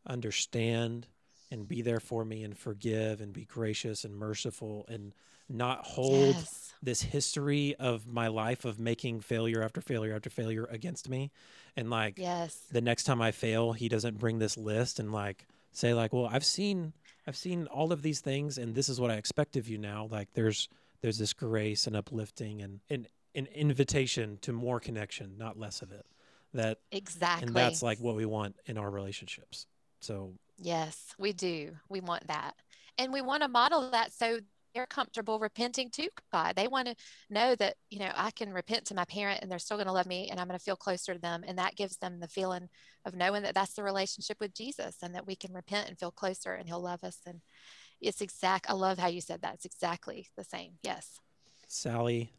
understand 0.07 1.05
and 1.51 1.67
be 1.67 1.81
there 1.83 1.99
for 1.99 2.25
me 2.25 2.43
and 2.43 2.57
forgive 2.57 3.21
and 3.21 3.31
be 3.31 3.45
gracious 3.45 4.03
and 4.03 4.15
merciful 4.15 4.85
and 4.87 5.13
not 5.47 5.85
hold 5.85 6.35
Yes. 6.35 6.73
this 6.81 7.01
history 7.03 7.75
of 7.75 8.07
my 8.07 8.27
life 8.27 8.65
of 8.65 8.79
making 8.79 9.19
failure 9.21 9.61
after 9.61 9.81
failure 9.81 10.15
after 10.15 10.29
failure 10.31 10.65
against 10.65 11.09
me 11.09 11.31
and 11.75 11.89
like 11.91 12.17
Yes. 12.17 12.65
the 12.71 12.81
next 12.81 13.03
time 13.03 13.21
I 13.21 13.31
fail, 13.31 13.73
he 13.73 13.87
doesn't 13.89 14.17
bring 14.17 14.39
this 14.39 14.57
list 14.57 14.99
and 14.99 15.11
like 15.11 15.45
say 15.71 15.93
like, 15.93 16.11
"Well, 16.13 16.25
I've 16.25 16.45
seen 16.45 16.93
I've 17.29 17.37
seen 17.37 17.67
all 17.67 17.93
of 17.93 18.01
these 18.01 18.19
things 18.19 18.57
and 18.57 18.73
this 18.73 18.89
is 18.89 18.99
what 18.99 19.11
I 19.11 19.15
expect 19.15 19.55
of 19.55 19.69
you 19.69 19.77
now." 19.77 20.07
Like 20.11 20.33
there's 20.33 20.67
there's 21.01 21.17
this 21.17 21.31
grace 21.31 21.87
and 21.87 21.95
uplifting 21.95 22.61
and 22.61 22.79
an 22.89 23.07
an 23.35 23.47
invitation 23.53 24.39
to 24.41 24.51
more 24.51 24.79
connection, 24.79 25.37
not 25.37 25.57
less 25.57 25.81
of 25.81 25.91
it. 25.91 26.05
That 26.53 26.79
Exactly. 26.91 27.47
and 27.47 27.55
that's 27.55 27.83
like 27.83 27.99
what 27.99 28.15
we 28.15 28.25
want 28.25 28.55
in 28.65 28.77
our 28.77 28.89
relationships. 28.89 29.67
So, 30.01 30.33
Yes, 30.57 31.13
we 31.17 31.31
do. 31.31 31.77
We 31.87 32.01
want 32.01 32.27
that. 32.27 32.55
And 32.97 33.13
we 33.13 33.21
want 33.21 33.43
to 33.43 33.47
model 33.47 33.91
that 33.91 34.11
so 34.11 34.39
they're 34.73 34.85
comfortable 34.85 35.39
repenting 35.39 35.89
to 35.91 36.09
God. 36.31 36.55
They 36.55 36.67
want 36.67 36.87
to 36.87 36.95
know 37.29 37.55
that, 37.55 37.75
you 37.89 37.99
know, 37.99 38.11
I 38.15 38.31
can 38.31 38.53
repent 38.53 38.85
to 38.85 38.95
my 38.95 39.05
parent 39.05 39.41
and 39.41 39.51
they're 39.51 39.59
still 39.59 39.77
going 39.77 39.87
to 39.87 39.93
love 39.93 40.05
me 40.05 40.29
and 40.29 40.39
I'm 40.39 40.47
going 40.47 40.57
to 40.57 40.63
feel 40.63 40.75
closer 40.75 41.13
to 41.13 41.19
them. 41.19 41.43
And 41.47 41.57
that 41.57 41.75
gives 41.75 41.97
them 41.97 42.19
the 42.19 42.27
feeling 42.27 42.69
of 43.05 43.15
knowing 43.15 43.43
that 43.43 43.55
that's 43.55 43.73
the 43.73 43.83
relationship 43.83 44.37
with 44.39 44.53
Jesus 44.53 44.97
and 45.01 45.15
that 45.15 45.27
we 45.27 45.35
can 45.35 45.53
repent 45.53 45.87
and 45.87 45.97
feel 45.97 46.11
closer 46.11 46.53
and 46.53 46.67
he'll 46.67 46.81
love 46.81 47.03
us. 47.03 47.19
And 47.25 47.41
it's 48.01 48.21
exact. 48.21 48.69
I 48.69 48.73
love 48.73 48.97
how 48.97 49.07
you 49.07 49.21
said 49.21 49.41
that. 49.41 49.55
It's 49.55 49.65
exactly 49.65 50.27
the 50.37 50.43
same. 50.43 50.73
Yes. 50.83 51.19
Sally 51.67 52.31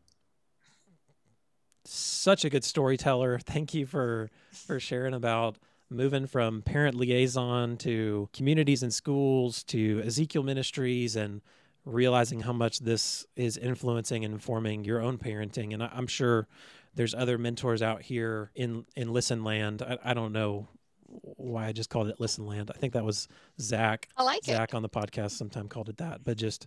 such 1.84 2.44
a 2.44 2.50
good 2.50 2.64
storyteller. 2.64 3.38
Thank 3.38 3.74
you 3.74 3.86
for 3.86 4.30
for 4.52 4.78
sharing 4.78 5.14
about 5.14 5.56
moving 5.88 6.26
from 6.26 6.62
parent 6.62 6.94
liaison 6.94 7.76
to 7.78 8.28
communities 8.32 8.82
and 8.82 8.94
schools 8.94 9.64
to 9.64 10.02
Ezekiel 10.04 10.42
Ministries 10.42 11.16
and 11.16 11.40
realizing 11.84 12.40
how 12.40 12.52
much 12.52 12.80
this 12.80 13.26
is 13.36 13.56
influencing 13.56 14.24
and 14.24 14.34
informing 14.34 14.84
your 14.84 15.00
own 15.00 15.18
parenting. 15.18 15.72
And 15.72 15.82
I, 15.82 15.90
I'm 15.92 16.06
sure 16.06 16.46
there's 16.94 17.14
other 17.14 17.38
mentors 17.38 17.82
out 17.82 18.02
here 18.02 18.50
in 18.54 18.84
in 18.96 19.12
Listen 19.12 19.44
Land. 19.44 19.82
I, 19.82 19.98
I 20.04 20.14
don't 20.14 20.32
know 20.32 20.68
why 21.06 21.66
I 21.66 21.72
just 21.72 21.90
called 21.90 22.08
it 22.08 22.20
Listen 22.20 22.46
Land. 22.46 22.70
I 22.74 22.78
think 22.78 22.92
that 22.92 23.04
was 23.04 23.28
Zach. 23.60 24.08
I 24.16 24.22
like 24.22 24.38
it. 24.40 24.46
Zach 24.52 24.74
on 24.74 24.82
the 24.82 24.88
podcast 24.88 25.32
sometime 25.32 25.68
called 25.68 25.88
it 25.88 25.96
that, 25.98 26.22
but 26.24 26.36
just 26.36 26.66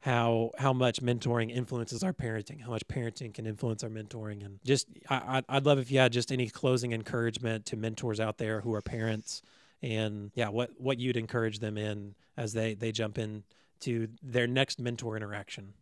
how 0.00 0.50
how 0.56 0.72
much 0.72 1.02
mentoring 1.02 1.50
influences 1.54 2.02
our 2.02 2.12
parenting, 2.12 2.60
how 2.62 2.70
much 2.70 2.86
parenting 2.88 3.34
can 3.34 3.46
influence 3.46 3.82
our 3.84 3.90
mentoring, 3.90 4.44
and 4.44 4.58
just 4.64 4.86
I, 5.08 5.38
I'd- 5.38 5.46
I'd 5.48 5.66
love 5.66 5.78
if 5.78 5.90
you 5.90 5.98
had 5.98 6.12
just 6.12 6.32
any 6.32 6.48
closing 6.48 6.92
encouragement 6.92 7.66
to 7.66 7.76
mentors 7.76 8.18
out 8.20 8.38
there 8.38 8.60
who 8.62 8.72
are 8.74 8.80
parents, 8.82 9.42
and 9.82 10.30
yeah, 10.34 10.48
what 10.48 10.70
what 10.78 10.98
you'd 10.98 11.16
encourage 11.16 11.58
them 11.58 11.76
in 11.76 12.14
as 12.36 12.52
they 12.52 12.74
they 12.74 12.92
jump 12.92 13.18
in 13.18 13.44
to 13.80 14.08
their 14.22 14.46
next 14.46 14.80
mentor 14.80 15.16
interaction, 15.16 15.74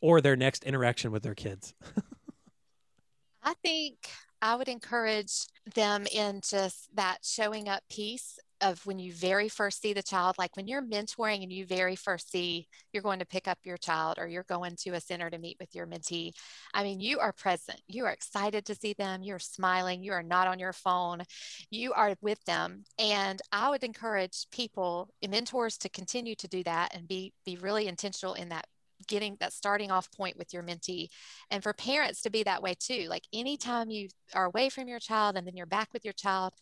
or 0.00 0.20
their 0.20 0.36
next 0.36 0.64
interaction 0.64 1.12
with 1.12 1.22
their 1.22 1.34
kids. 1.34 1.74
I 3.42 3.54
think 3.62 3.96
I 4.42 4.56
would 4.56 4.68
encourage 4.68 5.46
them 5.74 6.06
in 6.12 6.40
just 6.42 6.94
that 6.94 7.18
showing 7.22 7.68
up 7.68 7.82
piece 7.90 8.38
of 8.60 8.84
when 8.86 8.98
you 8.98 9.12
very 9.12 9.48
first 9.48 9.80
see 9.80 9.92
the 9.92 10.02
child, 10.02 10.36
like 10.38 10.56
when 10.56 10.66
you're 10.66 10.82
mentoring 10.82 11.42
and 11.42 11.52
you 11.52 11.66
very 11.66 11.96
first 11.96 12.30
see 12.30 12.66
you're 12.92 13.02
going 13.02 13.18
to 13.18 13.26
pick 13.26 13.48
up 13.48 13.58
your 13.64 13.76
child 13.76 14.18
or 14.18 14.26
you're 14.26 14.44
going 14.44 14.76
to 14.76 14.90
a 14.90 15.00
center 15.00 15.30
to 15.30 15.38
meet 15.38 15.56
with 15.60 15.74
your 15.74 15.86
mentee. 15.86 16.32
I 16.74 16.82
mean, 16.82 17.00
you 17.00 17.18
are 17.18 17.32
present. 17.32 17.80
You 17.88 18.04
are 18.06 18.12
excited 18.12 18.64
to 18.66 18.74
see 18.74 18.94
them. 18.94 19.22
You're 19.22 19.38
smiling. 19.38 20.02
You 20.02 20.12
are 20.12 20.22
not 20.22 20.46
on 20.46 20.58
your 20.58 20.72
phone. 20.72 21.22
You 21.70 21.92
are 21.92 22.14
with 22.20 22.42
them. 22.44 22.84
And 22.98 23.40
I 23.52 23.70
would 23.70 23.84
encourage 23.84 24.46
people, 24.50 25.08
mentors, 25.26 25.78
to 25.78 25.88
continue 25.88 26.34
to 26.36 26.48
do 26.48 26.62
that 26.64 26.94
and 26.94 27.08
be 27.08 27.32
be 27.44 27.56
really 27.56 27.86
intentional 27.86 28.34
in 28.34 28.48
that 28.50 28.66
getting 29.06 29.36
that 29.40 29.52
starting 29.52 29.90
off 29.90 30.10
point 30.12 30.36
with 30.36 30.52
your 30.52 30.62
mentee. 30.62 31.08
And 31.50 31.62
for 31.62 31.72
parents 31.72 32.22
to 32.22 32.30
be 32.30 32.42
that 32.44 32.62
way 32.62 32.74
too 32.78 33.06
like 33.08 33.24
anytime 33.32 33.90
you 33.90 34.08
are 34.34 34.44
away 34.44 34.68
from 34.68 34.88
your 34.88 34.98
child 34.98 35.36
and 35.36 35.46
then 35.46 35.56
you're 35.56 35.66
back 35.66 35.88
with 35.92 36.04
your 36.04 36.14
child 36.14 36.52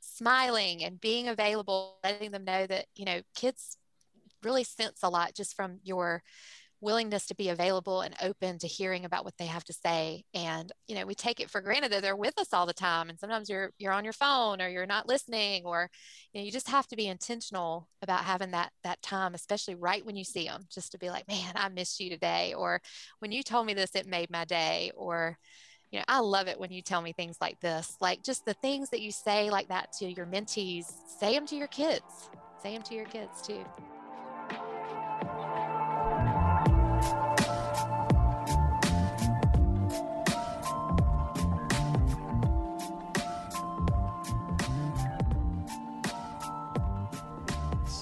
smiling 0.00 0.84
and 0.84 1.00
being 1.00 1.28
available 1.28 1.98
letting 2.04 2.30
them 2.30 2.44
know 2.44 2.66
that 2.66 2.86
you 2.94 3.04
know 3.04 3.20
kids 3.34 3.76
really 4.42 4.64
sense 4.64 5.00
a 5.02 5.08
lot 5.08 5.34
just 5.34 5.54
from 5.54 5.78
your 5.82 6.22
willingness 6.80 7.26
to 7.26 7.34
be 7.34 7.48
available 7.48 8.02
and 8.02 8.14
open 8.22 8.58
to 8.58 8.66
hearing 8.66 9.04
about 9.04 9.24
what 9.24 9.36
they 9.38 9.46
have 9.46 9.64
to 9.64 9.72
say. 9.72 10.24
And 10.34 10.70
you 10.86 10.94
know 10.94 11.06
we 11.06 11.14
take 11.14 11.40
it 11.40 11.50
for 11.50 11.60
granted 11.60 11.92
that 11.92 12.02
they're 12.02 12.16
with 12.16 12.38
us 12.38 12.52
all 12.52 12.66
the 12.66 12.74
time. 12.74 13.08
And 13.08 13.18
sometimes 13.18 13.48
you're 13.48 13.70
you're 13.78 13.92
on 13.92 14.04
your 14.04 14.12
phone 14.12 14.60
or 14.60 14.68
you're 14.68 14.86
not 14.86 15.08
listening 15.08 15.64
or 15.64 15.90
you 16.32 16.40
know 16.40 16.44
you 16.44 16.52
just 16.52 16.68
have 16.68 16.86
to 16.88 16.96
be 16.96 17.06
intentional 17.06 17.88
about 18.02 18.24
having 18.24 18.50
that 18.52 18.70
that 18.84 19.02
time 19.02 19.34
especially 19.34 19.74
right 19.74 20.04
when 20.04 20.16
you 20.16 20.24
see 20.24 20.46
them 20.46 20.64
just 20.70 20.92
to 20.92 20.98
be 20.98 21.10
like 21.10 21.26
man 21.28 21.52
i 21.56 21.68
missed 21.68 22.00
you 22.00 22.10
today. 22.10 22.54
Or 22.56 22.80
when 23.20 23.32
you 23.32 23.42
told 23.42 23.66
me 23.66 23.74
this 23.74 23.94
it 23.94 24.06
made 24.06 24.30
my 24.30 24.44
day. 24.44 24.90
Or 24.96 25.38
you 25.90 25.98
know 25.98 26.04
i 26.08 26.18
love 26.18 26.48
it 26.48 26.60
when 26.60 26.72
you 26.72 26.82
tell 26.82 27.02
me 27.02 27.12
things 27.12 27.36
like 27.40 27.60
this. 27.60 27.96
Like 28.00 28.22
just 28.22 28.44
the 28.44 28.54
things 28.54 28.90
that 28.90 29.00
you 29.00 29.12
say 29.12 29.50
like 29.50 29.68
that 29.68 29.92
to 29.98 30.10
your 30.10 30.26
mentees 30.26 30.86
say 31.18 31.34
them 31.34 31.46
to 31.46 31.56
your 31.56 31.68
kids. 31.68 32.30
Say 32.62 32.72
them 32.72 32.82
to 32.82 32.94
your 32.94 33.06
kids 33.06 33.42
too 33.42 33.64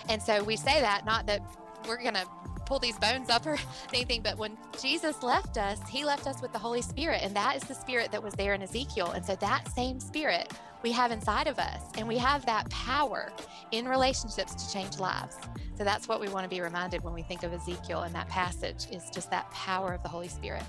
And 0.09 0.23
so 0.23 0.43
we 0.45 0.57
say 0.57 0.81
that 0.81 1.05
not 1.05 1.27
that 1.27 1.43
we're 1.87 2.03
going 2.03 2.15
to 2.15 2.27
pull 2.69 2.79
these 2.79 2.99
bones 2.99 3.31
up 3.31 3.47
or 3.47 3.59
anything, 3.95 4.21
but 4.23 4.37
when 4.37 4.57
Jesus 4.81 5.23
left 5.23 5.57
us, 5.57 5.81
he 5.89 6.05
left 6.05 6.27
us 6.27 6.43
with 6.43 6.53
the 6.53 6.59
Holy 6.59 6.83
Spirit. 6.83 7.23
And 7.23 7.35
that 7.35 7.57
is 7.57 7.63
the 7.65 7.75
spirit 7.75 8.13
that 8.13 8.23
was 8.23 8.35
there 8.35 8.53
in 8.55 8.63
Ezekiel. 8.63 9.13
And 9.13 9.25
so 9.25 9.35
that 9.37 9.67
same 9.75 9.99
spirit 9.99 10.53
we 10.83 10.93
have 10.93 11.11
inside 11.11 11.49
of 11.49 11.59
us. 11.59 11.83
And 11.97 12.07
we 12.07 12.19
have 12.19 12.47
that 12.47 12.69
power 12.71 13.33
in 13.73 13.89
relationships 13.89 14.55
to 14.55 14.73
change 14.73 14.99
lives. 14.99 15.37
So 15.77 15.83
that's 15.83 16.07
what 16.07 16.21
we 16.21 16.29
want 16.29 16.45
to 16.45 16.49
be 16.49 16.61
reminded 16.61 17.03
when 17.03 17.15
we 17.15 17.23
think 17.23 17.43
of 17.43 17.53
Ezekiel 17.53 18.03
and 18.03 18.15
that 18.15 18.29
passage 18.29 18.87
is 18.93 19.11
just 19.11 19.31
that 19.31 19.51
power 19.51 19.93
of 19.93 20.03
the 20.03 20.09
Holy 20.09 20.29
Spirit. 20.29 20.63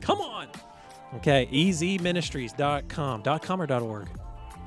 Come 0.00 0.20
on. 0.20 0.48
Okay, 1.16 1.48
ezministries.com. 1.52 3.22
Dot 3.22 3.42
.com 3.42 3.62
or 3.62 3.66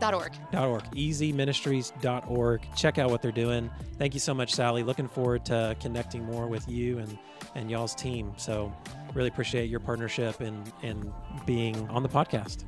dot 0.02 0.14
.org? 0.14 0.34
.org. 0.54 0.64
.org. 0.64 0.84
easyministries.org. 0.96 2.62
Check 2.76 2.98
out 2.98 3.10
what 3.10 3.22
they're 3.22 3.32
doing. 3.32 3.70
Thank 3.98 4.14
you 4.14 4.20
so 4.20 4.34
much, 4.34 4.54
Sally. 4.54 4.84
Looking 4.84 5.08
forward 5.08 5.46
to 5.46 5.78
connecting 5.80 6.26
more 6.26 6.48
with 6.48 6.68
you 6.68 6.98
and, 6.98 7.18
and 7.56 7.72
y'all's 7.72 7.96
team. 7.96 8.34
So 8.36 8.74
really 9.14 9.30
appreciate 9.30 9.70
your 9.70 9.80
partnership 9.80 10.42
and, 10.42 10.72
and 10.82 11.14
being 11.46 11.88
on 11.90 12.04
the 12.04 12.10
podcast. 12.10 12.66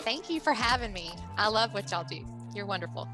Thank 0.00 0.28
you 0.28 0.40
for 0.40 0.52
having 0.52 0.92
me. 0.92 1.10
I 1.38 1.48
love 1.48 1.72
what 1.72 1.90
y'all 1.90 2.04
do. 2.04 2.26
You're 2.54 2.66
wonderful. 2.66 3.08